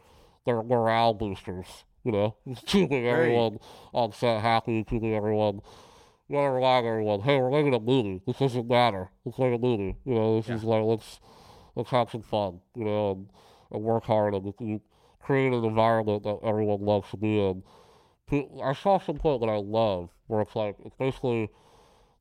[0.45, 1.65] they're morale boosters.
[2.03, 3.59] You know, keeping everyone
[3.93, 5.61] on set happy, keeping everyone.
[6.27, 8.21] You gotta remind everyone, hey, we're making a movie.
[8.27, 9.09] This doesn't matter.
[9.23, 9.95] Let's make a movie.
[10.03, 10.55] You know, this Yeah.
[10.55, 11.19] is like let's
[11.75, 12.59] let's have some fun.
[12.75, 13.29] You know, and,
[13.71, 14.81] and work hard and you
[15.21, 17.63] create an environment that everyone loves to be in.
[18.61, 21.49] I saw some quote that I love where it's like it's basically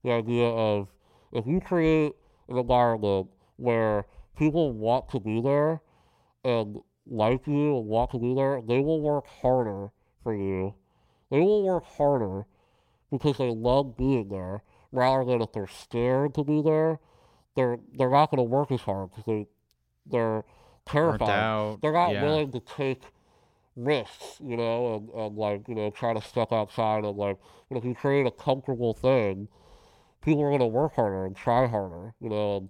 [0.04, 0.88] the idea of
[1.32, 2.12] if you create
[2.48, 4.06] an environment where
[4.38, 5.80] people want to be there
[6.44, 6.78] and
[7.08, 9.90] like you and want to be there, they will work harder
[10.22, 10.74] for you.
[11.30, 12.46] They will work harder
[13.10, 14.62] because they love being there
[14.92, 16.98] rather than if they're scared to be there,
[17.54, 19.46] they're they're not going to work as hard because they
[20.10, 20.44] they're
[20.84, 21.28] terrified.
[21.28, 21.78] out.
[21.82, 22.22] They're not yeah.
[22.22, 23.02] willing to take
[23.76, 27.36] risks, you know, and, and like, you know, try to step outside and like,
[27.68, 29.48] you know, if you create a comfortable thing,
[30.22, 32.68] people are going to work harder and try harder, you know, and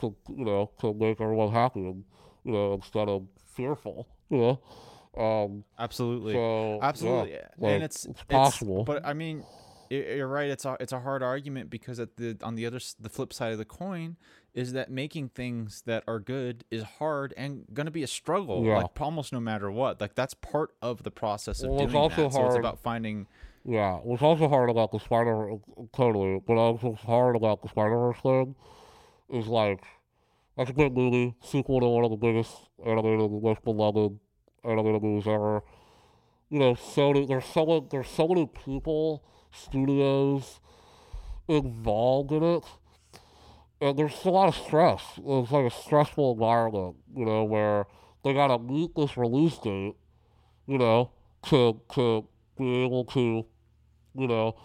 [0.00, 2.04] to, you know, to make everyone happy and,
[2.44, 4.60] you know, instead of fearful, you know.
[5.16, 6.34] Um, Absolutely.
[6.34, 7.32] so, Absolutely.
[7.32, 8.82] yeah, and it's it's possible.
[8.82, 9.44] but I mean,
[9.90, 10.48] you're right.
[10.48, 13.52] It's a it's a hard argument because at the on the other the flip side
[13.52, 14.16] of the coin
[14.54, 18.64] is that making things that are good is hard and going to be a struggle.
[18.64, 18.78] Yeah.
[18.78, 20.00] Like almost no matter what.
[20.00, 22.32] Like that's part of the process of Well, it's doing also that.
[22.32, 23.26] So it's hard- about finding.
[23.66, 25.52] Yeah, what's also hard about the Spider
[25.94, 28.54] totally, but also hard about the Spider Verse thing
[29.30, 29.82] is like
[30.56, 32.52] that's a good movie, sequel to one of the biggest
[32.84, 34.18] animated, most beloved
[34.64, 35.62] animated movies ever.
[36.50, 37.26] You know, Sony.
[37.26, 39.24] There's so many, there's so many people,
[39.54, 40.60] studios
[41.48, 42.64] involved in it,
[43.80, 45.02] and there's a lot of stress.
[45.18, 47.86] It's like a stressful environment, you know, where
[48.24, 49.94] they gotta meet this release date,
[50.66, 51.10] you know,
[51.48, 52.26] to to
[52.56, 53.46] be able to
[54.14, 54.56] you know,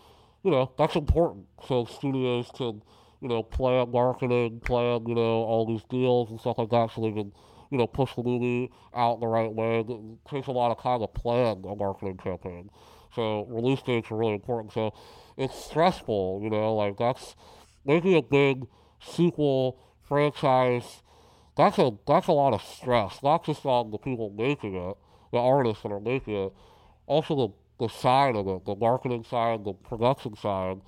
[0.44, 1.46] you know, that's important.
[1.68, 2.82] So studios can,
[3.22, 7.02] you know, plan marketing, plan, you know, all these deals and stuff like that so
[7.02, 7.34] they can,
[7.72, 9.80] you know, push the movie out the right way.
[9.80, 12.70] It takes a lot of time to plan a marketing campaign.
[13.16, 14.74] So release dates are really important.
[14.74, 14.94] So
[15.38, 17.36] it's stressful, you know, like that's
[17.86, 18.68] making a big
[19.00, 21.02] sequel franchise
[21.60, 24.96] that's a that's a lot of stress, not just on the people making it,
[25.34, 26.54] the artists that are making it,
[27.06, 30.80] also the the side of it, the marketing side, the production side,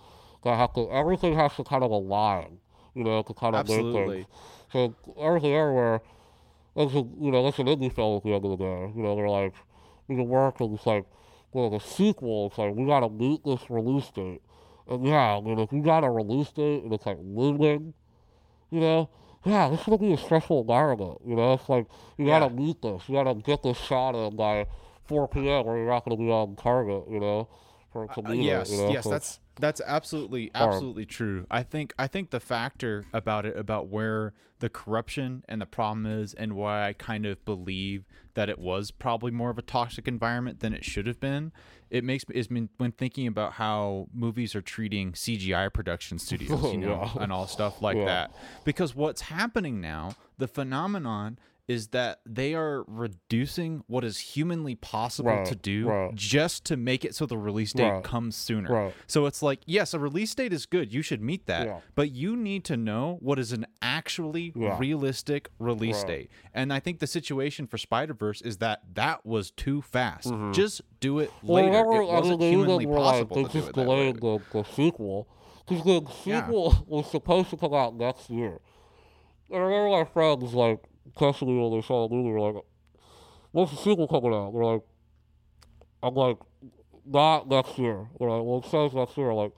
[0.46, 2.60] that have to everything has to kind of align,
[2.96, 4.16] you know, to kind of make Absolutely.
[4.16, 4.28] things.
[4.72, 6.02] So everything everywhere,
[6.78, 8.94] that's a, you know, that's an indie film at the end of the day.
[8.96, 9.54] You know, they're like,
[10.08, 11.04] we can work and it's like,
[11.54, 14.42] well, the sequel, it's like, we gotta meet this release date.
[14.88, 17.94] And yeah, I mean, if you got a release date and it's like looming,
[18.70, 19.10] you know,
[19.46, 21.20] yeah, this is gonna be a stressful environment.
[21.26, 21.88] You know, it's like,
[22.18, 23.04] you gotta meet this.
[23.08, 24.68] You gotta get this shot in by
[25.06, 25.66] 4 p.m.
[25.66, 27.48] or you're not gonna be on target, you know,
[27.92, 28.72] for Uh, yes.
[28.72, 28.92] You know?
[28.92, 31.46] yes, So that's that's absolutely absolutely true.
[31.50, 36.06] I think I think the factor about it about where the corruption and the problem
[36.06, 38.06] is and why I kind of believe
[38.36, 41.52] that it was probably more of a toxic environment than it should have been.
[41.90, 46.72] It makes me is when when thinking about how movies are treating CGI production studios,
[46.72, 48.36] you know, and all stuff like that.
[48.64, 55.30] Because what's happening now, the phenomenon is that they are reducing what is humanly possible
[55.32, 56.14] Right, to do right.
[56.16, 58.04] just to make it so the release date Right.
[58.04, 58.92] comes sooner.
[59.08, 60.94] So it's like, yes, a release date is good.
[60.94, 61.68] You should meet that.
[61.68, 61.80] Yeah.
[61.96, 64.78] But you need to know what is an actually Yeah.
[64.80, 66.30] realistic release date.
[66.54, 70.34] And I think the situation for Spider Verse is that that was too fast.
[70.52, 71.48] Just do it Mm-hmm.
[71.48, 71.68] Well, later.
[71.78, 73.70] remember, it I mean, wasn't they humanly even were like, possible they to do just
[73.70, 74.12] it that way.
[74.12, 75.28] delayed the, the sequel.
[75.68, 76.42] Because the Yeah.
[76.44, 78.60] sequel was supposed to come out next year.
[79.50, 80.80] And I remember my friends, like,
[81.18, 82.64] texting me when they saw the movie, were like,
[83.52, 84.52] what's the sequel coming out?
[84.54, 84.82] They're like,
[86.04, 86.38] I'm like,
[87.06, 88.08] not next year.
[88.20, 89.34] They're like, well, it says next year.
[89.34, 89.52] Like,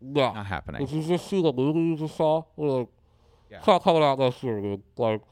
[0.00, 0.32] no.
[0.32, 0.84] Not happening.
[0.86, 2.42] Did you just see the movie you just saw?
[2.56, 2.88] They're like,
[3.50, 3.58] Yeah.
[3.58, 4.82] it's not coming out next year, dude.
[4.96, 5.22] Like,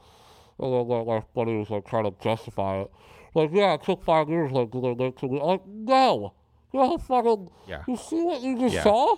[0.59, 2.91] and then like, my buddy was like trying to justify it.
[3.33, 4.51] Like, yeah, it took five years.
[4.51, 5.27] Like, did they make two?
[5.27, 6.33] I'm like, no.
[6.73, 7.49] You know how fucking.
[7.67, 7.83] Yeah.
[7.87, 8.83] You see what you just Yeah.
[8.83, 9.15] saw?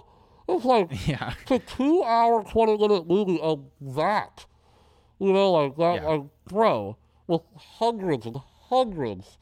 [0.49, 1.33] It's like Yeah.
[1.41, 3.63] it's a two-hour, twenty-minute movie of
[3.95, 4.45] that.
[5.19, 6.07] You know, like that, Yeah.
[6.07, 6.97] like bro,
[7.27, 8.37] with hundreds and
[8.69, 9.37] hundreds.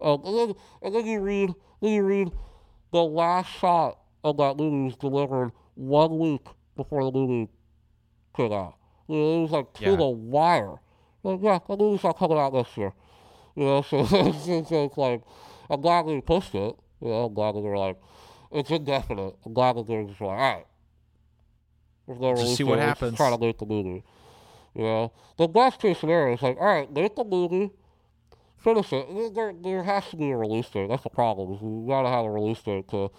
[0.00, 2.32] Um, and then and then you read, then you read,
[2.92, 7.50] the last shot of that movie was delivered one week before the movie
[8.34, 8.74] came out.
[9.08, 9.96] You know, it was like to Yeah.
[9.96, 10.76] the wire.
[11.22, 12.92] Like, yeah, the movie's not coming out next year.
[13.56, 15.22] You know, so it's, it's, it's like,
[15.68, 16.74] I'm glad they pushed it.
[17.02, 17.98] You know, I'm glad that they're like,
[18.52, 19.36] it's indefinite.
[19.44, 20.66] I'm glad that they're just like, all right.
[22.06, 23.16] We're gonna see what happens.
[23.16, 24.02] Try to make the movie.
[24.74, 27.70] You know, the best case scenario is like, all right, make the movie,
[28.56, 29.06] finish it.
[29.12, 30.88] There- There, there has to be a release date.
[30.88, 31.58] That's the problem.
[31.60, 33.10] You gotta have a release date to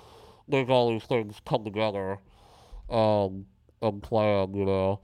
[0.48, 2.20] make all these things come together,
[2.90, 3.46] um,
[3.82, 4.54] and plan.
[4.54, 5.00] You know,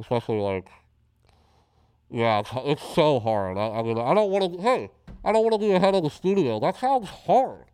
[0.00, 0.68] especially like,
[2.10, 3.58] yeah, it's, it's so hard.
[3.58, 4.60] I, I mean, I don't want to.
[4.60, 4.90] Hey,
[5.24, 6.58] I don't want to be ahead of the studio.
[6.60, 7.64] That sounds hard.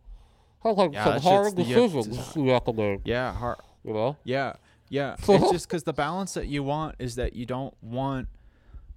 [0.63, 3.01] Sounds like Yeah, some hard shit's you have to- decisions you have to make.
[3.05, 3.33] Yeah.
[3.33, 3.57] hard.
[3.83, 4.17] You know.
[4.23, 4.53] Yeah,
[4.89, 5.15] yeah.
[5.27, 8.27] it's just because the balance that you want is that you don't want,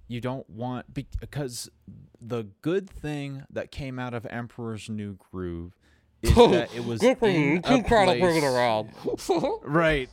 [0.07, 1.69] you don't want because
[2.21, 5.73] the good thing that came out of Emperor's New Groove
[6.21, 7.53] is that it was Good for you.
[7.55, 8.89] in a to bring it place- around.
[9.63, 10.09] Right.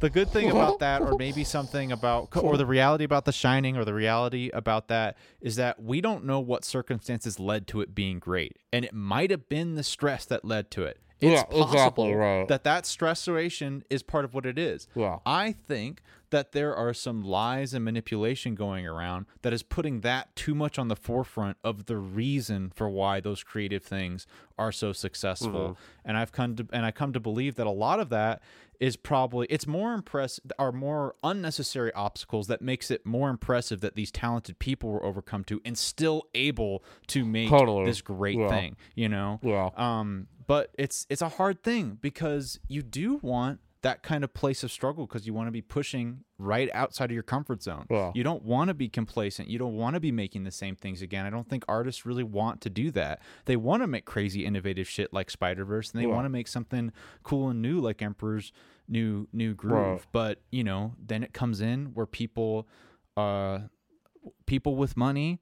[0.00, 3.76] The good thing about that, or maybe something about, or the reality about The Shining,
[3.76, 7.94] or the reality about that, is that we don't know what circumstances led to it
[7.94, 10.98] being great, and it might have been the stress that led to it.
[11.22, 12.48] It's Yeah, exactly, right.
[12.48, 14.88] that that stressoration is part of what it is.
[14.94, 15.18] Yeah.
[15.24, 16.02] I think
[16.32, 20.78] that there are some lies and manipulation going around that is putting that too much
[20.78, 24.26] on the forefront of the reason for why those creative things
[24.58, 25.50] are so successful.
[25.70, 25.82] Mm-hmm.
[26.04, 28.42] And I've come to and I come to believe that a lot of that
[28.80, 33.94] is probably it's more impress are more unnecessary obstacles that makes it more impressive that
[33.94, 37.84] these talented people were overcome to and still able to make Totally.
[37.84, 38.48] this great Yeah.
[38.48, 39.38] thing, you know?
[39.42, 39.70] Yeah.
[39.76, 44.62] Um, but it's it's a hard thing because you do want that kind of place
[44.62, 47.84] of struggle because you want to be pushing right outside of your comfort zone.
[47.90, 48.12] Yeah.
[48.14, 49.48] You don't want to be complacent.
[49.48, 51.26] You don't want to be making the same things again.
[51.26, 53.20] I don't think artists really want to do that.
[53.46, 56.14] They want to make crazy innovative shit like Spider-Verse and they Yeah.
[56.14, 56.92] want to make something
[57.24, 58.52] cool and new like Emperor's
[58.88, 59.72] new new groove.
[59.74, 60.06] Right.
[60.12, 62.68] But, you know, then it comes in where people
[63.16, 63.60] uh
[64.46, 65.40] people with money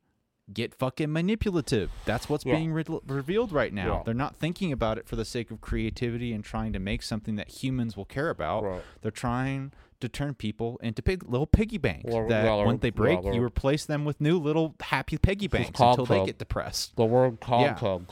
[0.53, 1.91] get fucking manipulative.
[2.05, 2.57] That's what's Yeah.
[2.57, 3.97] being re- revealed right now.
[3.99, 4.03] Yeah.
[4.05, 7.37] They're not thinking about it for the sake of creativity and trying to make something
[7.37, 8.65] that humans will care about.
[8.65, 8.83] Right.
[9.03, 12.79] They're trying to turn people into pig, little piggy banks Well, that yeah, they're- when
[12.79, 16.39] they break, they're- you replace them with new little happy piggy banks until they get
[16.39, 16.97] depressed.
[16.97, 17.75] The word Yeah.
[17.75, 18.11] content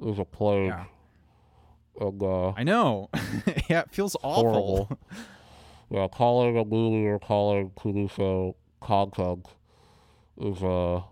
[0.00, 0.66] is a plague.
[0.68, 0.84] Yeah.
[2.00, 3.08] And, uh, I know.
[3.68, 4.96] yeah, it feels awful.
[5.90, 9.46] yeah, calling a movie or calling TV show content
[10.40, 11.02] is, uh,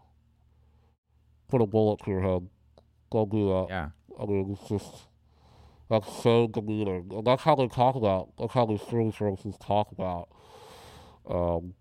[1.49, 2.49] put a bullet to your head.
[3.11, 3.67] Don't do that.
[3.69, 3.89] Yeah.
[4.21, 5.07] I mean, it's just,
[5.89, 7.11] that's so demeaning.
[7.13, 10.29] And that's how they talk about, that's how these streaming services talk about,
[11.29, 11.75] um,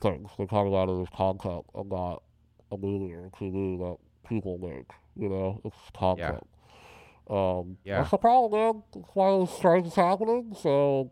[0.00, 0.30] things.
[0.38, 2.22] They talk about it as content and not
[2.72, 3.96] a movie or TV that
[4.28, 4.90] people make.
[5.16, 6.46] You know, it's content.
[7.28, 7.98] Um, Yeah.
[7.98, 8.82] That's the problem, man.
[8.94, 10.54] That's why this strike is happening.
[10.60, 11.10] So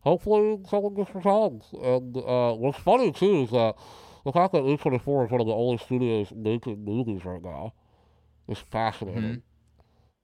[0.00, 1.64] hopefully someone gets resolved.
[1.74, 3.74] And uh, what's funny too is that
[4.24, 7.74] the fact that A24 is one of the only studios making movies right now
[8.48, 9.42] is fascinating.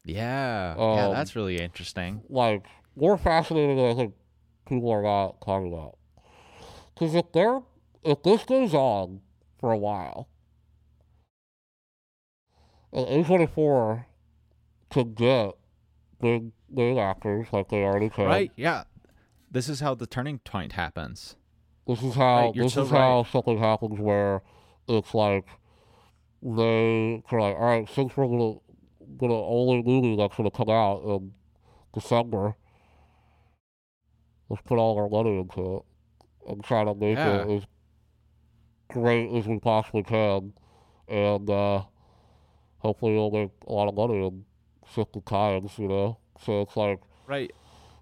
[0.05, 2.22] Yeah, yeah, Um, that's really interesting.
[2.28, 2.66] Like
[2.97, 4.14] more fascinating than I think
[4.66, 5.98] people are not talking about.
[6.94, 7.60] Because if they're
[8.02, 9.20] if this goes on
[9.59, 10.28] for a while,
[12.93, 14.06] and A24
[14.90, 15.52] could get
[16.20, 18.24] big big actors like they already can.
[18.24, 18.52] Right?
[18.56, 18.85] Yeah.
[19.51, 21.36] This is how the turning point happens.
[21.90, 24.42] This is how Right, this so is how something happens where
[24.86, 25.44] it's like
[26.40, 28.58] they are like, all right, since we're gonna
[29.16, 31.32] gonna only movie that's gonna come out in
[31.92, 32.54] December,
[34.48, 35.82] let's put all our money into it
[36.48, 37.42] and try to make Yeah.
[37.42, 37.62] it as
[38.90, 40.52] great as we possibly can,
[41.08, 41.82] and uh,
[42.78, 44.44] hopefully we'll make a lot of money in
[44.86, 46.18] fifty times, you know.
[46.38, 47.50] So it's like Right.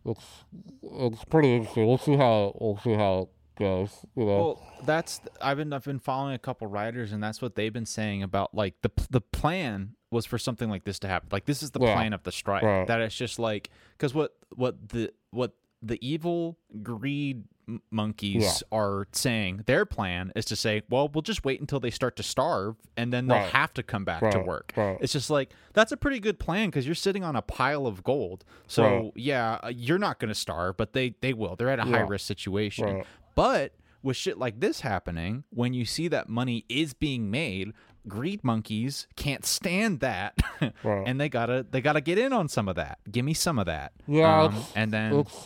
[0.05, 0.44] it's
[0.82, 1.86] it's pretty interesting.
[1.86, 3.28] We'll see how we'll see how it
[3.59, 3.90] goes.
[4.16, 7.55] You know, Well, that's I've been I've been following a couple writers, and that's what
[7.55, 11.28] they've been saying about like the the plan was for something like this to happen.
[11.30, 11.94] Like this is the Yeah.
[11.94, 12.62] plan of the strike.
[12.62, 12.86] Right.
[12.86, 15.52] That it's just like because what what the what
[15.82, 17.44] the evil greed
[17.90, 22.16] monkeys are saying their plan is to say, well, we'll just wait until they start
[22.16, 23.51] to starve, and then they'll Right.
[23.52, 24.72] have to come back to work.
[24.76, 24.97] right.
[25.01, 28.02] It's just like that's a pretty good plan because you're sitting on a pile of
[28.02, 28.44] gold.
[28.66, 29.12] So Right.
[29.16, 31.56] yeah, uh, you're not going to starve, but they they will.
[31.56, 31.98] They're at a Yeah.
[31.98, 33.05] high risk situation.
[33.39, 37.73] But with shit like this happening, when you see that money is being made,
[38.09, 40.35] greed monkeys can't stand that,
[40.82, 41.05] Right.
[41.06, 42.98] and they gotta they gotta get in on some of that.
[43.09, 43.93] Give me some of that.
[44.09, 45.44] Yeah, Um, and then it's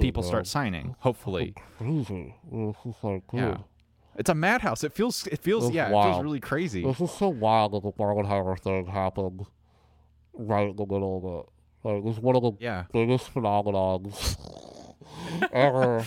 [0.00, 0.28] people man.
[0.28, 0.94] start signing.
[1.00, 2.36] Hopefully, crazy.
[2.52, 3.56] It's like, dude, yeah.
[4.16, 4.84] It's a madhouse.
[4.84, 5.26] It feels.
[5.26, 5.72] It feels.
[5.72, 5.88] Yeah.
[5.88, 6.84] It feels really crazy.
[6.84, 9.40] this is so wild that the Barbenheimer thing happened
[10.34, 11.94] right in the middle of it.
[12.04, 12.84] Like, it's one of the Yeah.
[12.92, 14.36] biggest phenomenons
[15.52, 16.04] ever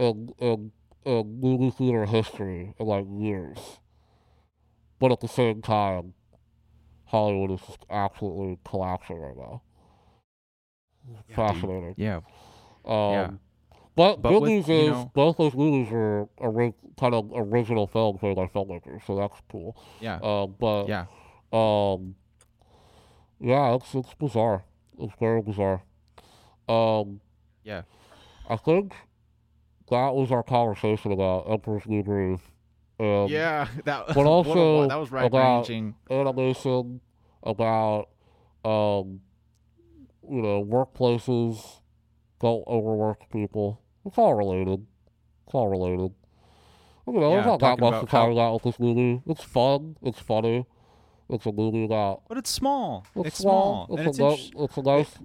[0.00, 0.72] in, in,
[1.04, 3.58] in movie theater history in like years.
[4.98, 6.14] But at the same time,
[7.06, 9.62] Hollywood is absolutely collapsing right now.
[11.34, 11.94] Fascinating.
[11.96, 12.16] Yeah.
[12.84, 13.30] Um, Yeah.
[13.96, 17.86] But, But good with, news is know- both those movies are ori- kind of original
[17.86, 19.76] films made by filmmakers, so that's cool.
[20.00, 20.18] Yeah.
[20.22, 21.06] Um, but Yeah.
[21.52, 22.14] um,
[23.40, 24.64] yeah, it's it's bizarre.
[24.98, 25.82] It's very bizarre.
[26.68, 27.20] Um,
[27.64, 27.82] Yeah.
[28.48, 28.94] I think
[29.90, 32.40] that was our conversation about Emperor's New Groove.
[32.98, 33.66] And Yeah.
[33.84, 34.08] That.
[34.08, 35.94] but also that was right about- ranging.
[36.10, 37.00] animation
[37.42, 38.08] about
[38.64, 39.20] um
[40.28, 41.80] you know workplaces
[42.40, 44.86] don't overwork people it's all related
[45.46, 46.12] it's all related
[47.06, 49.42] you know there's Yeah, not that much to about talk about with this movie it's
[49.42, 50.66] fun it's funny
[51.30, 53.06] it's a movie that But it's small.
[53.16, 53.98] it's, It's small, small.
[53.98, 55.18] and it's, it's a ni- interest- it's a nice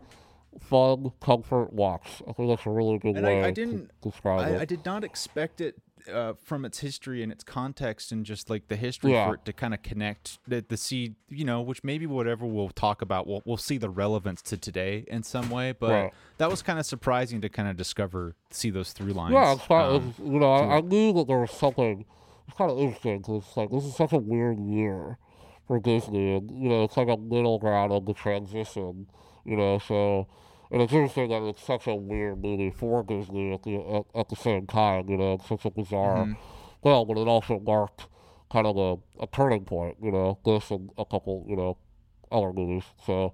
[0.62, 4.40] fun comfort watch i think that's a really good And way I to didn't- describe
[4.42, 5.76] I, it I did not expect it
[6.14, 9.28] uh, from its history and its context and just like the history Yeah.
[9.28, 12.70] for it to kind of connect the, the see you know which maybe whatever we'll
[12.70, 16.14] talk about we'll, we'll see the relevance to today in some way but Right.
[16.38, 19.66] that was kind of surprising to kind of discover see those through lines Yeah, it's
[19.66, 22.06] kind Um, of, you know, I, I knew that there was something.
[22.48, 25.18] It's kind of interesting because it's like this is such a weird year
[25.66, 29.08] for Disney, and you know, it's like a middle ground of the transition.
[29.44, 30.28] You know, so
[30.72, 34.30] and it's interesting that it's such a weird movie for Disney at the at, at
[34.30, 35.10] the same time.
[35.10, 36.38] You know, it's such a bizarre Mhm.
[36.84, 38.08] film, but it also marked
[38.52, 39.98] kind of a, a turning point.
[40.02, 41.78] You know, this and a couple, you know,
[42.32, 42.84] other movies.
[43.06, 43.34] So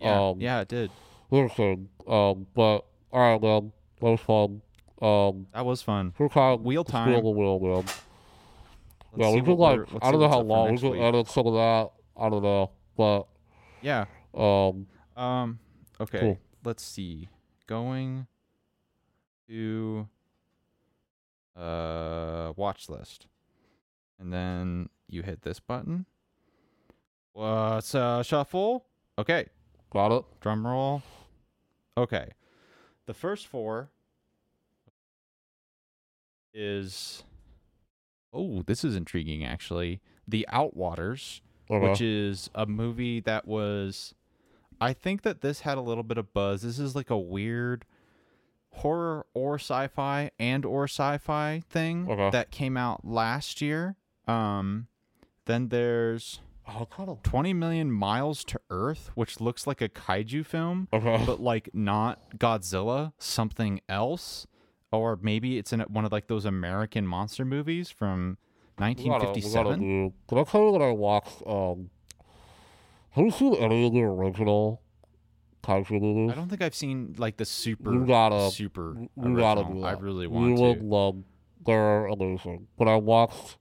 [0.00, 0.90] yeah, um, yeah it did
[1.30, 1.88] interesting.
[2.06, 4.62] Um, but all right, man, that was fun.
[5.02, 7.22] Um, that was fun Who kind Wheel Steal time.
[7.22, 7.84] the wheel, man.
[7.84, 8.00] Let's
[9.16, 11.90] yeah, we could like I don't know how long we could edit some of that.
[12.18, 13.26] I don't know, but
[13.82, 14.86] yeah um,
[15.16, 15.58] um
[16.00, 16.38] okay Cool.
[16.66, 17.28] Let's see
[17.66, 18.26] going
[19.48, 20.08] to
[21.56, 23.26] uh watch list.
[24.18, 26.06] And then you hit this button.
[27.32, 28.84] What's uh shuffle?
[29.18, 29.46] Okay.
[29.90, 30.24] Got it.
[30.40, 31.02] drum roll.
[31.96, 32.28] Okay.
[33.06, 33.88] The first four
[36.52, 37.22] is
[38.32, 40.00] oh this is intriguing actually.
[40.26, 41.40] The outwaters
[41.70, 41.88] Okay.
[41.90, 44.14] which is a movie that was
[44.80, 46.62] I think that this had a little bit of buzz.
[46.62, 47.84] This is like a weird
[48.70, 52.30] horror or sci-fi and or sci-fi thing Okay.
[52.30, 53.96] that came out last year.
[54.28, 54.88] Um
[55.46, 61.22] then there's oh, 20 million miles to earth, which looks like a kaiju film, okay.
[61.26, 64.46] but like not Godzilla, something else.
[64.92, 68.38] Or maybe it's in one of like those American monster movies from
[68.78, 69.80] We gotta- we gotta 1957.
[69.80, 71.42] do- Can I tell you that I watched?
[71.46, 71.90] Um,
[73.16, 74.80] have you seen any of the original
[75.64, 76.30] kaiju movies?
[76.32, 79.92] I don't think I've seen like the super You gotta- super You gotta do I
[79.92, 80.00] that.
[80.00, 80.84] really You want would to.
[80.84, 81.16] love.
[81.64, 82.68] They're amazing.
[82.78, 83.56] But I watched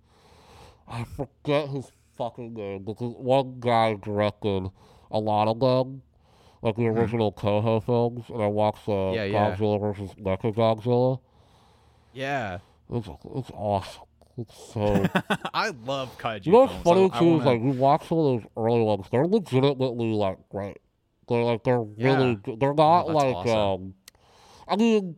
[0.88, 4.70] I forget his fucking name because one guy directed
[5.10, 6.04] a lot of them,
[6.62, 9.16] like the original Toho films, and I watched uh, Mm-hmm.
[9.16, 9.56] Yeah, yeah.
[9.56, 11.20] Godzilla versus Mecha Godzilla.
[12.14, 12.60] Yeah.
[12.92, 14.04] It's it's awesome.
[14.38, 15.06] It's so.
[15.54, 18.08] I love kaiju you know what's funny I, I too is wanna- like we watch
[18.08, 19.06] some of those early ones.
[19.12, 20.78] They're legitimately like great.
[21.30, 22.30] They're like they're really.
[22.32, 22.36] Yeah.
[22.44, 22.60] good.
[22.60, 23.58] They're not like awesome.
[23.58, 23.94] um.
[24.68, 25.16] I mean,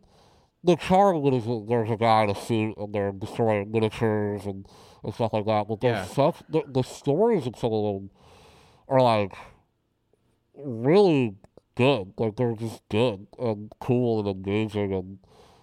[0.63, 4.45] the charm of is that there's a guy in a suit and they're destroying miniatures
[4.45, 4.67] and,
[5.03, 5.67] and stuff like that.
[5.67, 6.13] But there's Yeah.
[6.31, 8.09] such the, the stories in some of them
[8.87, 9.33] are like
[10.55, 11.35] really
[11.75, 12.13] good.
[12.17, 15.19] Like they're just good and cool and engaging and,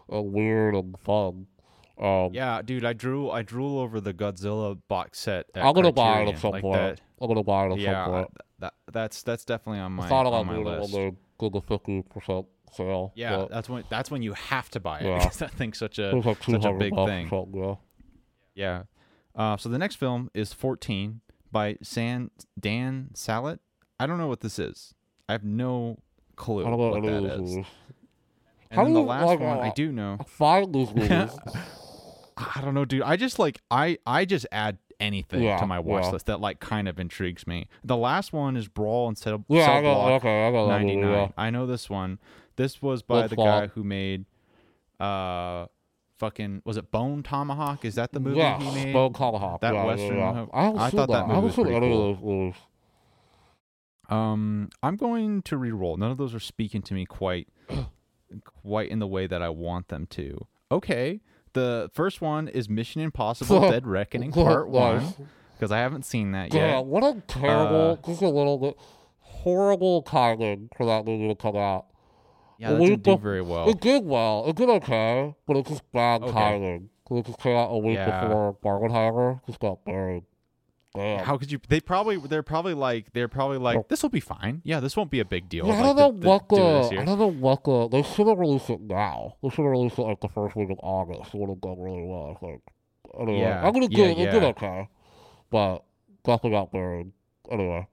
[0.08, 1.46] and weird and fun.
[1.98, 5.46] Um, Yeah, dude, I drew I drool over the Godzilla box set.
[5.54, 6.74] At I'm gonna buy it at some like point.
[6.76, 7.00] that.
[7.20, 8.30] I'm gonna buy it at Yeah, some point.
[8.60, 10.94] that that's that's definitely on my I thought on about my doing it list.
[10.94, 13.12] when they did fifty percent sale.
[13.14, 15.18] Yeah, but that's when that's when you have to buy it Yeah.
[15.22, 17.28] because that thing's such a like such a big thing.
[17.54, 17.74] Yeah.
[18.54, 18.82] Yeah.
[19.36, 23.58] Uh, so the next film is 14 by San Dan Sallitt.
[23.98, 24.94] I don't know what this is.
[25.28, 25.98] I have no
[26.36, 27.56] clue I what that these is.
[27.56, 30.18] And How then the last like, one I uh, do know.
[30.72, 31.30] These movies.
[32.36, 33.02] I don't know, dude.
[33.02, 36.10] I just like I I just add anything Yeah, to my watch yeah.
[36.12, 37.68] list that like kind of intrigues me.
[37.82, 40.66] The last one is Brawl instead of yeah, Cell I got Block okay, I got
[40.68, 41.00] that movie.
[41.00, 41.28] Yeah.
[41.36, 42.18] I know this one.
[42.56, 44.24] This was by the guy who made
[45.00, 45.66] uh
[46.18, 47.84] fucking was it Bone Tomahawk?
[47.84, 48.92] Is that the movie yeah, he made?
[48.92, 49.60] Bone Tomahawk.
[49.60, 50.46] That yeah, Western Yeah.
[50.52, 52.10] I I thought that I haven't movie was pretty cool.
[52.10, 52.54] of those movies.
[54.10, 55.96] Um, I'm going to re-roll.
[55.96, 57.48] None of those are speaking to me quite,
[58.62, 60.46] quite in the way that I want them to.
[60.70, 61.20] Okay,
[61.54, 65.14] the first one is Mission Impossible: Dead Reckoning Part One
[65.54, 66.60] because I haven't seen that yet.
[66.60, 68.76] Yeah, what a terrible, Uh, just a little bit
[69.20, 71.86] horrible timing for that movie to come out.
[72.58, 73.68] Yeah, that didn't do very well.
[73.68, 74.44] It did well.
[74.46, 76.32] It did okay, but it's just bad Okay.
[76.32, 76.90] timing.
[77.10, 78.26] It just came out a week Yeah.
[78.26, 79.40] before Barbenheimer.
[79.46, 80.24] Just got buried.
[80.94, 81.24] Damn.
[81.24, 81.58] How could you?
[81.68, 84.62] They probably they're probably like they're probably like this will be fine.
[84.64, 85.66] Yeah, this won't be a big deal.
[85.66, 87.88] Yeah, I don't know to- to what the, I don't know what the.
[87.88, 89.34] They should have released it now.
[89.42, 91.34] They should have released it like the first week of August.
[91.34, 92.36] It would have done really well.
[92.36, 92.62] I think.
[93.18, 94.18] Anyway, Yeah, I'm gonna yeah, do it.
[94.18, 94.48] It did yeah.
[94.50, 94.88] okay,
[95.50, 95.84] but
[96.24, 97.10] definitely got buried.
[97.50, 97.88] Anyway,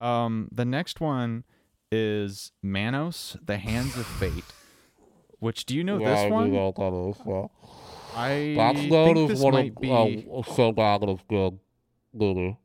[0.00, 1.44] Um, the next one
[1.90, 4.44] is Manos: The Hands of Fate.
[5.40, 6.52] Which do you know yeah, this do one?
[6.52, 7.26] know what that is.
[7.26, 7.46] Yeah.
[8.14, 10.26] I That's known think as this one might of be.
[10.32, 11.58] uh, so bad that it's good
[12.12, 12.56] movie.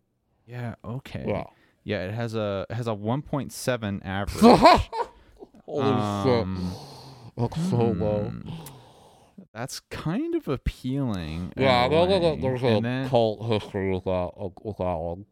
[0.45, 0.75] yeah.
[0.83, 1.25] Okay.
[1.27, 1.43] Yeah.
[1.83, 4.41] Yeah, it has a it has a 1.7 average.
[5.65, 8.23] Holy um, shit, that's so low.
[8.29, 8.49] hmm,
[9.53, 11.53] That's kind of appealing.
[11.57, 12.39] Yeah, I a know that way.
[12.41, 15.25] there's a then- cult history with that uh, with that one.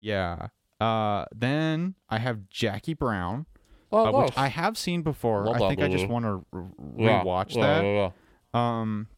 [0.00, 0.48] Yeah.
[0.80, 3.46] Uh, then I have Jackie Brown,
[3.92, 4.30] Oh, uh, nice.
[4.30, 5.44] which I have seen before.
[5.44, 7.22] Love I think I just want to r- yeah.
[7.22, 7.84] rewatch yeah, that.
[7.84, 8.10] Yeah.
[8.54, 9.08] Um,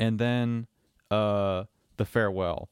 [0.00, 0.66] and then
[1.10, 1.64] uh,
[2.00, 2.70] The Farewell.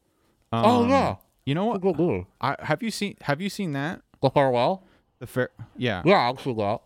[0.53, 1.77] Um, oh yeah, You know what?
[1.77, 2.27] a good movie.
[2.41, 4.01] I, have you seen Have you seen that?
[4.23, 4.85] The farewell.
[5.19, 5.51] The fair.
[5.77, 6.01] Yeah.
[6.07, 6.79] Yeah, I've that.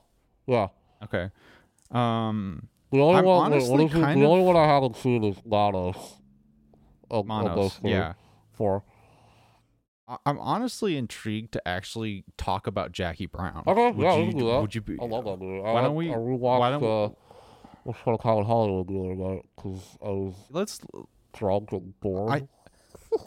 [0.49, 0.67] Yeah.
[1.05, 1.31] Okay.
[1.93, 4.67] Um, The only I'm one, wait, what honestly is kind the of- only one I
[4.67, 5.95] haven't seen is Manos.
[7.09, 7.77] Of, of Manos.
[7.77, 7.93] three.
[7.93, 8.15] Yeah.
[8.55, 8.83] Four.
[10.27, 13.63] I'm honestly intrigued to actually talk about Jackie Brown.
[13.69, 14.61] Okay, Would yeah, we you, can do that.
[14.63, 14.99] Would you be?
[15.01, 15.61] I love that movie.
[15.61, 17.09] Why don't we- I rewatched why don't we- uh,
[17.85, 20.81] what's called Hollywood the other night because I was Let's.
[21.33, 22.31] Drunk and bored.
[22.31, 22.49] I-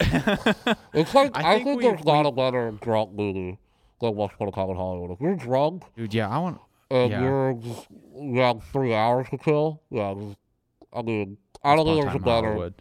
[0.94, 3.58] it's like I I, think think, we- there's not a better drunk movie
[4.00, 5.10] than What's Called Common Hollywood.
[5.12, 6.60] If you're drunk Dude, yeah, I want.
[6.90, 7.22] and Yeah.
[7.22, 7.86] you're just
[8.20, 10.36] you have three hours to kill, yeah, just,
[10.92, 12.72] I mean, I don't think there's a better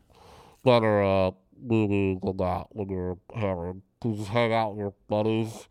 [0.64, 1.31] better uh,
[1.61, 3.81] movie than that when you're hammered.
[4.03, 5.68] You just hang out with your buddies.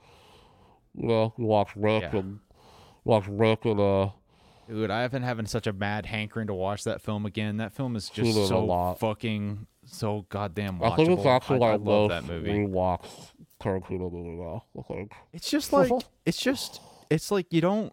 [0.97, 2.21] You know, you watch Rick Yeah.
[2.21, 2.39] and
[3.05, 4.09] watch Rick and uh,
[4.69, 7.59] Dude, I have been having such a mad hankering to watch that film again.
[7.59, 8.99] That film is just so lot.
[8.99, 10.93] fucking so goddamn watchable.
[10.93, 12.51] I think it's actually I, I like love that movie.
[13.61, 14.65] Tarantino movie now.
[14.89, 15.13] Think.
[15.33, 15.91] It's just like
[16.27, 16.81] it's just
[17.11, 17.93] it's like you don't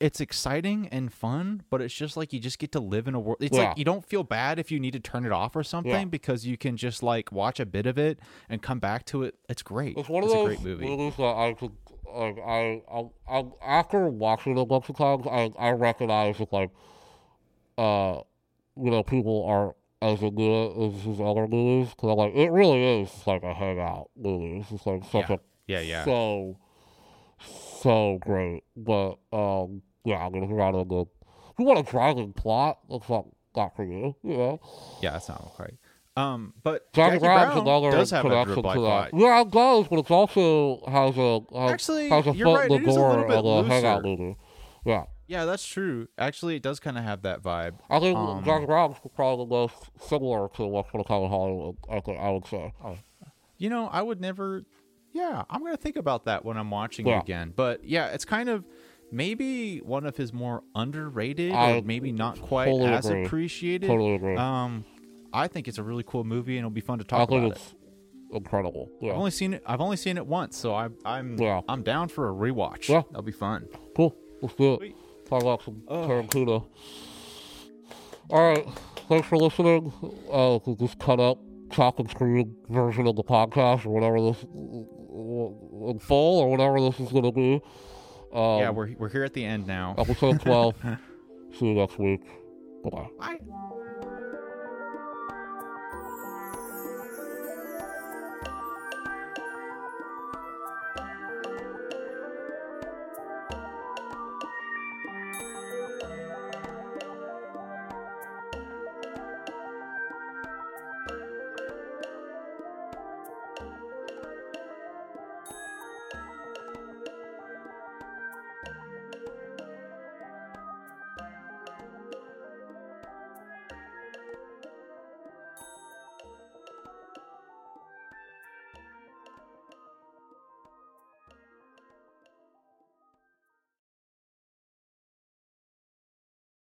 [0.00, 3.20] it's exciting and fun, but it's just like you just get to live in a
[3.20, 3.36] world.
[3.40, 3.68] It's Yeah.
[3.68, 6.46] like you don't feel bad if you need to turn it off or something because
[6.46, 8.18] you can just like watch a bit of it
[8.48, 9.34] and come back to it.
[9.48, 9.98] It's great.
[9.98, 10.86] It's one of it's those a great movie.
[10.86, 11.72] movies that I could
[12.12, 12.38] like.
[12.38, 16.70] I, I, I after watching it a bunch of times, I, I recognize that like,
[17.78, 18.20] uh,
[18.76, 23.02] you know, people aren't as it as his other movies because I'm like, it really
[23.02, 24.58] is like a hangout movie.
[24.58, 25.36] It's just like such Yeah.
[25.36, 26.04] a Yeah, yeah.
[26.04, 26.58] so
[27.82, 28.64] so great.
[28.76, 32.78] But um, yeah, I mean, if you're not into, if you want a driving plot,
[32.90, 33.26] that's not
[33.56, 34.14] not for you.
[34.22, 34.60] You know.
[35.00, 35.74] yeah, that's not right.
[36.16, 39.10] Um, but Jackie, Jackie Brown's another does have a like to that.
[39.14, 42.70] Yeah, it does, but it also has a has, Actually, has a you're foot right,
[42.70, 44.34] in the door little bit of a hangout looser.
[44.86, 46.06] Yeah, Yeah, that's true.
[46.16, 47.78] Actually, it does kind of have that vibe.
[47.90, 49.74] I think Um, Jack Brown's probably the most
[50.06, 51.76] similar to a Time in Hollywood.
[51.90, 52.72] I, think, I would say.
[53.58, 54.64] You know, I would never.
[55.12, 57.18] Yeah, I'm gonna think about that when I'm watching Yeah.
[57.18, 57.52] it again.
[57.56, 58.64] But yeah, it's kind of
[59.10, 63.24] maybe one of his more underrated, I or maybe not quite totally as agree.
[63.24, 63.86] appreciated.
[63.86, 64.36] Totally agree.
[64.36, 64.84] Um,
[65.34, 67.40] I think it's a really cool movie, and it'll be fun to I talk think
[67.44, 67.62] about it.
[67.62, 67.74] it's
[68.32, 68.88] incredible.
[69.00, 69.12] Yeah.
[69.12, 69.62] I've only seen it.
[69.66, 71.60] I've only seen it once, so I'm I'm Yeah.
[71.68, 72.88] I'm down for a rewatch.
[72.88, 73.02] Yeah.
[73.10, 73.66] that'll be fun.
[73.96, 74.14] Cool.
[74.40, 74.94] Let's do it.
[75.28, 76.66] Talk about some Tarantino.
[78.30, 78.66] All right.
[79.08, 79.92] Thanks for listening.
[80.30, 81.38] Uh, just cut up
[81.74, 87.00] chop and screen version of the podcast or whatever this in full or whatever this
[87.00, 87.54] is going to be.
[88.32, 89.94] Um, yeah, we're we're here at the end now.
[89.98, 90.74] episode 12.
[91.58, 92.22] See you next week.
[92.82, 93.08] Bye bye.
[93.18, 94.03] Bye.